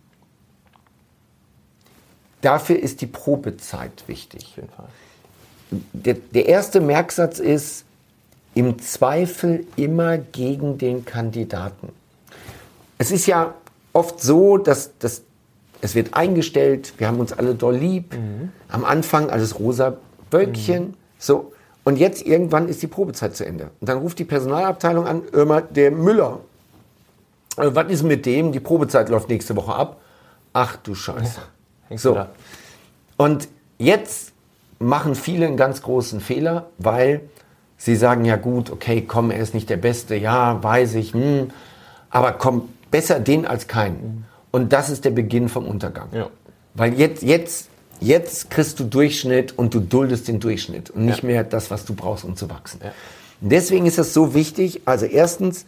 dafür 2.40 2.78
ist 2.78 3.00
die 3.00 3.06
Probezeit 3.06 4.04
wichtig. 4.06 4.46
Auf 4.50 4.56
jeden 4.56 4.68
Fall. 4.70 4.88
Der, 5.70 6.14
der 6.14 6.46
erste 6.46 6.80
Merksatz 6.80 7.40
ist, 7.40 7.84
im 8.54 8.78
Zweifel 8.80 9.66
immer 9.76 10.18
gegen 10.18 10.78
den 10.78 11.04
Kandidaten. 11.04 11.90
Es 12.98 13.11
ist 13.11 13.26
ja 13.26 13.54
oft 13.92 14.20
so, 14.20 14.58
dass, 14.58 14.98
dass 14.98 15.22
es 15.80 15.94
wird 15.94 16.14
eingestellt, 16.14 16.94
wir 16.98 17.06
haben 17.06 17.20
uns 17.20 17.32
alle 17.32 17.54
doll 17.54 17.76
lieb. 17.76 18.16
Am 18.68 18.84
Anfang 18.84 19.30
alles 19.30 19.58
rosa 19.58 19.96
Wölkchen. 20.30 20.94
So. 21.18 21.52
Und 21.84 21.96
jetzt 21.96 22.26
irgendwann 22.26 22.68
ist 22.68 22.82
die 22.82 22.87
Probezeit 22.87 23.34
zu 23.37 23.46
Ende. 23.46 23.70
Und 23.80 23.88
dann 23.88 23.98
ruft 23.98 24.18
die 24.18 24.24
Personalabteilung 24.24 25.06
an, 25.06 25.22
immer 25.32 25.62
der 25.62 25.90
Müller. 25.90 26.40
Äh, 27.56 27.70
was 27.72 27.90
ist 27.90 28.02
mit 28.02 28.26
dem? 28.26 28.52
Die 28.52 28.61
Probezeit 28.61 29.08
läuft 29.08 29.28
nächste 29.28 29.56
Woche 29.56 29.74
ab. 29.74 30.00
Ach 30.52 30.76
du 30.76 30.94
Scheiße. 30.94 31.40
Hängst 31.88 32.02
So. 32.02 32.14
da? 32.14 32.28
Und 33.16 33.48
jetzt 33.78 34.32
machen 34.78 35.14
viele 35.14 35.46
einen 35.46 35.56
ganz 35.56 35.82
großen 35.82 36.20
Fehler, 36.20 36.66
weil 36.78 37.22
sie 37.76 37.96
sagen, 37.96 38.24
ja 38.24 38.37
gut, 38.37 38.70
okay, 38.70 39.04
komm, 39.06 39.30
er 39.30 39.38
ist 39.38 39.54
nicht 39.54 39.70
der 39.70 39.76
Beste, 39.76 40.14
ja, 40.16 40.62
weiß 40.62 40.94
ich, 40.94 41.14
hm, 41.14 41.50
aber 42.11 42.32
komm, 42.32 42.68
besser 42.90 43.20
den 43.20 43.46
als 43.46 43.66
keinen. 43.68 44.24
Und 44.51 44.72
das 44.72 44.90
ist 44.90 45.05
der 45.05 45.11
Beginn 45.11 45.48
vom 45.48 45.66
Untergang. 45.66 46.09
Ja. 46.12 46.29
Weil 46.74 46.94
jetzt, 46.94 47.22
jetzt, 47.22 47.68
jetzt 48.01 48.51
kriegst 48.51 48.79
du 48.81 48.85
Durchschnitt 48.85 49.57
und 49.59 49.74
du 49.74 49.81
duldest 49.81 50.29
den 50.29 50.40
Durchschnitt 50.40 50.90
und 50.90 51.05
nicht 51.05 51.22
Ja. 51.22 51.27
mehr 51.27 51.44
das, 51.44 51.70
was 51.70 51.85
du 51.85 51.94
brauchst, 51.94 52.24
um 52.24 52.37
zu 52.37 52.48
wachsen. 52.48 52.81
Ja. 52.83 52.92
Deswegen 53.40 53.87
ist 53.87 53.98
es 53.98 54.14
so 54.14 54.35
wichtig, 54.35 54.83
also 54.85 55.07
erstens, 55.07 55.66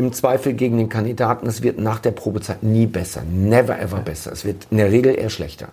im 0.00 0.12
Zweifel 0.12 0.52
gegen 0.54 0.78
den 0.78 0.88
Kandidaten, 0.88 1.48
es 1.48 1.62
wird 1.62 1.80
nach 1.80 1.98
der 1.98 2.12
Probezeit 2.12 2.62
nie 2.62 2.86
besser, 2.86 3.22
never 3.28 3.80
ever 3.80 3.98
besser. 3.98 4.30
Es 4.30 4.44
wird 4.44 4.68
in 4.70 4.76
der 4.76 4.92
Regel 4.92 5.18
eher 5.18 5.28
schlechter. 5.30 5.70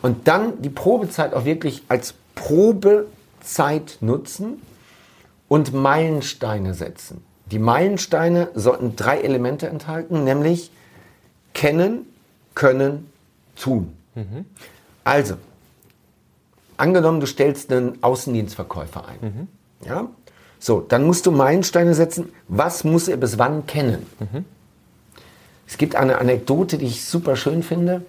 Und 0.00 0.26
dann 0.26 0.62
die 0.62 0.70
Probezeit 0.70 1.34
auch 1.34 1.44
wirklich 1.44 1.82
als 1.88 2.14
Probezeit 2.34 3.98
nutzen 4.00 4.62
und 5.48 5.74
Meilensteine 5.74 6.72
setzen. 6.72 7.22
Die 7.50 7.58
Meilensteine 7.58 8.48
sollten 8.54 8.96
drei 8.96 9.20
Elemente 9.20 9.66
enthalten, 9.66 10.24
nämlich 10.24 10.70
kennen, 11.54 12.06
können, 12.54 13.10
tun. 13.56 13.96
Also, 15.04 15.34
angenommen, 16.76 17.20
du 17.20 17.26
stellst 17.26 17.72
einen 17.72 18.02
Außendienstverkäufer 18.02 19.04
ein. 19.06 19.48
Ja? 19.84 20.08
So, 20.58 20.80
dann 20.80 21.04
musst 21.04 21.26
du 21.26 21.30
Meilensteine 21.30 21.94
setzen. 21.94 22.32
Was 22.48 22.84
muss 22.84 23.08
er 23.08 23.16
bis 23.16 23.38
wann 23.38 23.66
kennen? 23.66 24.06
Es 25.66 25.78
gibt 25.78 25.96
eine 25.96 26.18
Anekdote, 26.18 26.78
die 26.78 26.86
ich 26.86 27.04
super 27.04 27.36
schön 27.36 27.62
finde. 27.62 28.02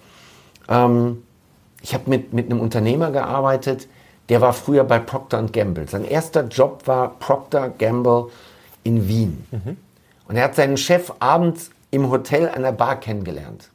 Ähm, 0.67 1.23
ich 1.81 1.93
habe 1.93 2.09
mit, 2.09 2.33
mit 2.33 2.47
einem 2.47 2.59
Unternehmer 2.59 3.11
gearbeitet, 3.11 3.87
der 4.29 4.41
war 4.41 4.53
früher 4.53 4.83
bei 4.83 4.99
Procter 4.99 5.43
Gamble. 5.43 5.87
Sein 5.87 6.05
erster 6.05 6.47
Job 6.47 6.87
war 6.87 7.19
Procter 7.19 7.69
Gamble 7.69 8.27
in 8.83 9.07
Wien. 9.07 9.45
Und 10.27 10.35
er 10.35 10.45
hat 10.45 10.55
seinen 10.55 10.77
Chef 10.77 11.11
abends 11.19 11.71
im 11.91 12.09
Hotel 12.09 12.49
an 12.49 12.61
der 12.61 12.71
Bar 12.71 12.99
kennengelernt. 12.99 13.69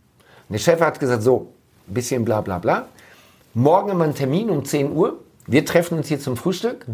Und 0.48 0.54
der 0.54 0.58
Chef 0.58 0.80
hat 0.80 0.98
gesagt, 0.98 1.22
so, 1.22 1.52
bisschen 1.86 2.24
bla 2.24 2.40
bla 2.40 2.58
bla. 2.58 2.86
Morgen 3.54 3.90
haben 3.90 3.98
wir 3.98 4.04
einen 4.04 4.14
Termin 4.14 4.50
um 4.50 4.64
10 4.64 4.92
Uhr. 4.92 5.18
Wir 5.46 5.64
treffen 5.64 5.98
uns 5.98 6.08
hier 6.08 6.20
zum 6.20 6.36
Frühstück 6.36 6.86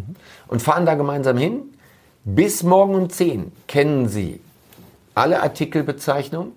und 0.48 0.62
fahren 0.62 0.87
da 0.87 0.94
gemeinsam 0.94 1.37
hin. 1.37 1.62
Bis 2.25 2.62
morgen 2.62 2.94
um 2.94 3.11
10 3.11 3.51
kennen 3.66 4.09
Sie 4.09 4.40
alle 5.14 5.42
Artikelbezeichnungen, 5.42 6.53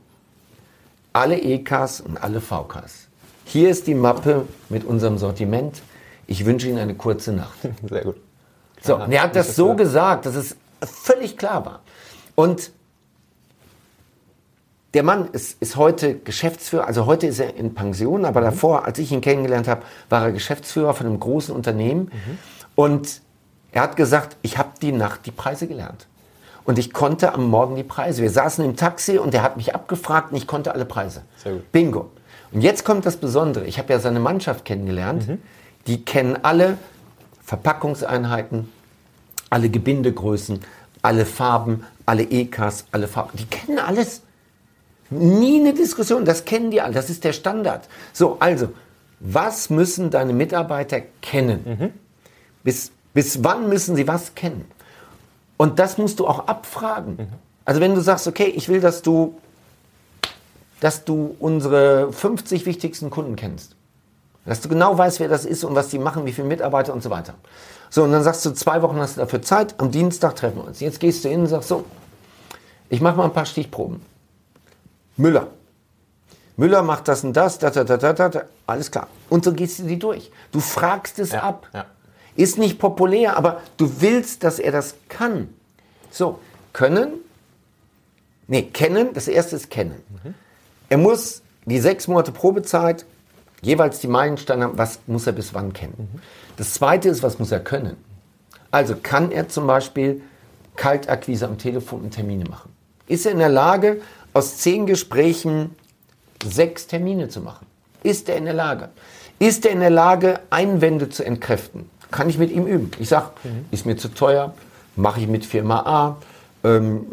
alle 1.13 1.41
EKs 1.41 2.01
und 2.01 2.17
alle 2.17 2.41
VKs. 2.41 3.07
Hier 3.45 3.69
ist 3.69 3.87
die 3.87 3.95
Mappe 3.95 4.47
mit 4.69 4.83
unserem 4.83 5.17
Sortiment. 5.17 5.81
Ich 6.27 6.45
wünsche 6.45 6.67
Ihnen 6.67 6.79
eine 6.79 6.95
kurze 6.95 7.31
Nacht. 7.31 7.57
Sehr 7.89 8.03
gut. 8.03 8.17
So, 8.81 8.95
und 8.97 9.11
er 9.11 9.23
hat 9.23 9.35
das 9.35 9.47
das 9.47 9.55
so 9.55 9.75
gesagt, 9.75 10.25
dass 10.25 10.35
es 10.35 10.55
völlig 10.85 11.37
klar 11.37 11.65
war. 11.65 11.81
Und 12.35 12.71
der 14.93 15.03
Mann 15.03 15.29
ist, 15.33 15.61
ist 15.61 15.75
heute 15.75 16.15
Geschäftsführer, 16.15 16.87
also 16.87 17.05
heute 17.05 17.27
ist 17.27 17.39
er 17.39 17.55
in 17.57 17.73
Pension, 17.75 18.23
aber 18.23 18.39
davor, 18.41 18.85
als 18.85 18.97
ich 18.97 19.11
ihn 19.11 19.21
kennengelernt 19.21 19.67
habe, 19.67 19.83
war 20.09 20.23
er 20.23 20.31
Geschäftsführer 20.31 20.93
von 20.93 21.05
einem 21.07 21.19
großen 21.19 21.53
Unternehmen. 21.53 22.11
Und 22.75 23.21
er 23.73 23.81
hat 23.81 23.97
gesagt, 23.97 24.37
ich 24.41 24.57
habe 24.57 24.69
die 24.81 24.93
Nacht 24.93 25.25
die 25.25 25.31
Preise 25.31 25.67
gelernt. 25.67 26.07
Und 26.63 26.79
ich 26.79 26.93
konnte 26.93 27.33
am 27.33 27.49
Morgen 27.49 27.75
die 27.75 27.83
Preise. 27.83 28.21
Wir 28.21 28.29
saßen 28.29 28.63
im 28.63 28.75
Taxi 28.75 29.17
und 29.17 29.33
er 29.33 29.43
hat 29.43 29.57
mich 29.57 29.75
abgefragt 29.75 30.31
und 30.31 30.37
ich 30.37 30.47
konnte 30.47 30.73
alle 30.73 30.85
Preise. 30.85 31.23
Bingo. 31.71 32.09
Und 32.51 32.61
jetzt 32.61 32.85
kommt 32.85 33.05
das 33.05 33.17
Besondere. 33.17 33.65
Ich 33.65 33.77
habe 33.77 33.91
ja 33.91 33.99
seine 33.99 34.21
Mannschaft 34.21 34.63
kennengelernt. 34.63 35.27
Die 35.87 36.05
kennen 36.05 36.37
alle 36.41 36.77
Verpackungseinheiten, 37.43 38.71
alle 39.49 39.69
Gebindegrößen, 39.69 40.59
alle 41.01 41.25
Farben, 41.25 41.83
alle 42.05 42.23
EKs, 42.23 42.85
alle 42.91 43.07
Farben. 43.07 43.37
Die 43.37 43.45
kennen 43.45 43.79
alles. 43.79 44.21
Nie 45.09 45.59
eine 45.59 45.73
Diskussion. 45.73 46.25
Das 46.25 46.45
kennen 46.45 46.71
die 46.71 46.81
alle. 46.81 46.93
Das 46.93 47.09
ist 47.09 47.23
der 47.23 47.33
Standard. 47.33 47.87
So, 48.11 48.37
also, 48.39 48.69
was 49.19 49.69
müssen 49.69 50.09
deine 50.09 50.33
Mitarbeiter 50.33 51.01
kennen? 51.21 51.93
Bis, 52.63 52.91
bis 53.13 53.43
wann 53.43 53.69
müssen 53.69 53.95
sie 53.95 54.07
was 54.07 54.35
kennen? 54.35 54.65
Und 55.57 55.79
das 55.79 55.97
musst 55.97 56.19
du 56.19 56.27
auch 56.27 56.47
abfragen. 56.47 57.27
Also 57.63 57.81
wenn 57.81 57.95
du 57.95 58.01
sagst, 58.01 58.27
okay, 58.27 58.45
ich 58.47 58.69
will, 58.69 58.81
dass 58.81 59.01
du, 59.01 59.35
dass 60.79 61.05
du 61.05 61.35
unsere 61.39 62.11
50 62.11 62.65
wichtigsten 62.65 63.09
Kunden 63.09 63.35
kennst. 63.35 63.75
Dass 64.45 64.61
du 64.61 64.69
genau 64.69 64.97
weißt, 64.97 65.19
wer 65.19 65.27
das 65.27 65.45
ist 65.45 65.63
und 65.63 65.73
was 65.73 65.89
die 65.89 65.97
machen, 65.97 66.25
wie 66.25 66.31
viele 66.31 66.47
Mitarbeiter 66.47 66.93
und 66.93 67.01
so 67.01 67.09
weiter. 67.09 67.33
So, 67.89 68.03
und 68.03 68.11
dann 68.11 68.23
sagst 68.23 68.45
du, 68.45 68.51
zwei 68.51 68.81
Wochen 68.81 68.97
hast 68.99 69.15
du 69.17 69.21
dafür 69.21 69.41
Zeit, 69.41 69.75
am 69.79 69.91
Dienstag 69.91 70.35
treffen 70.35 70.57
wir 70.57 70.65
uns. 70.65 70.79
Jetzt 70.79 70.99
gehst 70.99 71.23
du 71.23 71.29
hin 71.29 71.41
und 71.41 71.47
sagst 71.47 71.69
so, 71.69 71.85
ich 72.89 73.01
mache 73.01 73.15
mal 73.17 73.25
ein 73.25 73.33
paar 73.33 73.45
Stichproben. 73.45 74.01
Müller. 75.17 75.47
Müller 76.57 76.83
macht 76.83 77.07
das 77.07 77.23
und 77.23 77.33
das, 77.33 77.59
da, 77.59 77.69
da, 77.69 77.83
da, 77.83 77.97
da, 77.97 78.13
da, 78.13 78.29
da. 78.29 78.41
alles 78.67 78.91
klar. 78.91 79.07
Und 79.29 79.43
so 79.43 79.53
gehst 79.53 79.79
du 79.79 79.83
die 79.83 79.99
durch. 79.99 80.31
Du 80.51 80.59
fragst 80.59 81.19
es 81.19 81.31
Ja, 81.31 81.43
ab. 81.43 81.67
ja. 81.73 81.85
Ist 82.35 82.57
nicht 82.57 82.79
populär, 82.79 83.37
aber 83.37 83.61
du 83.77 84.01
willst, 84.01 84.43
dass 84.43 84.59
er 84.59 84.71
das 84.73 84.95
kann. 85.07 85.49
So, 86.11 86.39
können, 86.73 87.13
nee, 88.47 88.63
kennen, 88.63 89.13
das 89.13 89.27
erste 89.29 89.55
ist 89.55 89.69
kennen. 89.69 90.01
Er 90.89 90.97
muss 90.97 91.41
die 91.65 91.79
sechs 91.79 92.07
Monate 92.07 92.31
Probezeit, 92.31 93.05
jeweils 93.61 93.99
die 93.99 94.07
Meilensteine 94.07 94.65
haben, 94.65 94.77
was 94.77 94.99
muss 95.07 95.27
er 95.27 95.33
bis 95.33 95.53
wann 95.53 95.71
kennen. 95.73 96.21
Das 96.57 96.73
zweite 96.73 97.09
ist, 97.09 97.23
was 97.23 97.39
muss 97.39 97.51
er 97.51 97.59
können. 97.59 97.97
Also 98.71 98.95
kann 99.01 99.31
er 99.31 99.47
zum 99.49 99.67
Beispiel 99.67 100.21
Kaltakquise 100.75 101.47
am 101.47 101.57
Telefon 101.57 102.01
und 102.01 102.11
Termine 102.11 102.45
machen. 102.45 102.71
Ist 103.07 103.25
er 103.25 103.31
in 103.31 103.39
der 103.39 103.49
Lage, 103.49 104.01
aus 104.33 104.57
zehn 104.57 104.85
Gesprächen 104.85 105.75
sechs 106.43 106.87
Termine 106.87 107.29
zu 107.29 107.41
machen? 107.41 107.65
Ist 108.03 108.29
er 108.29 108.37
in 108.37 108.45
der 108.45 108.53
Lage? 108.53 108.89
Ist 109.39 109.65
er 109.65 109.71
in 109.71 109.79
der 109.79 109.89
Lage, 109.89 110.39
Einwände 110.49 111.09
zu 111.09 111.23
entkräften? 111.25 111.89
Kann 112.11 112.29
ich 112.29 112.37
mit 112.37 112.51
ihm 112.51 112.67
üben? 112.67 112.91
Ich 112.99 113.09
sage, 113.09 113.29
ist 113.71 113.85
mir 113.85 113.97
zu 113.97 114.09
teuer, 114.09 114.53
mache 114.95 115.21
ich 115.21 115.27
mit 115.27 115.45
Firma 115.45 115.79
A. 115.79 116.17
Ähm, 116.63 117.05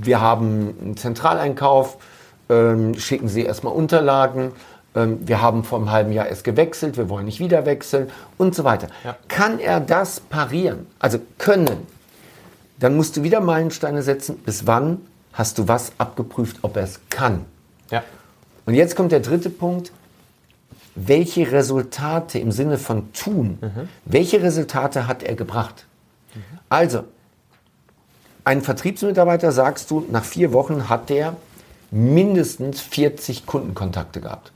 wir 0.00 0.20
haben 0.20 0.74
einen 0.80 0.96
Zentraleinkauf, 0.96 1.98
ähm, 2.48 2.94
schicken 2.98 3.28
Sie 3.28 3.42
erstmal 3.42 3.74
Unterlagen. 3.74 4.52
Ähm, 4.94 5.18
wir 5.26 5.40
haben 5.40 5.64
vor 5.64 5.78
einem 5.78 5.90
halben 5.90 6.12
Jahr 6.12 6.26
erst 6.26 6.44
gewechselt, 6.44 6.96
wir 6.96 7.08
wollen 7.08 7.26
nicht 7.26 7.40
wieder 7.40 7.66
wechseln 7.66 8.10
und 8.38 8.54
so 8.54 8.64
weiter. 8.64 8.88
Ja. 9.04 9.16
Kann 9.28 9.58
er 9.58 9.80
das 9.80 10.20
parieren? 10.20 10.86
Also 10.98 11.18
können. 11.38 11.86
Dann 12.78 12.96
musst 12.96 13.16
du 13.16 13.22
wieder 13.22 13.40
Meilensteine 13.40 14.02
setzen. 14.02 14.38
Bis 14.38 14.66
wann 14.66 15.02
hast 15.32 15.58
du 15.58 15.68
was 15.68 15.92
abgeprüft, 15.98 16.58
ob 16.62 16.76
er 16.76 16.84
es 16.84 17.00
kann? 17.10 17.44
Ja. 17.90 18.02
Und 18.66 18.74
jetzt 18.74 18.96
kommt 18.96 19.12
der 19.12 19.20
dritte 19.20 19.50
Punkt. 19.50 19.92
Welche 20.96 21.52
Resultate 21.52 22.38
im 22.40 22.50
Sinne 22.50 22.76
von 22.76 23.12
tun, 23.12 23.58
welche 24.04 24.42
Resultate 24.42 25.06
hat 25.06 25.22
er 25.22 25.36
gebracht? 25.36 25.86
Also, 26.68 27.04
ein 28.44 28.60
Vertriebsmitarbeiter, 28.60 29.52
sagst 29.52 29.90
du, 29.90 30.04
nach 30.10 30.24
vier 30.24 30.52
Wochen 30.52 30.88
hat 30.88 31.08
der 31.08 31.36
mindestens 31.90 32.80
40 32.80 33.46
Kundenkontakte 33.46 34.20
gehabt. 34.20 34.52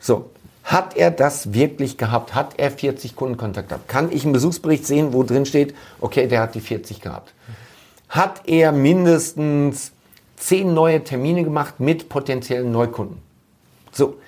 So, 0.00 0.30
hat 0.64 0.96
er 0.96 1.10
das 1.10 1.54
wirklich 1.54 1.96
gehabt? 1.96 2.34
Hat 2.34 2.58
er 2.58 2.70
40 2.70 3.16
Kundenkontakte 3.16 3.70
gehabt? 3.70 3.88
Kann 3.88 4.12
ich 4.12 4.24
einen 4.24 4.32
Besuchsbericht 4.32 4.86
sehen, 4.86 5.12
wo 5.12 5.22
drin 5.22 5.46
steht, 5.46 5.74
okay, 6.00 6.26
der 6.26 6.42
hat 6.42 6.54
die 6.54 6.60
40 6.60 7.00
gehabt? 7.00 7.32
Hat 8.08 8.42
er 8.46 8.72
mindestens 8.72 9.92
10 10.36 10.72
neue 10.74 11.02
Termine 11.02 11.42
gemacht 11.42 11.80
mit 11.80 12.08
potenziellen 12.08 12.70
Neukunden? 12.70 13.20
So, 13.92 14.18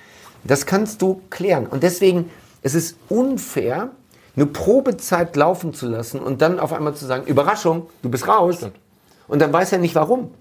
das 0.43 0.65
kannst 0.65 1.01
du 1.01 1.21
klären. 1.29 1.67
Und 1.67 1.83
deswegen, 1.83 2.31
es 2.63 2.75
ist 2.75 2.97
unfair, 3.07 3.91
eine 4.35 4.45
Probezeit 4.45 5.35
laufen 5.35 5.73
zu 5.73 5.87
lassen 5.87 6.19
und 6.19 6.41
dann 6.41 6.59
auf 6.59 6.73
einmal 6.73 6.95
zu 6.95 7.05
sagen, 7.05 7.25
Überraschung, 7.27 7.87
du 8.01 8.09
bist 8.09 8.27
raus. 8.27 8.65
Und 9.27 9.39
dann 9.39 9.53
weiß 9.53 9.73
er 9.73 9.77
nicht 9.77 9.95
warum. 9.95 10.31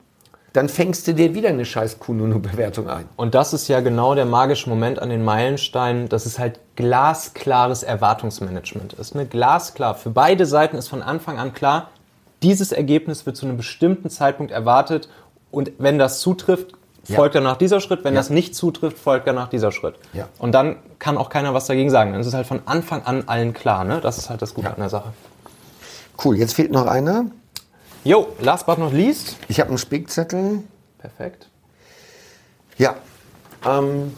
Dann 0.52 0.68
fängst 0.68 1.06
du 1.06 1.14
dir 1.14 1.34
wieder 1.34 1.48
eine 1.50 1.64
scheiß 1.64 2.00
Kununu-Bewertung 2.00 2.88
ein. 2.88 3.04
Und 3.16 3.34
das 3.36 3.52
ist 3.52 3.68
ja 3.68 3.80
genau 3.80 4.16
der 4.16 4.26
magische 4.26 4.68
Moment 4.68 4.98
an 4.98 5.08
den 5.08 5.22
Meilensteinen, 5.24 6.08
dass 6.08 6.26
es 6.26 6.38
halt 6.40 6.58
glasklares 6.76 7.82
Erwartungsmanagement 7.84 8.94
ist. 8.94 9.14
Ne? 9.14 9.26
Glasklar. 9.26 9.94
Für 9.94 10.10
beide 10.10 10.46
Seiten 10.46 10.76
ist 10.76 10.88
von 10.88 11.02
Anfang 11.02 11.38
an 11.38 11.52
klar, 11.52 11.90
dieses 12.42 12.72
Ergebnis 12.72 13.26
wird 13.26 13.36
zu 13.36 13.46
einem 13.46 13.56
bestimmten 13.58 14.10
Zeitpunkt 14.10 14.50
erwartet 14.50 15.08
und 15.52 15.70
wenn 15.78 15.98
das 15.98 16.20
zutrifft, 16.20 16.72
Ja. 17.06 17.16
folgt 17.16 17.34
danach 17.34 17.56
dieser 17.56 17.80
Schritt. 17.80 18.02
Wenn 18.04 18.14
Ja. 18.14 18.20
das 18.20 18.30
nicht 18.30 18.54
zutrifft, 18.54 18.98
folgt 18.98 19.26
danach 19.28 19.48
dieser 19.48 19.70
Schritt. 19.72 19.96
Ja. 20.12 20.28
Und 20.38 20.52
dann 20.52 20.76
kann 20.98 21.16
auch 21.16 21.28
keiner 21.28 21.54
was 21.54 21.66
dagegen 21.66 21.90
sagen. 21.90 22.12
Dann 22.12 22.20
ist 22.20 22.26
es 22.26 22.34
halt 22.34 22.46
von 22.46 22.60
Anfang 22.66 23.02
an 23.04 23.24
allen 23.26 23.52
klar. 23.54 23.84
Ne? 23.84 24.00
Das 24.02 24.18
ist 24.18 24.30
halt 24.30 24.42
das 24.42 24.54
Gute 24.54 24.66
Ja. 24.68 24.72
an 24.74 24.80
der 24.80 24.90
Sache. 24.90 25.12
Cool, 26.22 26.36
jetzt 26.36 26.54
fehlt 26.54 26.70
noch 26.72 26.86
einer. 26.86 27.26
Jo, 28.04 28.28
last 28.40 28.66
but 28.66 28.78
not 28.78 28.92
least. 28.92 29.36
Ich 29.48 29.60
habe 29.60 29.68
einen 29.70 29.78
Spickzettel. 29.78 30.62
Perfekt. 30.98 31.48
Ja. 32.78 32.96
Ähm, 33.66 34.16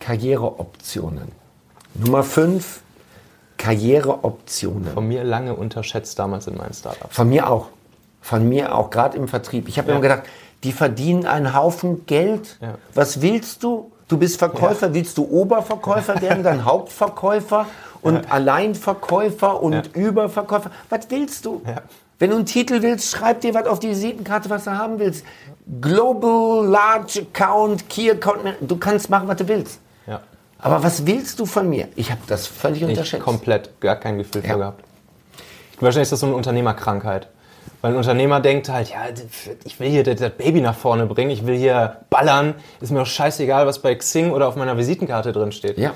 Karriereoptionen. 0.00 1.32
Nummer 1.94 2.22
5, 2.22 2.80
Karriereoptionen. 3.56 4.92
Von 4.94 5.08
mir 5.08 5.24
lange 5.24 5.54
unterschätzt 5.54 6.18
damals 6.18 6.46
in 6.46 6.56
meinen 6.56 6.72
Startups. 6.74 7.14
Von 7.14 7.28
mir 7.28 7.50
auch. 7.50 7.66
Von 8.20 8.48
mir 8.48 8.74
auch, 8.74 8.90
gerade 8.90 9.16
im 9.16 9.26
Vertrieb. 9.28 9.68
Ich 9.68 9.78
habe 9.78 9.88
Ja. 9.88 9.94
immer 9.94 10.02
gedacht, 10.02 10.22
die 10.64 10.72
verdienen 10.72 11.26
einen 11.26 11.54
Haufen 11.54 12.06
Geld. 12.06 12.58
Ja. 12.60 12.74
Was 12.94 13.20
willst 13.20 13.62
du? 13.62 13.90
Du 14.08 14.16
bist 14.16 14.38
Verkäufer, 14.38 14.94
willst 14.94 15.18
du 15.18 15.24
Oberverkäufer 15.24 16.20
werden, 16.22 16.42
dann 16.42 16.64
Hauptverkäufer 16.64 17.66
und 18.02 18.30
Alleinverkäufer 18.32 19.62
und 19.62 19.72
Ja. 19.72 19.82
Überverkäufer? 19.94 20.70
Was 20.90 21.00
willst 21.10 21.44
du? 21.44 21.62
Ja. 21.66 21.82
Wenn 22.18 22.30
du 22.30 22.36
einen 22.36 22.46
Titel 22.46 22.82
willst, 22.82 23.10
schreib 23.10 23.40
dir 23.42 23.54
was 23.54 23.66
auf 23.66 23.78
die 23.78 23.90
Visitenkarte, 23.90 24.50
was 24.50 24.64
du 24.64 24.72
haben 24.76 24.98
willst. 24.98 25.24
Global 25.80 26.66
Large 26.66 27.26
Account, 27.32 27.88
Key 27.88 28.10
Account, 28.10 28.42
Man- 28.44 28.54
du 28.60 28.76
kannst 28.76 29.08
machen, 29.10 29.28
was 29.28 29.36
du 29.36 29.46
willst. 29.46 29.78
Ja. 30.06 30.20
Aber 30.58 30.82
was 30.82 31.06
willst 31.06 31.38
du 31.38 31.46
von 31.46 31.68
mir? 31.68 31.88
Ich 31.94 32.10
habe 32.10 32.20
das 32.26 32.46
völlig 32.46 32.82
Ich 32.82 32.88
unterschätzt. 32.88 33.22
komplett 33.22 33.80
gar 33.80 33.96
kein 33.96 34.18
Gefühl 34.18 34.42
Ja. 34.44 34.52
für 34.52 34.58
gehabt. 34.58 34.84
Wahrscheinlich 35.80 36.02
ist 36.06 36.12
das 36.12 36.20
so 36.20 36.26
eine 36.26 36.34
Unternehmerkrankheit. 36.34 37.28
Weil 37.80 37.92
ein 37.92 37.96
Unternehmer 37.98 38.40
denkt 38.40 38.68
halt, 38.70 38.88
ja, 38.90 39.02
ich 39.64 39.78
will 39.78 39.88
hier 39.88 40.02
das 40.02 40.16
das 40.18 40.32
Baby 40.32 40.60
nach 40.60 40.74
vorne 40.74 41.06
bringen, 41.06 41.30
ich 41.30 41.46
will 41.46 41.54
hier 41.56 41.98
ballern, 42.10 42.54
ist 42.80 42.90
mir 42.90 42.98
doch 42.98 43.06
scheißegal, 43.06 43.66
was 43.68 43.78
bei 43.80 43.94
Xing 43.94 44.32
oder 44.32 44.48
auf 44.48 44.56
meiner 44.56 44.76
Visitenkarte 44.76 45.30
drin 45.32 45.52
steht. 45.52 45.78
Ja. 45.78 45.92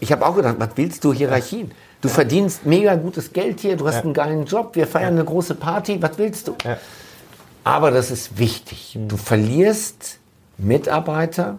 Ich 0.00 0.12
habe 0.12 0.26
auch 0.26 0.36
gedacht, 0.36 0.56
was 0.58 0.70
willst 0.76 1.04
du 1.04 1.12
Hierarchien? 1.12 1.70
Du 2.00 2.08
verdienst 2.08 2.66
mega 2.66 2.94
gutes 2.94 3.32
Geld 3.32 3.60
hier, 3.60 3.76
du 3.76 3.86
hast 3.86 3.96
Ja. 3.96 4.02
einen 4.02 4.14
geilen 4.14 4.44
Job, 4.44 4.76
wir 4.76 4.86
feiern 4.86 5.14
eine 5.14 5.24
große 5.24 5.54
Party, 5.54 6.00
was 6.00 6.18
willst 6.18 6.48
du? 6.48 6.56
Ja. 6.64 6.76
Aber 7.64 7.90
das 7.90 8.10
ist 8.10 8.38
wichtig. 8.38 8.98
Du 9.08 9.16
verlierst 9.16 10.18
Mitarbeiter, 10.58 11.58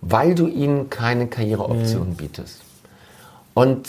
weil 0.00 0.34
du 0.34 0.46
ihnen 0.46 0.88
keine 0.88 1.26
Karriereoptionen 1.26 2.14
bietest. 2.14 2.60
Und 3.54 3.88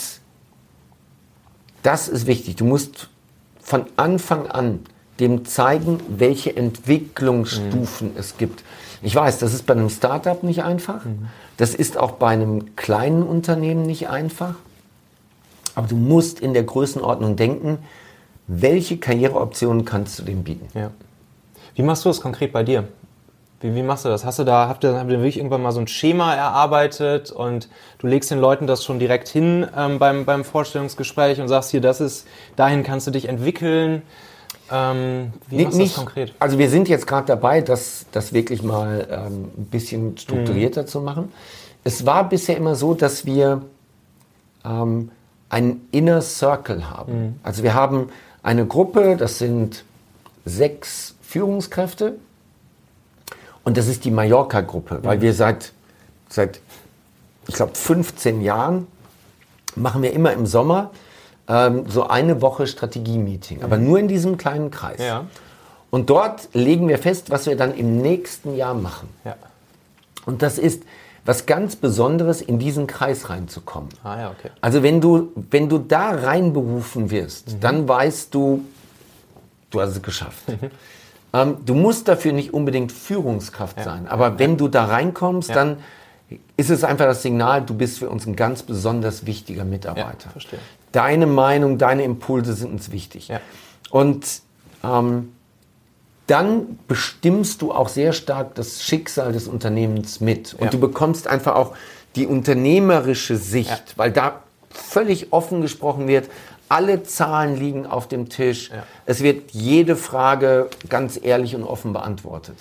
das 1.82 2.08
ist 2.08 2.26
wichtig. 2.26 2.56
Du 2.56 2.64
musst 2.64 3.08
von 3.60 3.86
Anfang 3.96 4.46
an 4.48 4.80
dem 5.20 5.44
zeigen, 5.46 6.00
welche 6.08 6.54
Entwicklungsstufen 6.56 8.12
es 8.16 8.36
gibt. 8.36 8.62
Ich 9.00 9.14
weiß, 9.14 9.38
das 9.38 9.54
ist 9.54 9.64
bei 9.64 9.74
einem 9.74 9.90
Startup 9.90 10.42
nicht 10.42 10.64
einfach. 10.64 11.00
Das 11.56 11.74
ist 11.74 11.96
auch 11.96 12.12
bei 12.12 12.28
einem 12.28 12.76
kleinen 12.76 13.22
Unternehmen 13.22 13.82
nicht 13.82 14.08
einfach. 14.08 14.54
Aber 15.74 15.86
du 15.86 15.96
musst 15.96 16.40
in 16.40 16.54
der 16.54 16.62
Größenordnung 16.62 17.36
denken, 17.36 17.78
welche 18.46 18.98
Karriereoptionen 18.98 19.84
kannst 19.84 20.18
du 20.18 20.22
dem 20.22 20.44
bieten? 20.44 20.68
Ja. 20.78 20.90
Wie 21.74 21.82
machst 21.82 22.04
du 22.04 22.10
das 22.10 22.20
konkret 22.20 22.52
bei 22.52 22.62
dir? 22.62 22.84
Wie, 23.60 23.74
wie 23.74 23.82
machst 23.82 24.04
du 24.04 24.10
das? 24.10 24.24
Hast 24.24 24.38
du 24.38 24.44
da, 24.44 24.68
habt 24.68 24.84
ihr, 24.84 24.98
habt 24.98 25.08
wirklich 25.08 25.38
irgendwann 25.38 25.62
mal 25.62 25.72
so 25.72 25.80
ein 25.80 25.88
Schema 25.88 26.34
erarbeitet 26.34 27.30
und 27.30 27.68
du 27.98 28.06
legst 28.06 28.30
den 28.30 28.38
Leuten 28.38 28.66
das 28.66 28.84
schon 28.84 28.98
direkt 28.98 29.28
hin 29.28 29.66
ähm, 29.76 29.98
beim, 29.98 30.24
beim 30.24 30.44
Vorstellungsgespräch 30.44 31.40
und 31.40 31.48
sagst 31.48 31.70
hier, 31.70 31.80
das 31.80 32.00
ist, 32.00 32.26
dahin 32.56 32.82
kannst 32.82 33.06
du 33.06 33.10
dich 33.10 33.28
entwickeln. 33.28 34.02
Ähm, 34.70 35.32
wie 35.48 35.56
Nee, 35.56 35.64
machst 35.64 35.78
du 35.78 35.82
das 35.82 35.94
konkret? 35.94 36.34
Also 36.38 36.58
wir 36.58 36.70
sind 36.70 36.88
jetzt 36.88 37.06
gerade 37.06 37.26
dabei, 37.26 37.60
das, 37.60 38.06
das 38.12 38.32
wirklich 38.32 38.62
mal 38.62 39.06
ähm, 39.10 39.50
ein 39.56 39.66
bisschen 39.70 40.16
strukturierter 40.16 40.86
zu 40.86 41.00
machen. 41.00 41.32
Es 41.84 42.06
war 42.06 42.28
bisher 42.28 42.56
immer 42.56 42.74
so, 42.74 42.94
dass 42.94 43.26
wir 43.26 43.62
ähm, 44.64 45.10
einen 45.50 45.86
Inner 45.92 46.22
Circle 46.22 46.90
haben. 46.90 47.38
Also 47.42 47.62
wir 47.62 47.74
haben 47.74 48.08
eine 48.42 48.66
Gruppe, 48.66 49.16
das 49.16 49.38
sind 49.38 49.84
sechs 50.44 51.14
Führungskräfte 51.22 52.16
und 53.64 53.76
das 53.76 53.86
ist 53.86 54.04
die 54.04 54.10
Mallorca-Gruppe, 54.10 55.00
weil 55.02 55.20
wir 55.20 55.32
seit, 55.34 55.72
seit 56.28 56.60
ich 57.46 57.54
glaube, 57.54 57.74
15 57.74 58.40
Jahren 58.40 58.86
machen 59.76 60.02
wir 60.02 60.12
immer 60.12 60.32
im 60.32 60.46
Sommer 60.46 60.90
ähm, 61.48 61.84
so 61.88 62.06
eine 62.08 62.40
Woche 62.42 62.66
Strategie-Meeting, 62.66 63.62
aber 63.62 63.76
nur 63.76 63.98
in 63.98 64.08
diesem 64.08 64.36
kleinen 64.38 64.70
Kreis. 64.70 65.00
Ja. 65.00 65.26
Und 65.90 66.10
dort 66.10 66.48
legen 66.54 66.88
wir 66.88 66.98
fest, 66.98 67.30
was 67.30 67.46
wir 67.46 67.56
dann 67.56 67.74
im 67.74 68.00
nächsten 68.02 68.56
Jahr 68.56 68.74
machen. 68.74 69.08
Ja. 69.24 69.36
Und 70.26 70.42
das 70.42 70.58
ist 70.58 70.82
was 71.26 71.46
ganz 71.46 71.76
Besonderes, 71.76 72.42
in 72.42 72.58
diesen 72.58 72.86
Kreis 72.86 73.30
reinzukommen. 73.30 73.88
Ah 74.02 74.20
ja, 74.20 74.30
okay. 74.30 74.50
Also 74.60 74.82
wenn 74.82 75.00
du, 75.00 75.32
wenn 75.50 75.68
du 75.68 75.78
da 75.78 76.10
reinberufen 76.10 77.10
wirst, 77.10 77.54
Mhm. 77.54 77.60
dann 77.60 77.88
weißt 77.88 78.34
du, 78.34 78.64
du 79.70 79.80
hast 79.80 79.90
es 79.90 80.02
geschafft. 80.02 80.42
Ähm, 81.36 81.56
du 81.66 81.74
musst 81.74 82.06
dafür 82.06 82.32
nicht 82.32 82.54
unbedingt 82.54 82.92
Führungskraft 82.92 83.82
sein, 83.82 84.06
aber 84.06 84.38
wenn 84.38 84.56
du 84.56 84.68
da 84.68 84.84
reinkommst, 84.84 85.48
Ja. 85.48 85.54
dann 85.56 85.78
ist 86.56 86.70
es 86.70 86.84
einfach 86.84 87.06
das 87.06 87.22
Signal, 87.22 87.62
du 87.62 87.74
bist 87.74 87.98
für 87.98 88.08
uns 88.08 88.24
ein 88.24 88.36
ganz 88.36 88.62
besonders 88.62 89.26
wichtiger 89.26 89.64
Mitarbeiter. 89.64 90.26
Ja, 90.26 90.30
verstehe. 90.30 90.60
Deine 90.94 91.26
Meinung, 91.26 91.76
deine 91.76 92.04
Impulse 92.04 92.54
sind 92.54 92.70
uns 92.70 92.92
wichtig. 92.92 93.26
Ja. 93.26 93.40
Und 93.90 94.42
ähm, 94.84 95.32
dann 96.28 96.78
bestimmst 96.86 97.62
du 97.62 97.72
auch 97.72 97.88
sehr 97.88 98.12
stark 98.12 98.54
das 98.54 98.80
Schicksal 98.84 99.32
des 99.32 99.48
Unternehmens 99.48 100.20
mit. 100.20 100.54
Und 100.54 100.66
Ja. 100.66 100.70
du 100.70 100.78
bekommst 100.78 101.26
einfach 101.26 101.56
auch 101.56 101.74
die 102.14 102.26
unternehmerische 102.28 103.36
Sicht, 103.36 103.70
Ja. 103.70 103.96
weil 103.96 104.12
da 104.12 104.40
völlig 104.70 105.32
offen 105.32 105.62
gesprochen 105.62 106.06
wird, 106.06 106.30
alle 106.68 107.02
Zahlen 107.02 107.56
liegen 107.56 107.86
auf 107.86 108.06
dem 108.06 108.28
Tisch, 108.28 108.70
Ja. 108.70 108.84
es 109.04 109.20
wird 109.20 109.50
jede 109.50 109.96
Frage 109.96 110.70
ganz 110.88 111.18
ehrlich 111.20 111.56
und 111.56 111.64
offen 111.64 111.92
beantwortet. 111.92 112.56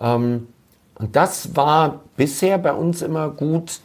Ähm, 0.00 0.48
und 0.94 1.14
das 1.14 1.54
war 1.56 2.00
bisher 2.16 2.56
bei 2.56 2.72
uns 2.72 3.02
immer 3.02 3.28
gut. 3.28 3.80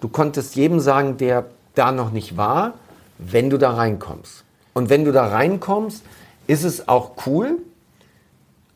Du 0.00 0.08
konntest 0.08 0.54
jedem 0.54 0.78
sagen, 0.78 1.16
der 1.16 1.46
da 1.74 1.90
noch 1.90 2.12
nicht 2.12 2.36
war, 2.36 2.74
wenn 3.18 3.50
du 3.50 3.58
da 3.58 3.70
reinkommst. 3.70 4.44
Und 4.74 4.90
wenn 4.90 5.04
du 5.04 5.12
da 5.12 5.26
reinkommst, 5.26 6.04
ist 6.46 6.64
es 6.64 6.88
auch 6.88 7.12
cool, 7.26 7.58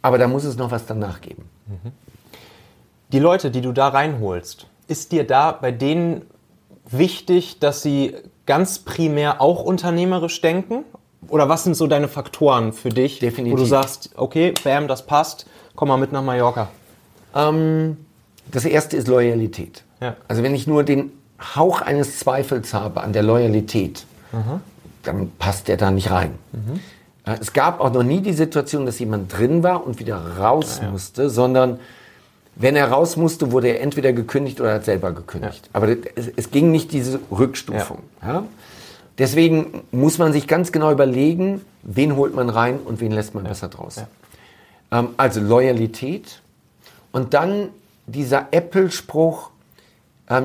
aber 0.03 0.19
da 0.19 0.29
muss 0.29 0.45
es 0.45 0.57
noch 0.57 0.71
was 0.71 0.87
danach 0.87 1.21
geben. 1.21 1.45
Die 3.13 3.19
Leute, 3.19 3.51
die 3.51 3.61
du 3.61 3.73
da 3.73 3.89
reinholst, 3.89 4.67
ist 4.89 5.13
dir 5.13 5.27
da 5.27 5.53
bei 5.53 5.73
denen 5.73 6.23
wichtig, 6.89 7.59
dass 7.59 7.83
sie 7.83 8.15
ganz 8.47 8.81
primär 8.81 9.41
auch 9.41 9.63
unternehmerisch 9.63 10.41
denken? 10.41 10.85
Oder 11.29 11.49
was 11.49 11.65
sind 11.65 11.75
so 11.75 11.87
deine 11.87 12.09
Faktoren 12.09 12.73
für 12.73 12.89
dich, 12.89 13.19
Definitiv. 13.19 13.53
wo 13.53 13.63
du 13.63 13.69
sagst, 13.69 14.11
okay, 14.17 14.55
bam, 14.65 14.89
das 14.89 15.07
passt, 15.07 15.47
komm 15.77 15.89
mal 15.89 15.99
mit 15.99 16.13
nach 16.13 16.23
Mallorca? 16.23 16.69
Ähm, 17.35 17.99
das 18.51 18.65
erste 18.65 18.97
ist 18.97 19.07
Loyalität. 19.07 19.85
Ja. 20.01 20.17
Also 20.29 20.43
wenn 20.43 20.55
ich 20.55 20.67
nur 20.67 20.83
den 20.83 21.13
Hauch 21.55 21.83
eines 21.83 22.19
Zweifels 22.19 22.75
habe 22.75 23.03
an 23.03 23.13
der 23.13 23.23
Loyalität, 23.23 24.07
dann 25.03 25.33
passt 25.39 25.69
der 25.69 25.77
da 25.77 25.91
nicht 25.91 26.11
rein. 26.11 26.35
Äh, 27.27 27.37
Es 27.41 27.53
gab 27.53 27.81
auch 27.81 27.93
noch 27.93 28.03
nie 28.03 28.21
die 28.21 28.33
Situation, 28.33 28.87
dass 28.87 28.99
jemand 28.99 29.37
drin 29.37 29.63
war 29.63 29.87
und 29.87 29.99
wieder 29.99 30.39
raus 30.39 30.81
musste, 30.91 31.31
sondern 31.31 31.79
wenn 32.57 32.77
er 32.77 32.91
raus 32.91 33.17
musste, 33.17 33.53
wurde 33.53 33.69
er 33.69 33.81
entweder 33.81 34.13
gekündigt 34.13 34.61
oder 34.61 34.75
hat 34.75 34.85
selber 34.85 35.13
gekündigt. 35.13 35.71
Aber 35.73 35.89
es, 35.89 36.31
es 36.37 36.51
ging 36.51 36.71
nicht 36.71 36.93
diese 36.93 37.21
Rückstufung. 37.31 38.01
Ja. 38.23 38.45
Deswegen 39.19 39.83
muss 39.93 40.19
man 40.19 40.33
sich 40.33 40.47
ganz 40.47 40.73
genau 40.73 40.91
überlegen, 40.93 41.63
wen 41.83 42.17
holt 42.17 42.35
man 42.35 42.49
rein 42.51 42.79
und 42.79 43.01
wen 43.01 43.13
lässt 43.13 43.35
man 43.35 43.45
besser 43.45 43.69
draußen. 43.69 44.05
Ähm, 44.91 45.09
also 45.17 45.41
Loyalität. 45.41 46.41
Und 47.13 47.35
dann 47.35 47.69
dieser 48.07 48.49
Apple-Spruch, 48.51 49.51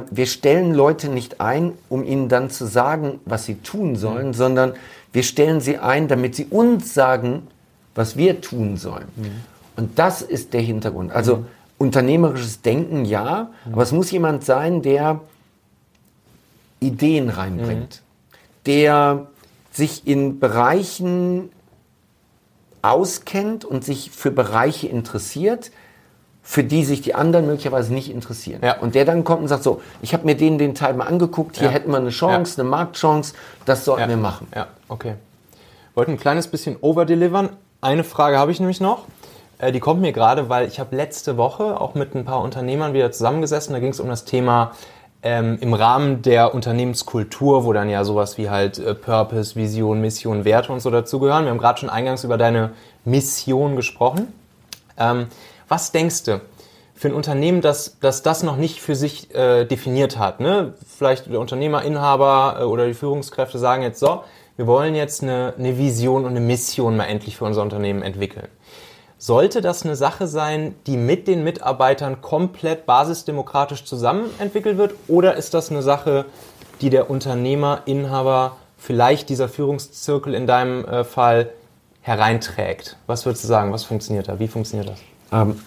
wir 0.10 0.26
stellen 0.26 0.74
Leute 0.74 1.10
nicht 1.10 1.42
ein, 1.42 1.74
um 1.90 2.04
ihnen 2.04 2.28
dann 2.28 2.50
zu 2.50 2.66
sagen, 2.66 3.20
was 3.26 3.46
sie 3.46 3.56
tun 3.56 3.96
sollen, 3.96 4.34
sondern 4.34 4.74
wir 5.14 5.22
stellen 5.24 5.62
sie 5.62 5.78
ein, 5.78 6.08
damit 6.08 6.36
sie 6.36 6.46
uns 6.46 6.94
sagen, 6.94 7.48
was 7.94 8.18
wir 8.18 8.42
tun 8.42 8.78
sollen. 8.78 9.08
Und 9.76 10.00
das 10.00 10.22
ist 10.22 10.54
der 10.54 10.62
Hintergrund. 10.62 11.12
Also 11.12 11.46
unternehmerisches 11.78 12.62
Denken 12.62 13.06
ja, 13.06 13.52
aber 13.72 13.84
es 13.84 13.92
muss 13.92 14.10
jemand 14.10 14.44
sein, 14.44 14.82
der 14.82 15.22
Ideen 16.80 17.30
reinbringt, 17.30 18.02
der 18.66 19.28
sich 19.72 20.08
in 20.08 20.40
Bereichen 20.40 21.50
auskennt 22.82 23.66
und 23.66 23.84
sich 23.84 24.12
für 24.12 24.32
Bereiche 24.32 24.88
interessiert, 24.88 25.72
für 26.48 26.64
die 26.64 26.86
sich 26.86 27.02
die 27.02 27.16
anderen 27.16 27.48
möglicherweise 27.48 27.92
nicht 27.92 28.12
interessieren. 28.12 28.62
Ja. 28.64 28.78
Und 28.78 28.94
der 28.94 29.04
dann 29.04 29.24
kommt 29.24 29.42
und 29.42 29.48
sagt 29.48 29.64
so, 29.64 29.82
ich 30.04 30.14
habe 30.14 30.26
mir 30.26 30.36
den, 30.38 30.60
den 30.60 30.76
Teil 30.76 30.94
mal 30.94 31.08
angeguckt, 31.08 31.58
hier 31.58 31.68
Ja. 31.70 31.74
hätten 31.74 31.90
wir 31.90 31.98
eine 31.98 32.12
Chance, 32.12 32.62
eine 32.62 32.70
Marktchance, 32.70 33.34
das 33.66 33.84
sollten 33.84 34.08
wir 34.10 34.16
machen. 34.18 34.48
Ja, 34.56 34.68
okay. 34.88 35.16
Wollten 35.96 36.12
ein 36.12 36.20
kleines 36.20 36.48
bisschen 36.48 36.78
overdelivern. 36.80 37.50
Eine 37.82 38.04
Frage 38.04 38.38
habe 38.38 38.52
ich 38.52 38.60
nämlich 38.60 38.80
noch. 38.80 39.06
Äh, 39.58 39.72
Die 39.72 39.80
kommt 39.80 40.02
mir 40.02 40.14
gerade, 40.14 40.48
weil 40.48 40.68
ich 40.68 40.80
habe 40.80 40.96
letzte 40.96 41.36
Woche 41.38 41.82
auch 41.82 41.96
mit 41.96 42.14
ein 42.14 42.26
paar 42.26 42.42
Unternehmern 42.42 42.94
wieder 42.94 43.12
zusammengesessen. 43.12 43.74
Da 43.74 43.80
ging 43.80 43.90
es 43.90 44.00
um 44.00 44.08
das 44.08 44.24
Thema 44.26 44.74
ähm, 45.24 45.58
im 45.62 45.74
Rahmen 45.74 46.22
der 46.22 46.54
Unternehmenskultur, 46.54 47.66
wo 47.66 47.74
dann 47.74 47.90
ja 47.90 48.04
sowas 48.04 48.38
wie 48.38 48.52
halt 48.52 48.78
äh, 48.78 48.94
Purpose, 48.94 49.56
Vision, 49.56 50.00
Mission, 50.00 50.46
Werte 50.46 50.72
und 50.72 50.80
so 50.82 50.92
dazugehören. 50.92 51.46
Wir 51.46 51.50
haben 51.52 51.58
gerade 51.58 51.80
schon 51.80 51.90
eingangs 51.90 52.24
über 52.24 52.38
deine 52.38 52.72
Mission 53.04 53.76
gesprochen. 53.76 54.32
Ähm, 55.00 55.26
was 55.68 55.92
denkst 55.92 56.24
du 56.24 56.42
für 56.94 57.10
ein 57.10 57.14
Unternehmen, 57.14 57.62
das, 57.62 57.98
das 58.00 58.24
das 58.24 58.44
noch 58.44 58.56
nicht 58.56 58.82
für 58.82 58.96
sich 58.96 59.34
äh, 59.36 59.66
definiert 59.66 60.18
hat? 60.18 60.40
Ne? 60.40 60.74
Vielleicht 60.88 61.28
der 61.28 61.40
Unternehmer, 61.40 61.84
Inhaber 61.84 62.58
äh, 62.60 62.64
oder 62.64 62.88
die 62.88 62.94
Führungskräfte 62.94 63.60
sagen 63.60 63.84
jetzt 63.84 64.00
so, 64.00 64.24
wir 64.58 64.68
wollen 64.68 64.96
jetzt 64.96 65.22
eine, 65.22 65.54
eine 65.58 65.78
Vision 65.78 66.24
und 66.24 66.32
eine 66.32 66.40
Mission 66.40 66.96
mal 66.96 67.06
endlich 67.06 67.38
für 67.38 67.46
unser 67.46 67.62
Unternehmen 67.62 68.02
entwickeln. 68.02 68.48
Sollte 69.18 69.62
das 69.62 69.84
eine 69.84 69.96
Sache 69.96 70.28
sein, 70.28 70.76
die 70.88 70.98
mit 70.98 71.28
den 71.28 71.44
Mitarbeitern 71.44 72.22
komplett 72.22 72.86
basisdemokratisch 72.86 73.84
zusammen 73.84 74.30
entwickelt 74.40 74.78
wird? 74.78 74.94
Oder 75.08 75.36
ist 75.36 75.54
das 75.54 75.72
eine 75.72 75.82
Sache, 75.82 76.26
die 76.82 76.90
der 76.90 77.10
Unternehmer, 77.10 77.82
Inhaber, 77.86 78.58
vielleicht 78.78 79.30
dieser 79.30 79.50
Führungszirkel 79.50 80.34
in 80.34 80.48
deinem 80.48 80.86
äh, 80.86 81.04
Fall 81.04 81.50
hereinträgt? 82.02 82.98
Was 83.08 83.26
würdest 83.26 83.44
du 83.46 83.48
sagen? 83.48 83.72
Was 83.72 83.84
funktioniert 83.84 84.28
da? 84.28 84.40
Wie 84.40 84.48
funktioniert 84.48 84.90
das? 84.90 85.00
Ähm, 85.36 85.60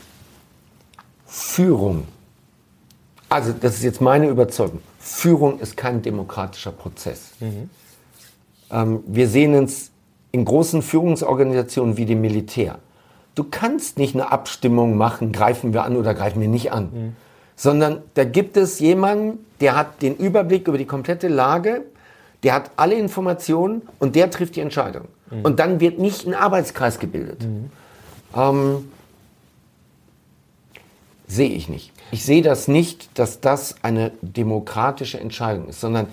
Führung. 1.26 2.04
Also, 3.28 3.52
das 3.52 3.74
ist 3.74 3.84
jetzt 3.84 4.00
meine 4.00 4.28
Überzeugung. 4.28 4.80
Führung 4.98 5.60
ist 5.60 5.76
kein 5.76 6.00
demokratischer 6.00 6.72
Prozess. 6.72 7.32
Ähm, 8.70 9.00
wir 9.06 9.28
sehen 9.28 9.54
uns 9.54 9.90
in 10.32 10.44
großen 10.44 10.82
Führungsorganisationen 10.82 11.96
wie 11.96 12.06
dem 12.06 12.20
Militär. 12.20 12.78
Du 13.34 13.44
kannst 13.44 13.98
nicht 13.98 14.14
eine 14.14 14.32
Abstimmung 14.32 14.96
machen, 14.96 15.32
greifen 15.32 15.72
wir 15.72 15.84
an 15.84 15.96
oder 15.96 16.14
greifen 16.14 16.40
wir 16.40 16.48
nicht 16.48 16.72
an. 16.72 17.14
Sondern 17.54 18.02
da 18.14 18.24
gibt 18.24 18.56
es 18.56 18.78
jemanden, 18.80 19.38
der 19.60 19.76
hat 19.76 20.02
den 20.02 20.16
Überblick 20.16 20.66
über 20.68 20.78
die 20.78 20.86
komplette 20.86 21.28
Lage, 21.28 21.84
der 22.42 22.54
hat 22.54 22.70
alle 22.76 22.94
Informationen 22.94 23.82
und 23.98 24.16
der 24.16 24.30
trifft 24.30 24.56
die 24.56 24.60
Entscheidung. 24.60 25.08
Und 25.42 25.60
dann 25.60 25.80
wird 25.80 25.98
nicht 25.98 26.26
ein 26.26 26.34
Arbeitskreis 26.34 26.98
gebildet. 26.98 27.46
Ähm, 28.34 28.90
sehe 31.28 31.50
ich 31.50 31.68
nicht. 31.68 31.92
Ich 32.10 32.24
sehe 32.24 32.42
das 32.42 32.66
nicht, 32.66 33.10
dass 33.18 33.40
das 33.40 33.76
eine 33.82 34.10
demokratische 34.22 35.20
Entscheidung 35.20 35.68
ist, 35.68 35.80
sondern 35.80 36.08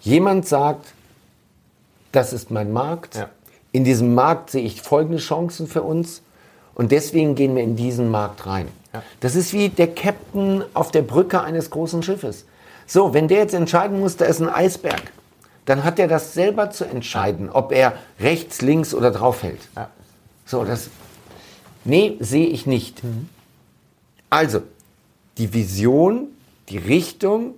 jemand 0.00 0.46
sagt, 0.46 0.86
das 2.12 2.32
ist 2.32 2.50
mein 2.50 2.72
Markt. 2.72 3.14
Ja. 3.14 3.30
In 3.72 3.84
diesem 3.84 4.14
Markt 4.14 4.50
sehe 4.50 4.64
ich 4.64 4.82
folgende 4.82 5.18
Chancen 5.18 5.66
für 5.68 5.82
uns 5.82 6.22
und 6.74 6.92
deswegen 6.92 7.34
gehen 7.34 7.54
wir 7.54 7.62
in 7.62 7.76
diesen 7.76 8.10
Markt 8.10 8.46
rein. 8.46 8.68
Ja. 8.92 9.02
Das 9.20 9.36
ist 9.36 9.52
wie 9.52 9.68
der 9.68 9.94
Captain 9.94 10.64
auf 10.74 10.90
der 10.90 11.02
Brücke 11.02 11.40
eines 11.40 11.70
großen 11.70 12.02
Schiffes. 12.02 12.44
So, 12.86 13.14
wenn 13.14 13.28
der 13.28 13.38
jetzt 13.38 13.54
entscheiden 13.54 14.00
muss, 14.00 14.16
da 14.16 14.24
ist 14.24 14.40
ein 14.40 14.48
Eisberg, 14.48 15.12
dann 15.64 15.84
hat 15.84 15.98
er 15.98 16.08
das 16.08 16.34
selber 16.34 16.70
zu 16.70 16.84
entscheiden, 16.84 17.50
ob 17.50 17.72
er 17.72 17.94
rechts, 18.20 18.62
links 18.62 18.94
oder 18.94 19.10
drauf 19.10 19.42
hält. 19.42 19.60
Ja. 19.76 19.90
So, 20.44 20.64
das. 20.64 20.90
Nee, 21.84 22.16
sehe 22.20 22.46
ich 22.46 22.66
nicht. 22.66 23.02
Also, 24.30 24.62
die 25.38 25.52
Vision, 25.52 26.28
die 26.68 26.78
Richtung, 26.78 27.54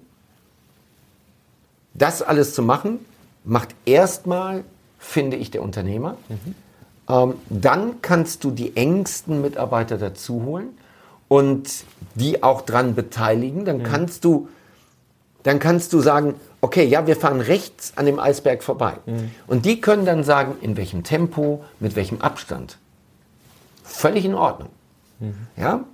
das 1.95 2.23
alles 2.23 2.55
zu 2.55 2.63
machen, 2.63 2.99
macht 3.45 3.75
erstmal, 3.85 4.65
finde 4.99 5.37
ich, 5.37 5.51
der 5.51 5.63
Unternehmer. 5.63 6.17
Ähm, 7.09 7.35
dann 7.49 8.03
kannst 8.03 8.45
du 8.45 8.51
die 8.51 8.77
engsten 8.77 9.41
Mitarbeiter 9.41 9.97
dazu 9.97 10.43
holen 10.45 10.69
und 11.29 11.85
die 12.15 12.43
auch 12.43 12.63
dran 12.63 12.95
beteiligen. 12.95 13.65
Dann 13.65 13.83
kannst 13.83 14.25
du 14.25 14.49
dann 15.45 15.61
kannst 15.61 15.93
du 15.93 16.01
sagen, 16.01 16.35
okay, 16.61 16.85
ja, 16.85 17.07
wir 17.07 17.17
fahren 17.17 17.41
rechts 17.41 17.93
an 17.97 18.07
dem 18.07 18.19
Eisberg 18.19 18.63
vorbei. 18.63 18.95
Und 19.47 19.65
die 19.65 19.81
können 19.81 20.05
dann 20.05 20.25
sagen, 20.25 20.57
in 20.61 20.77
welchem 20.77 21.05
Tempo, 21.05 21.65
mit 21.81 21.97
welchem 21.97 22.21
Abstand. 22.21 22.77
Völlig 23.85 24.25
in 24.25 24.35
Ordnung. 24.35 24.69
Ja? 25.57 25.85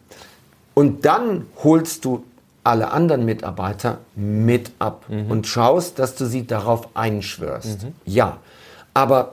Und 0.75 1.05
dann 1.05 1.47
holst 1.63 2.05
du 2.05 2.25
alle 2.65 2.91
anderen 2.91 3.25
Mitarbeiter 3.25 3.99
mit 4.17 4.73
ab 4.79 5.05
und 5.09 5.47
schaust, 5.47 5.99
dass 5.99 6.15
du 6.15 6.27
sie 6.27 6.47
darauf 6.47 6.89
einschwörst. 6.97 7.87
Ja, 8.05 8.39
aber 8.95 9.33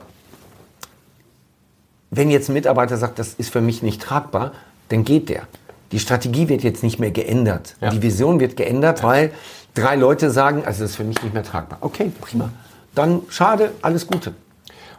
wenn 2.10 2.30
jetzt 2.30 2.50
ein 2.50 2.52
Mitarbeiter 2.52 2.98
sagt, 2.98 3.18
das 3.18 3.34
ist 3.34 3.50
für 3.50 3.62
mich 3.62 3.82
nicht 3.82 4.02
tragbar, 4.02 4.52
dann 4.90 5.02
geht 5.02 5.30
der. 5.30 5.44
Die 5.92 5.98
Strategie 5.98 6.48
wird 6.48 6.62
jetzt 6.62 6.82
nicht 6.82 6.98
mehr 6.98 7.10
geändert. 7.10 7.74
Ja. 7.80 7.90
Die 7.90 8.02
Vision 8.02 8.38
wird 8.38 8.56
geändert, 8.56 9.02
weil 9.02 9.32
drei 9.74 9.96
Leute 9.96 10.30
sagen, 10.30 10.64
also 10.64 10.82
das 10.82 10.90
ist 10.90 10.96
für 10.96 11.04
mich 11.04 11.22
nicht 11.22 11.32
mehr 11.32 11.42
tragbar. 11.42 11.78
Okay, 11.80 12.12
prima. 12.20 12.50
Dann 12.94 13.22
schade, 13.30 13.72
alles 13.80 14.06
Gute. 14.06 14.34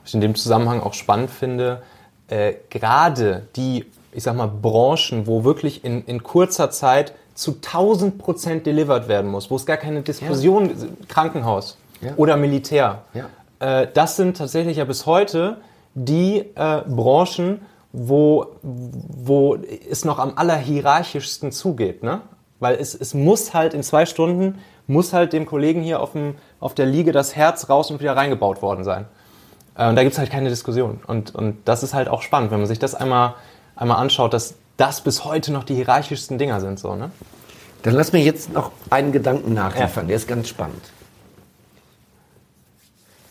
Was 0.02 0.10
ich 0.10 0.16
in 0.16 0.22
dem 0.22 0.36
Zusammenhang 0.36 0.82
auch 0.82 0.96
spannend 0.96 1.30
finde, 1.30 1.84
äh, 2.28 2.54
gerade 2.70 3.48
die, 3.56 3.86
ich 4.16 4.24
sag 4.24 4.36
mal, 4.36 4.48
Branchen, 4.48 5.26
wo 5.28 5.44
wirklich 5.44 5.84
in, 5.84 6.04
in 6.06 6.24
kurzer 6.24 6.70
Zeit 6.72 7.14
zu 7.36 7.54
1000 7.56 8.18
Prozent 8.18 8.66
delivered 8.66 9.08
werden 9.08 9.30
muss, 9.32 9.50
wo 9.50 9.56
es 9.56 9.66
gar 9.66 9.78
keine 9.78 10.02
Diskussion, 10.02 10.72
Krankenhaus 11.08 11.78
Ja. 12.02 12.12
oder 12.18 12.38
Militär, 12.38 13.04
Ja. 13.14 13.82
äh, 13.82 13.88
das 13.94 14.16
sind 14.16 14.38
tatsächlich 14.38 14.78
ja 14.78 14.86
bis 14.86 15.06
heute 15.06 15.58
die 15.96 16.40
äh, 16.56 16.82
Branchen, 16.88 17.62
wo, 17.92 18.48
wo 18.62 19.56
es 19.90 20.04
noch 20.06 20.18
am 20.20 20.34
allerhierarchischsten 20.36 21.52
zugeht, 21.52 22.04
ne? 22.04 22.22
Weil 22.60 22.76
es, 22.76 22.96
es 22.96 23.14
muss 23.14 23.54
halt 23.54 23.74
in 23.74 23.84
zwei 23.84 24.06
Stunden, 24.06 24.60
muss 24.88 25.12
halt 25.14 25.34
dem 25.34 25.46
Kollegen 25.46 25.82
hier 25.82 26.00
auf, 26.02 26.14
dem, 26.14 26.36
auf 26.60 26.74
der 26.74 26.86
Liege 26.86 27.12
das 27.12 27.36
Herz 27.36 27.70
raus 27.70 27.92
und 27.92 28.00
wieder 28.00 28.16
reingebaut 28.16 28.62
worden 28.62 28.84
sein. 28.84 29.06
Äh, 29.78 29.90
und 29.90 29.96
da 29.96 30.04
gibt 30.04 30.14
es 30.14 30.20
halt 30.20 30.32
keine 30.32 30.50
Diskussion. 30.50 31.02
Und, 31.08 31.36
und 31.36 31.58
das 31.66 31.84
ist 31.84 31.94
halt 31.94 32.08
auch 32.08 32.22
spannend, 32.22 32.52
wenn 32.52 32.60
man 32.60 32.68
sich 32.68 32.80
das 32.80 32.96
einmal, 32.96 33.34
einmal 33.76 33.98
anschaut, 33.98 34.34
dass 34.34 34.56
das 34.78 35.02
bis 35.02 35.24
heute 35.24 35.52
noch 35.52 35.64
die 35.64 35.76
hierarchischsten 35.76 36.38
Dinger 36.38 36.62
sind. 36.62 36.80
So, 36.80 36.96
ne? 36.96 37.12
Dann 37.84 37.96
lass 37.96 38.14
mir 38.14 38.22
jetzt 38.22 38.54
noch 38.54 38.72
einen 38.90 39.12
Gedanken 39.12 39.54
nachliefern, 39.54 40.06
ja. 40.06 40.08
der 40.08 40.18
ist 40.18 40.28
ganz 40.28 40.48
spannend. 40.48 40.82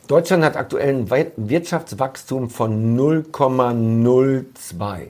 Deutschland 0.08 0.44
hat 0.44 0.56
aktuell 0.56 0.94
ein 0.94 1.10
Wirtschaftswachstum 1.36 2.50
von 2.50 2.98
0,02. 2.98 5.08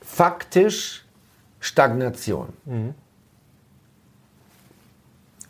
Faktisch 0.00 1.04
Stagnation. 1.60 2.48
Mhm. 2.64 2.94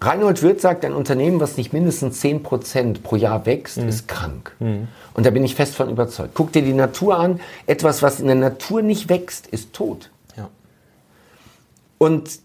Reinhold 0.00 0.42
Wirth 0.42 0.60
sagt, 0.60 0.84
ein 0.84 0.92
Unternehmen, 0.92 1.40
was 1.40 1.56
nicht 1.56 1.72
mindestens 1.72 2.22
10% 2.22 3.02
pro 3.02 3.16
Jahr 3.16 3.46
wächst, 3.46 3.78
mhm. 3.78 3.88
ist 3.88 4.06
krank. 4.06 4.52
Mhm. 4.60 4.88
Und 5.14 5.26
da 5.26 5.30
bin 5.30 5.44
ich 5.44 5.56
fest 5.56 5.74
von 5.74 5.90
überzeugt. 5.90 6.34
Guck 6.34 6.52
dir 6.52 6.62
die 6.62 6.72
Natur 6.72 7.18
an. 7.18 7.40
Etwas, 7.66 8.02
was 8.02 8.20
in 8.20 8.26
der 8.26 8.36
Natur 8.36 8.82
nicht 8.82 9.08
wächst, 9.08 9.48
ist 9.48 9.72
tot. 9.72 10.10
Ja. 10.36 10.48
Und 11.98 12.38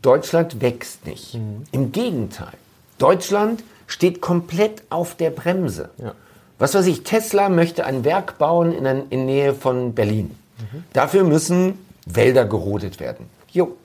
Deutschland 0.00 0.62
wächst 0.62 1.06
nicht. 1.06 1.34
Mhm. 1.34 1.64
Im 1.70 1.92
Gegenteil. 1.92 2.54
Deutschland 2.98 3.62
steht 3.86 4.22
komplett 4.22 4.82
auf 4.88 5.14
der 5.14 5.30
Bremse. 5.30 5.90
Ja. 5.98 6.14
Was 6.58 6.74
weiß 6.74 6.86
ich, 6.86 7.02
Tesla 7.02 7.50
möchte 7.50 7.84
ein 7.84 8.04
Werk 8.04 8.38
bauen 8.38 8.72
in, 8.72 8.84
der, 8.84 8.94
Nähe 8.94 9.54
von 9.54 9.94
Berlin. 9.94 10.34
Mhm. 10.58 10.84
Dafür 10.94 11.24
müssen 11.24 11.78
Wälder 12.06 12.46
gerodet 12.46 13.00
werden. 13.00 13.26
Jo. 13.50 13.76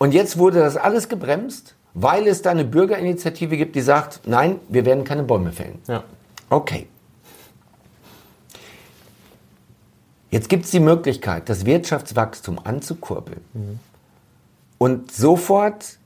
Und 0.00 0.14
jetzt 0.14 0.38
wurde 0.38 0.60
das 0.60 0.78
alles 0.78 1.10
gebremst, 1.10 1.74
weil 1.92 2.26
es 2.26 2.40
da 2.40 2.50
eine 2.50 2.64
Bürgerinitiative 2.64 3.58
gibt, 3.58 3.76
die 3.76 3.82
sagt, 3.82 4.22
nein, 4.26 4.58
wir 4.70 4.86
werden 4.86 5.04
keine 5.04 5.24
Bäume 5.24 5.52
fällen. 5.52 5.78
Ja. 5.86 6.04
Okay. 6.48 6.86
Jetzt 10.30 10.48
gibt 10.48 10.64
es 10.64 10.70
die 10.70 10.80
Möglichkeit, 10.80 11.50
das 11.50 11.66
Wirtschaftswachstum 11.66 12.58
anzukurbeln. 12.64 13.42
Mhm. 13.52 13.78
Und 14.78 15.12
sofort 15.12 15.98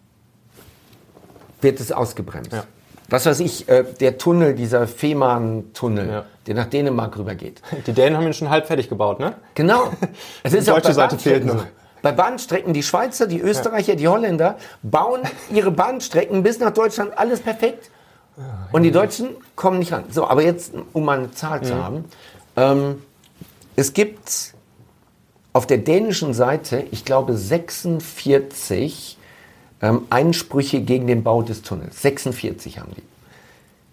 wird 1.60 1.78
es 1.78 1.92
ausgebremst. 1.92 2.52
Ja. 2.52 2.64
Was 3.10 3.26
weiß 3.26 3.38
ich, 3.38 3.68
äh, 3.68 3.84
der 4.00 4.18
Tunnel, 4.18 4.56
dieser 4.56 4.88
Fehmarn-Tunnel, 4.88 6.08
ja. 6.08 6.24
der 6.48 6.54
nach 6.56 6.66
Dänemark 6.66 7.16
rübergeht. 7.16 7.62
Die 7.86 7.92
Dänen 7.92 8.16
haben 8.16 8.26
ihn 8.26 8.34
schon 8.34 8.50
halb 8.50 8.66
fertig 8.66 8.88
gebaut, 8.88 9.20
ne? 9.20 9.34
Genau. 9.54 9.92
Es 10.42 10.52
ist 10.52 10.66
die 10.66 10.72
deutsche 10.72 10.94
Seite 10.94 11.16
fehlt 11.16 11.44
noch. 11.44 11.64
Bei 12.04 12.12
Bahnstrecken, 12.12 12.74
die 12.74 12.82
Schweizer, 12.82 13.26
die 13.26 13.40
Österreicher, 13.40 13.96
die 13.96 14.06
Holländer 14.08 14.58
bauen 14.82 15.22
ihre 15.50 15.70
Bahnstrecken 15.70 16.42
bis 16.42 16.58
nach 16.58 16.72
Deutschland, 16.72 17.16
alles 17.16 17.40
perfekt. 17.40 17.90
Und 18.72 18.82
die 18.82 18.90
Deutschen 18.90 19.30
kommen 19.56 19.78
nicht 19.78 19.90
ran. 19.90 20.04
So, 20.10 20.28
aber 20.28 20.42
jetzt, 20.42 20.74
um 20.92 21.06
mal 21.06 21.18
eine 21.18 21.30
Zahl 21.30 21.62
zu 21.62 21.82
haben. 21.82 22.04
Ähm, 22.56 23.02
es 23.74 23.94
gibt 23.94 24.52
auf 25.54 25.66
der 25.66 25.78
dänischen 25.78 26.34
Seite, 26.34 26.84
ich 26.90 27.06
glaube, 27.06 27.38
46 27.38 29.16
ähm, 29.80 30.02
Einsprüche 30.10 30.82
gegen 30.82 31.06
den 31.06 31.22
Bau 31.22 31.40
des 31.40 31.62
Tunnels. 31.62 32.02
46 32.02 32.80
haben 32.80 32.92
die. 32.94 33.02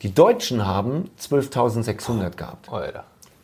Die 0.01 0.14
Deutschen 0.14 0.66
haben 0.66 1.09
12.600 1.18 2.36
gehabt. 2.36 2.68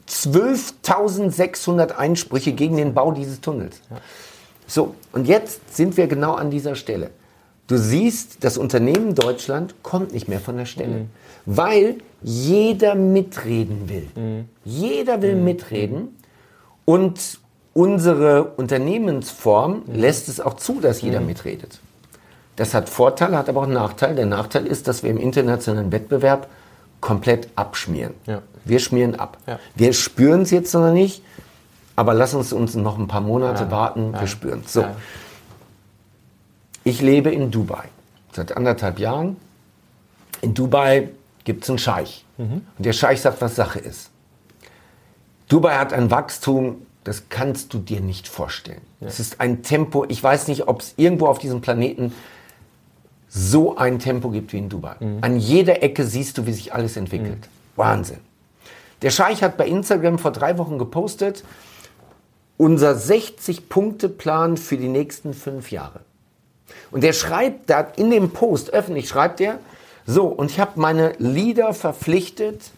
12.600 0.09 1.91
Einsprüche 1.91 2.51
gegen 2.51 2.76
den 2.76 2.93
Bau 2.93 3.13
dieses 3.13 3.39
Tunnels. 3.39 3.80
So, 4.68 4.95
und 5.13 5.28
jetzt 5.28 5.76
sind 5.76 5.97
wir 5.97 6.07
genau 6.07 6.34
an 6.34 6.51
dieser 6.51 6.76
Stelle. 6.76 7.09
Du 7.68 7.78
siehst, 7.78 8.43
das 8.43 8.57
Unternehmen 8.57 9.15
Deutschland 9.15 9.76
kommt 9.82 10.13
nicht 10.13 10.28
mehr 10.28 10.39
von 10.39 10.57
der 10.57 10.65
Stelle, 10.65 10.99
mhm. 10.99 11.09
weil 11.45 11.95
jeder 12.22 12.95
mitreden 12.95 13.89
will. 13.89 14.07
Mhm. 14.15 14.45
Jeder 14.63 15.22
will 15.22 15.36
mhm. 15.36 15.43
mitreden 15.43 16.18
und 16.86 17.39
unsere 17.74 18.43
Unternehmensform 18.55 19.84
mhm. 19.86 19.95
lässt 19.95 20.30
es 20.30 20.39
auch 20.39 20.55
zu, 20.55 20.80
dass 20.80 21.01
jeder 21.01 21.20
mhm. 21.20 21.28
mitredet. 21.28 21.80
Das 22.55 22.74
hat 22.74 22.89
Vorteile, 22.89 23.38
hat 23.38 23.49
aber 23.49 23.61
auch 23.61 23.65
einen 23.65 23.74
Nachteil. 23.74 24.15
Der 24.15 24.26
Nachteil 24.26 24.65
ist, 24.65 24.88
dass 24.88 25.03
wir 25.03 25.11
im 25.11 25.18
internationalen 25.18 25.91
Wettbewerb 25.91 26.47
komplett 27.01 27.49
abschmieren. 27.55 28.13
Ja. 28.26 28.41
Wir 28.65 28.80
schmieren 28.80 29.15
ab. 29.15 29.38
Ja. 29.45 29.59
Wir 29.76 29.93
spüren 29.93 30.41
es 30.41 30.51
jetzt 30.51 30.74
noch 30.74 30.91
nicht, 30.91 31.22
aber 31.98 32.14
lass 32.14 32.34
uns 32.34 32.54
uns 32.54 32.76
noch 32.76 32.98
ein 32.98 33.08
paar 33.08 33.22
Monate 33.22 33.66
ja. 33.66 33.72
warten. 33.72 34.14
Wir 34.14 34.28
spüren 34.28 34.62
es. 34.64 34.72
So. 34.72 34.86
Ich 36.86 37.02
lebe 37.02 37.32
in 37.32 37.52
Dubai 37.52 37.89
seit 38.32 38.56
anderthalb 38.56 39.00
Jahren. 39.00 39.36
In 40.41 40.54
Dubai 40.54 41.10
gibt 41.43 41.64
es 41.64 41.70
einen 41.70 41.80
Scheich. 41.80 42.24
Mhm. 42.38 42.62
Und 42.78 42.86
der 42.86 42.93
Scheich 42.93 43.20
sagt, 43.20 43.41
was 43.41 43.56
Sache 43.56 43.80
ist. 43.80 44.12
Dubai 45.50 45.76
hat 45.76 45.91
ein 45.91 46.12
Wachstum, 46.12 46.84
das 47.04 47.30
kannst 47.30 47.74
du 47.74 47.80
dir 47.80 48.00
nicht 48.00 48.28
vorstellen. 48.28 48.82
Es 49.02 49.20
ist 49.20 49.41
ein 49.41 49.64
Tempo, 49.64 50.06
ich 50.08 50.22
weiß 50.22 50.50
nicht, 50.50 50.68
ob 50.68 50.82
es 50.82 50.93
irgendwo 50.98 51.26
auf 51.26 51.39
diesem 51.39 51.62
Planeten 51.62 52.14
so 53.28 53.76
ein 53.76 53.98
Tempo 53.98 54.30
gibt 54.30 54.54
wie 54.54 54.60
in 54.60 54.70
Dubai. 54.70 54.98
Mhm. 55.00 55.18
An 55.22 55.39
jeder 55.39 55.82
Ecke 55.82 56.06
siehst 56.06 56.38
du, 56.38 56.45
wie 56.45 56.54
sich 56.54 56.76
alles 56.76 56.95
entwickelt. 56.95 57.39
Mhm. 57.39 57.78
Wahnsinn. 57.78 58.20
Der 59.02 59.10
Scheich 59.10 59.41
hat 59.41 59.58
bei 59.58 59.68
Instagram 59.68 60.20
vor 60.20 60.32
drei 60.32 60.58
Wochen 60.58 60.78
gepostet, 60.78 61.43
unser 62.58 62.91
60-Punkte-Plan 62.91 64.58
für 64.58 64.78
die 64.78 64.88
nächsten 64.88 65.34
fünf 65.34 65.72
Jahre. 65.72 66.01
Und 66.91 67.01
der 67.01 67.14
schreibt 67.14 67.70
da 67.70 67.82
in 67.82 68.12
dem 68.12 68.32
Post, 68.32 68.72
öffentlich 68.74 69.08
schreibt 69.08 69.41
er, 69.41 69.60
so, 70.05 70.26
und 70.26 70.51
ich 70.51 70.60
habe 70.60 70.80
meine 70.80 71.14
Leader 71.18 71.74
verpflichtet, 71.74 72.72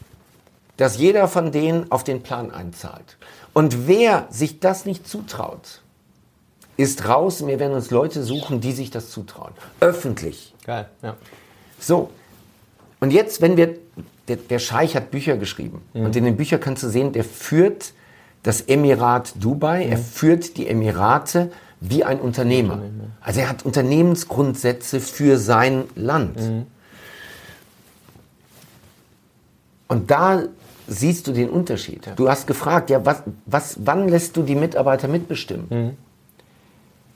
dass 0.78 0.98
jeder 0.98 1.28
von 1.28 1.52
denen 1.52 1.92
auf 1.92 2.04
den 2.04 2.24
Plan 2.24 2.52
einzahlt. 2.52 3.18
Und 3.54 3.88
wer 3.88 4.28
sich 4.32 4.60
das 4.60 4.86
nicht 4.86 5.08
zutraut, 5.08 5.82
ist 6.78 7.08
raus. 7.08 7.46
Wir 7.46 7.60
werden 7.60 7.74
uns 7.74 7.92
Leute 7.92 8.24
suchen, 8.24 8.62
die 8.62 8.72
sich 8.72 8.90
das 8.90 9.12
zutrauen. 9.12 9.52
Öffentlich. 9.82 10.56
Geil, 10.66 10.88
ja. 11.04 11.18
So. 11.80 12.10
Und 13.02 13.12
jetzt, 13.12 13.42
wenn 13.42 13.58
wir, 13.58 13.76
der, 14.28 14.38
der 14.38 14.60
Scheich 14.60 14.96
hat 14.96 15.12
Bücher 15.12 15.38
geschrieben. 15.38 15.82
Mhm. 15.94 16.06
Und 16.06 16.16
in 16.16 16.24
den 16.24 16.38
Büchern 16.38 16.62
kannst 16.62 16.84
du 16.84 16.88
sehen, 16.88 17.12
der 17.12 17.26
führt 17.26 17.94
das 18.44 18.62
Emirat 18.62 19.34
Dubai, 19.36 19.86
mhm. 19.86 19.92
er 19.92 19.98
führt 19.98 20.58
die 20.58 20.68
Emirate 20.68 21.52
wie 21.82 22.04
ein 22.04 22.20
Unternehmer. 22.20 22.76
Unternehmer. 22.76 23.04
Also 23.22 23.40
er 23.42 23.50
hat 23.50 23.66
Unternehmensgrundsätze 23.66 25.00
für 25.00 25.38
sein 25.38 25.86
Land. 25.96 26.40
Mhm. 26.40 26.66
Und 29.88 30.12
da 30.12 30.44
siehst 30.88 31.28
du 31.28 31.32
den 31.32 31.50
Unterschied. 31.50 32.06
Ja. 32.06 32.16
Du 32.16 32.30
hast 32.30 32.48
gefragt, 32.48 32.90
ja, 32.90 33.06
was, 33.06 33.24
was, 33.46 33.78
wann 33.80 34.08
lässt 34.08 34.38
du 34.38 34.44
die 34.44 34.56
Mitarbeiter 34.56 35.08
mitbestimmen? 35.08 35.68
Mhm. 35.70 35.98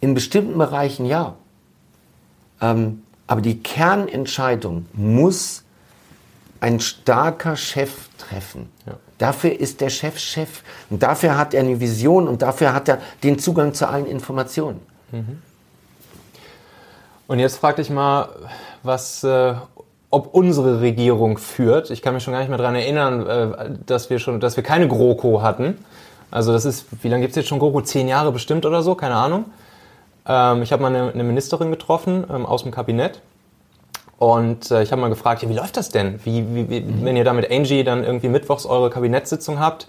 In 0.02 0.14
bestimmten 0.14 0.58
Bereichen 0.58 1.06
ja. 1.06 1.36
Ähm, 2.62 3.04
aber 3.28 3.42
die 3.42 3.60
Kernentscheidung 3.60 4.86
muss 4.94 5.64
ein 6.60 6.80
starker 6.80 7.56
Chef 7.56 8.10
treffen. 8.18 8.70
Ja. 8.86 8.98
Dafür 9.18 9.60
ist 9.60 9.82
der 9.82 9.90
Chef 9.90 10.18
Chef. 10.18 10.64
Und 10.90 11.04
dafür 11.04 11.38
hat 11.38 11.54
er 11.54 11.62
eine 11.62 11.80
Vision 11.80 12.28
und 12.28 12.42
dafür 12.42 12.74
hat 12.74 12.90
er 12.90 13.00
den 13.24 13.40
Zugang 13.40 13.74
zu 13.74 13.88
allen 13.88 14.06
Informationen. 14.06 14.80
Mhm. 15.12 15.42
Und 17.28 17.40
jetzt 17.40 17.58
frag 17.58 17.78
dich 17.78 17.90
mal, 17.90 18.30
was, 18.84 19.24
äh, 19.24 19.54
ob 20.10 20.34
unsere 20.34 20.82
Regierung 20.82 21.38
führt. 21.38 21.90
Ich 21.90 22.02
kann 22.02 22.14
mich 22.14 22.24
schon 22.24 22.34
gar 22.34 22.42
nicht 22.42 22.50
mehr 22.50 22.58
daran 22.58 22.76
erinnern, 22.76 23.28
äh, 23.28 23.72
dass 23.86 24.10
wir 24.10 24.20
schon, 24.20 24.40
dass 24.40 24.56
wir 24.56 24.64
keine 24.64 24.88
GroKo 24.88 25.42
hatten. 25.42 25.78
Also 26.30 26.52
das 26.52 26.66
ist, 26.66 26.86
wie 27.02 27.10
lange 27.10 27.22
gibt 27.22 27.32
es 27.32 27.38
jetzt 27.38 27.48
schon 27.48 27.60
GroKo? 27.60 27.82
Zehn 27.82 28.08
Jahre 28.08 28.32
bestimmt 28.32 28.66
oder 28.66 28.82
so? 28.82 28.96
Keine 28.96 29.16
Ahnung. 29.16 29.46
Ähm, 30.28 30.62
ich 30.64 30.72
habe 30.72 30.82
mal 30.82 30.96
eine, 30.96 31.12
eine, 31.12 31.24
Ministerin 31.24 31.72
getroffen 31.72 32.26
ähm, 32.30 32.46
aus 32.46 32.64
dem 32.64 32.72
Kabinett 32.72 33.22
und 34.24 34.72
äh, 34.72 34.84
ich 34.84 34.92
habe 34.92 35.02
mal 35.02 35.10
gefragt, 35.10 35.44
ja, 35.44 35.50
wie 35.50 35.54
läuft 35.54 35.76
das 35.76 35.90
denn? 35.90 36.20
Wie, 36.24 36.46
wie, 36.56 36.70
wie 36.70 36.80
mhm. 36.80 37.04
Wenn 37.04 37.18
ihr 37.18 37.26
da 37.26 37.34
mit 37.34 37.52
Angie 37.52 37.84
dann 37.84 38.06
irgendwie 38.06 38.30
mittwochs 38.30 38.66
eure 38.66 38.90
Kabinettssitzung 38.90 39.60
habt, 39.60 39.86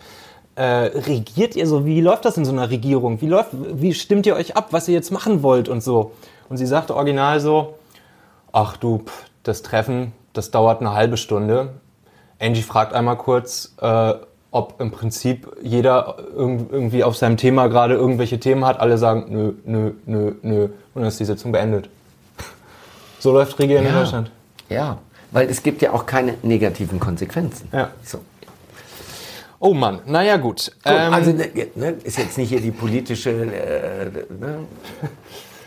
äh, 0.56 0.62
regiert 0.64 1.54
ihr 1.54 1.68
so? 1.68 1.86
Wie 1.86 2.00
läuft 2.00 2.24
das 2.24 2.36
in 2.36 2.44
so 2.44 2.50
einer 2.50 2.68
Regierung? 2.68 3.20
Wie, 3.20 3.28
läuft, 3.28 3.50
wie 3.52 3.94
stimmt 3.94 4.26
ihr 4.26 4.34
euch 4.34 4.56
ab, 4.56 4.68
was 4.72 4.88
ihr 4.88 4.94
jetzt 4.94 5.12
machen 5.12 5.44
wollt 5.44 5.68
und 5.68 5.82
so? 5.82 6.12
Und 6.48 6.56
sie 6.56 6.66
sagte 6.66 6.96
original 6.96 7.38
so, 7.38 7.74
ach 8.52 8.76
du, 8.76 8.98
pff, 8.98 9.26
das 9.44 9.62
Treffen, 9.62 10.12
das 10.32 10.50
dauert 10.50 10.80
eine 10.80 10.94
halbe 10.94 11.16
Stunde. 11.16 11.70
Angie 12.40 12.62
fragt 12.62 12.92
einmal 12.92 13.16
kurz, 13.16 13.74
äh, 13.80 14.14
ob 14.50 14.80
im 14.80 14.90
Prinzip 14.90 15.48
jeder 15.62 16.16
irgendwie 16.34 17.04
auf 17.04 17.16
seinem 17.16 17.36
Thema 17.36 17.68
gerade 17.68 17.94
irgendwelche 17.94 18.40
Themen 18.40 18.64
hat. 18.64 18.80
Alle 18.80 18.98
sagen, 18.98 19.26
nö, 19.28 19.52
nö, 19.64 19.92
nö, 20.06 20.32
nö. 20.42 20.64
Und 20.64 20.72
dann 20.94 21.04
ist 21.04 21.20
die 21.20 21.24
Sitzung 21.24 21.52
beendet. 21.52 21.88
So 23.24 23.32
läuft 23.32 23.58
Regieren 23.58 23.84
ja. 23.84 23.88
in 23.88 23.96
Deutschland. 23.96 24.30
Ja, 24.68 24.98
weil 25.30 25.48
es 25.48 25.62
gibt 25.62 25.80
ja 25.80 25.94
auch 25.94 26.04
keine 26.04 26.34
negativen 26.42 27.00
Konsequenzen. 27.00 27.70
Ja. 27.72 27.88
So. 28.02 28.18
Oh 29.60 29.72
Mann, 29.72 30.00
naja 30.04 30.36
gut. 30.36 30.66
gut 30.66 30.74
ähm, 30.84 31.14
also 31.14 31.32
ne, 31.32 31.48
ne, 31.74 31.94
ist 32.04 32.18
jetzt 32.18 32.36
nicht 32.36 32.50
hier 32.50 32.60
die 32.60 32.70
politische 32.70 33.30
äh, 33.30 34.10
ne, 34.38 34.58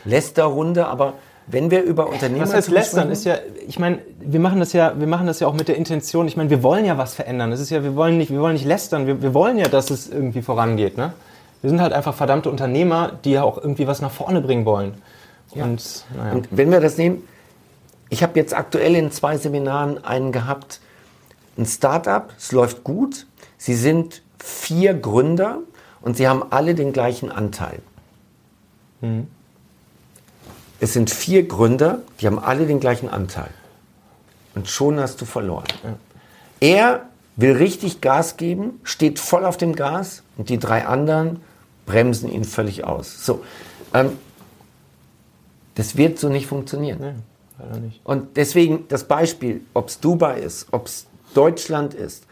Lästerrunde, 0.05 0.85
aber 0.85 1.15
wenn 1.47 1.71
wir 1.71 1.81
über 1.81 2.07
Unternehmer 2.07 2.43
Was 2.43 2.53
heißt 2.53 2.69
lästern? 2.69 3.09
Ist 3.09 3.25
ja, 3.25 3.37
ich 3.67 3.79
meine, 3.79 4.01
wir 4.19 4.39
machen 4.39 4.59
das 4.59 4.73
ja, 4.73 4.93
wir 4.95 5.07
machen 5.07 5.25
das 5.25 5.39
ja 5.39 5.47
auch 5.47 5.55
mit 5.55 5.67
der 5.67 5.77
Intention. 5.77 6.27
Ich 6.27 6.37
meine, 6.37 6.51
wir 6.51 6.61
wollen 6.61 6.85
ja 6.85 6.99
was 6.99 7.15
verändern. 7.15 7.49
Das 7.49 7.59
ist 7.59 7.71
ja, 7.71 7.83
wir 7.83 7.95
wollen 7.95 8.19
nicht, 8.19 8.29
wir 8.29 8.39
wollen 8.39 8.53
nicht 8.53 8.65
lästern. 8.65 9.07
Wir, 9.07 9.23
wir 9.23 9.33
wollen 9.33 9.57
ja, 9.57 9.67
dass 9.67 9.89
es 9.89 10.07
irgendwie 10.09 10.43
vorangeht. 10.43 10.95
Ne? 10.95 11.13
Wir 11.63 11.71
sind 11.71 11.81
halt 11.81 11.93
einfach 11.93 12.13
verdammte 12.13 12.51
Unternehmer, 12.51 13.13
die 13.25 13.31
ja 13.31 13.41
auch 13.41 13.57
irgendwie 13.57 13.87
was 13.87 13.99
nach 13.99 14.11
vorne 14.11 14.41
bringen 14.41 14.65
wollen. 14.65 14.93
Ja. 15.55 15.63
Und, 15.63 16.05
naja. 16.15 16.33
Und 16.33 16.49
wenn 16.51 16.69
wir 16.69 16.81
das 16.81 16.99
nehmen, 16.99 17.23
ich 18.09 18.23
habe 18.23 18.39
jetzt 18.39 18.53
aktuell 18.53 18.95
in 18.95 19.11
zwei 19.11 19.37
Seminaren 19.37 20.03
einen 20.03 20.31
gehabt, 20.31 20.79
ein 21.57 21.65
Startup, 21.65 22.31
es 22.37 22.51
läuft 22.51 22.83
gut. 22.83 23.25
Sie 23.57 23.75
sind 23.75 24.21
vier 24.39 24.93
Gründer 24.93 25.59
und 26.01 26.17
sie 26.17 26.27
haben 26.27 26.43
alle 26.51 26.75
den 26.75 26.93
gleichen 26.93 27.31
Anteil. 27.31 27.79
Mhm. 29.01 29.27
Es 30.79 30.93
sind 30.93 31.09
vier 31.09 31.47
Gründer, 31.47 31.99
die 32.21 32.27
haben 32.27 32.39
alle 32.39 32.67
den 32.67 32.79
gleichen 32.79 33.09
Anteil. 33.09 33.49
Und 34.53 34.67
schon 34.67 34.99
hast 34.99 35.19
du 35.21 35.25
verloren. 35.25 35.65
Ja. 35.83 35.97
Er 36.59 37.05
will 37.35 37.53
richtig 37.53 38.01
Gas 38.01 38.37
geben, 38.37 38.79
steht 38.83 39.19
voll 39.19 39.45
auf 39.45 39.57
dem 39.57 39.75
Gas 39.75 40.23
und 40.37 40.49
die 40.49 40.59
drei 40.59 40.85
anderen 40.85 41.41
bremsen 41.85 42.31
ihn 42.31 42.43
völlig 42.43 42.83
aus. 42.83 43.25
So, 43.25 43.43
ähm, 43.93 44.17
das 45.75 45.95
wird 45.97 46.19
so 46.19 46.29
nicht 46.29 46.47
funktionieren. 46.47 46.99
Nee, 46.99 47.13
leider 47.59 47.79
nicht. 47.79 48.01
Und 48.03 48.37
deswegen 48.37 48.87
das 48.87 49.05
Beispiel, 49.05 49.61
ob 49.73 49.89
es 49.89 49.99
Dubai 49.99 50.39
ist, 50.39 50.67
ob 50.71 50.87
es 50.87 51.07
Deutschland 51.33 51.93
ist, 51.93 52.25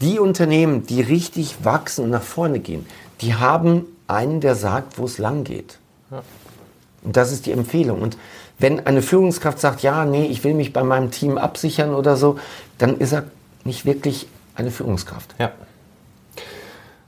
die 0.00 0.18
Unternehmen, 0.18 0.86
die 0.86 1.00
richtig 1.00 1.64
wachsen 1.64 2.04
und 2.04 2.10
nach 2.10 2.22
vorne 2.22 2.60
gehen, 2.60 2.86
die 3.20 3.34
haben 3.34 3.86
einen, 4.06 4.40
der 4.40 4.54
sagt, 4.54 4.98
wo 4.98 5.04
es 5.04 5.18
lang 5.18 5.44
geht. 5.44 5.78
Ja. 6.10 6.22
Und 7.02 7.16
das 7.16 7.32
ist 7.32 7.46
die 7.46 7.52
Empfehlung. 7.52 8.00
Und 8.00 8.16
wenn 8.58 8.86
eine 8.86 9.02
Führungskraft 9.02 9.60
sagt, 9.60 9.82
ja, 9.82 10.04
nee, 10.04 10.26
ich 10.26 10.44
will 10.44 10.54
mich 10.54 10.72
bei 10.72 10.82
meinem 10.82 11.10
Team 11.10 11.38
absichern 11.38 11.94
oder 11.94 12.16
so, 12.16 12.38
dann 12.78 12.98
ist 12.98 13.12
er 13.12 13.24
nicht 13.64 13.84
wirklich 13.84 14.28
eine 14.54 14.70
Führungskraft. 14.70 15.34
Ja. 15.38 15.52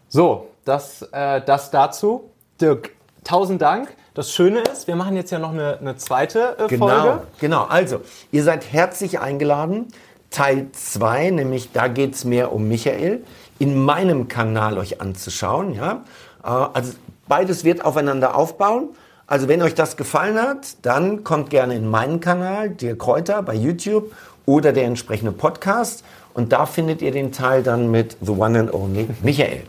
So, 0.08 0.48
das, 0.64 1.02
äh, 1.12 1.40
das 1.44 1.70
dazu. 1.70 2.30
Dirk, 2.60 2.90
tausend 3.24 3.62
Dank. 3.62 3.94
Das 4.14 4.32
Schöne 4.32 4.60
ist, 4.60 4.88
wir 4.88 4.96
machen 4.96 5.14
jetzt 5.16 5.30
ja 5.30 5.38
noch 5.38 5.52
eine, 5.52 5.78
eine 5.78 5.96
zweite 5.96 6.56
äh, 6.58 6.66
genau, 6.66 6.88
Folge. 6.88 7.22
Genau, 7.40 7.64
also, 7.64 8.00
ihr 8.32 8.42
seid 8.42 8.72
herzlich 8.72 9.20
eingeladen. 9.20 9.88
Teil 10.30 10.68
2, 10.72 11.30
nämlich 11.30 11.72
da 11.72 11.88
geht 11.88 12.14
es 12.14 12.24
mehr 12.24 12.52
um 12.52 12.68
Michael, 12.68 13.24
in 13.58 13.84
meinem 13.84 14.28
Kanal 14.28 14.78
euch 14.78 15.00
anzuschauen. 15.00 15.74
Ja? 15.74 16.04
Äh, 16.42 16.48
also 16.48 16.92
beides 17.28 17.64
wird 17.64 17.84
aufeinander 17.84 18.34
aufbauen. 18.34 18.88
Also 19.26 19.46
wenn 19.46 19.62
euch 19.62 19.74
das 19.74 19.96
gefallen 19.96 20.40
hat, 20.40 20.76
dann 20.82 21.22
kommt 21.22 21.50
gerne 21.50 21.76
in 21.76 21.88
meinen 21.88 22.18
Kanal, 22.20 22.70
Dirk 22.70 22.98
Kräuter 22.98 23.42
bei 23.42 23.54
YouTube 23.54 24.12
oder 24.44 24.72
der 24.72 24.84
entsprechende 24.84 25.30
Podcast. 25.30 26.04
Und 26.34 26.52
da 26.52 26.66
findet 26.66 27.00
ihr 27.00 27.12
den 27.12 27.30
Teil 27.30 27.62
dann 27.62 27.92
mit 27.92 28.16
The 28.20 28.32
One 28.32 28.58
and 28.58 28.74
Only 28.74 29.08
Michael. 29.22 29.62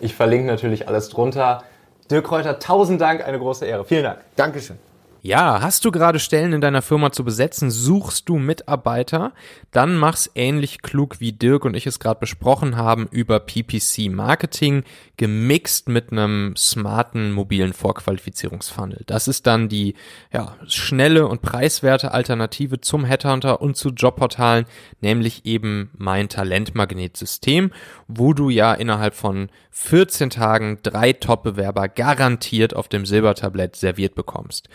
Ich 0.00 0.14
verlinke 0.14 0.46
natürlich 0.46 0.88
alles 0.88 1.08
drunter. 1.08 1.62
Dirk 2.10 2.26
Kräuter, 2.26 2.58
tausend 2.58 3.00
Dank, 3.00 3.26
eine 3.26 3.38
große 3.38 3.66
Ehre. 3.66 3.84
Vielen 3.84 4.04
Dank. 4.04 4.20
Dankeschön. 4.36 4.78
Ja, 5.20 5.60
hast 5.60 5.84
du 5.84 5.90
gerade 5.90 6.20
Stellen 6.20 6.52
in 6.52 6.60
deiner 6.60 6.80
Firma 6.80 7.10
zu 7.10 7.24
besetzen, 7.24 7.72
suchst 7.72 8.28
du 8.28 8.38
Mitarbeiter, 8.38 9.32
dann 9.72 9.96
mach's 9.96 10.30
ähnlich 10.36 10.80
klug 10.80 11.18
wie 11.18 11.32
Dirk 11.32 11.64
und 11.64 11.74
ich 11.74 11.88
es 11.88 11.98
gerade 11.98 12.20
besprochen 12.20 12.76
haben 12.76 13.08
über 13.10 13.40
PPC 13.40 14.10
Marketing, 14.10 14.84
gemixt 15.16 15.88
mit 15.88 16.12
einem 16.12 16.54
smarten 16.56 17.32
mobilen 17.32 17.72
Vorqualifizierungsfunnel. 17.72 19.02
Das 19.06 19.26
ist 19.26 19.48
dann 19.48 19.68
die 19.68 19.94
ja, 20.32 20.54
schnelle 20.68 21.26
und 21.26 21.42
preiswerte 21.42 22.12
Alternative 22.12 22.80
zum 22.80 23.04
Headhunter 23.04 23.60
und 23.60 23.76
zu 23.76 23.88
Jobportalen, 23.88 24.66
nämlich 25.00 25.44
eben 25.44 25.90
mein 25.96 26.28
Talentmagnetsystem, 26.28 27.72
wo 28.06 28.34
du 28.34 28.50
ja 28.50 28.72
innerhalb 28.72 29.14
von 29.14 29.48
14 29.70 30.30
Tagen 30.30 30.78
drei 30.82 31.12
Top-Bewerber 31.12 31.88
garantiert 31.88 32.74
auf 32.74 32.88
dem 32.88 33.04
Silbertablett 33.04 33.76
serviert 33.76 34.14
bekommst. 34.14 34.68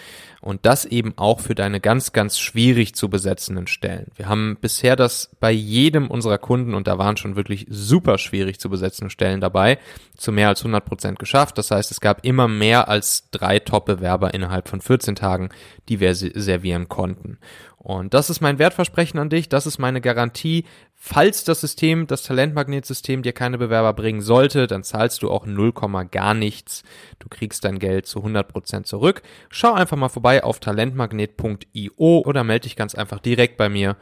Und 0.43 0.65
das 0.65 0.83
eben 0.83 1.13
auch 1.15 1.39
für 1.39 1.55
deine 1.55 1.79
ganz, 1.79 2.11
ganz 2.11 2.37
schwierig 2.37 2.95
zu 2.95 3.09
besetzenden 3.09 3.67
Stellen. 3.67 4.11
Wir 4.15 4.27
haben 4.27 4.57
bisher 4.59 4.95
das 4.95 5.29
bei 5.39 5.51
jedem 5.51 6.11
unserer 6.11 6.37
Kunden, 6.37 6.73
und 6.73 6.87
da 6.87 6.97
waren 6.97 7.15
schon 7.15 7.35
wirklich 7.37 7.65
super 7.69 8.17
schwierig 8.17 8.59
zu 8.59 8.69
besetzende 8.69 9.09
Stellen 9.09 9.39
dabei, 9.39 9.79
zu 10.17 10.31
mehr 10.33 10.49
als 10.49 10.59
100 10.59 10.83
Prozent 10.83 11.19
geschafft. 11.19 11.57
Das 11.57 11.71
heißt, 11.71 11.91
es 11.91 12.01
gab 12.01 12.25
immer 12.25 12.49
mehr 12.49 12.89
als 12.89 13.29
drei 13.31 13.59
Top-Bewerber 13.59 14.33
innerhalb 14.33 14.67
von 14.67 14.81
14 14.81 15.15
Tagen, 15.15 15.49
die 15.87 15.99
wir 15.99 16.13
servieren 16.13 16.89
konnten. 16.89 17.37
Und 17.83 18.13
das 18.13 18.29
ist 18.29 18.39
mein 18.39 18.59
Wertversprechen 18.59 19.19
an 19.19 19.29
dich, 19.29 19.49
das 19.49 19.67
ist 19.67 19.77
meine 19.77 19.99
Garantie. 19.99 20.63
Falls 20.95 21.43
das 21.43 21.59
System, 21.59 22.07
das 22.07 22.23
Talentmagnetsystem 22.23 23.23
dir 23.23 23.33
keine 23.33 23.57
Bewerber 23.57 23.91
bringen 23.91 24.21
sollte, 24.21 24.67
dann 24.67 24.83
zahlst 24.83 25.21
du 25.21 25.29
auch 25.29 25.45
0, 25.45 25.73
gar 26.09 26.33
nichts. 26.33 26.83
Du 27.19 27.27
kriegst 27.27 27.65
dein 27.65 27.79
Geld 27.79 28.05
zu 28.05 28.19
100% 28.19 28.83
zurück. 28.83 29.21
Schau 29.49 29.73
einfach 29.73 29.97
mal 29.97 30.07
vorbei 30.07 30.45
auf 30.45 30.61
talentmagnet.io 30.61 32.23
oder 32.25 32.45
melde 32.45 32.63
dich 32.63 32.77
ganz 32.77 32.95
einfach 32.95 33.19
direkt 33.19 33.57
bei 33.57 33.67
mir 33.67 33.97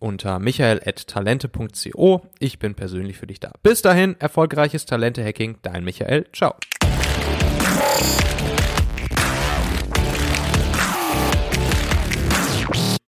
unter 0.00 0.40
michael.talente.co. 0.40 2.22
Ich 2.40 2.58
bin 2.58 2.74
persönlich 2.74 3.16
für 3.16 3.28
dich 3.28 3.38
da. 3.38 3.52
Bis 3.62 3.80
dahin, 3.80 4.16
erfolgreiches 4.18 4.86
Talente-Hacking, 4.86 5.58
dein 5.62 5.84
Michael. 5.84 6.26
Ciao. 6.32 6.56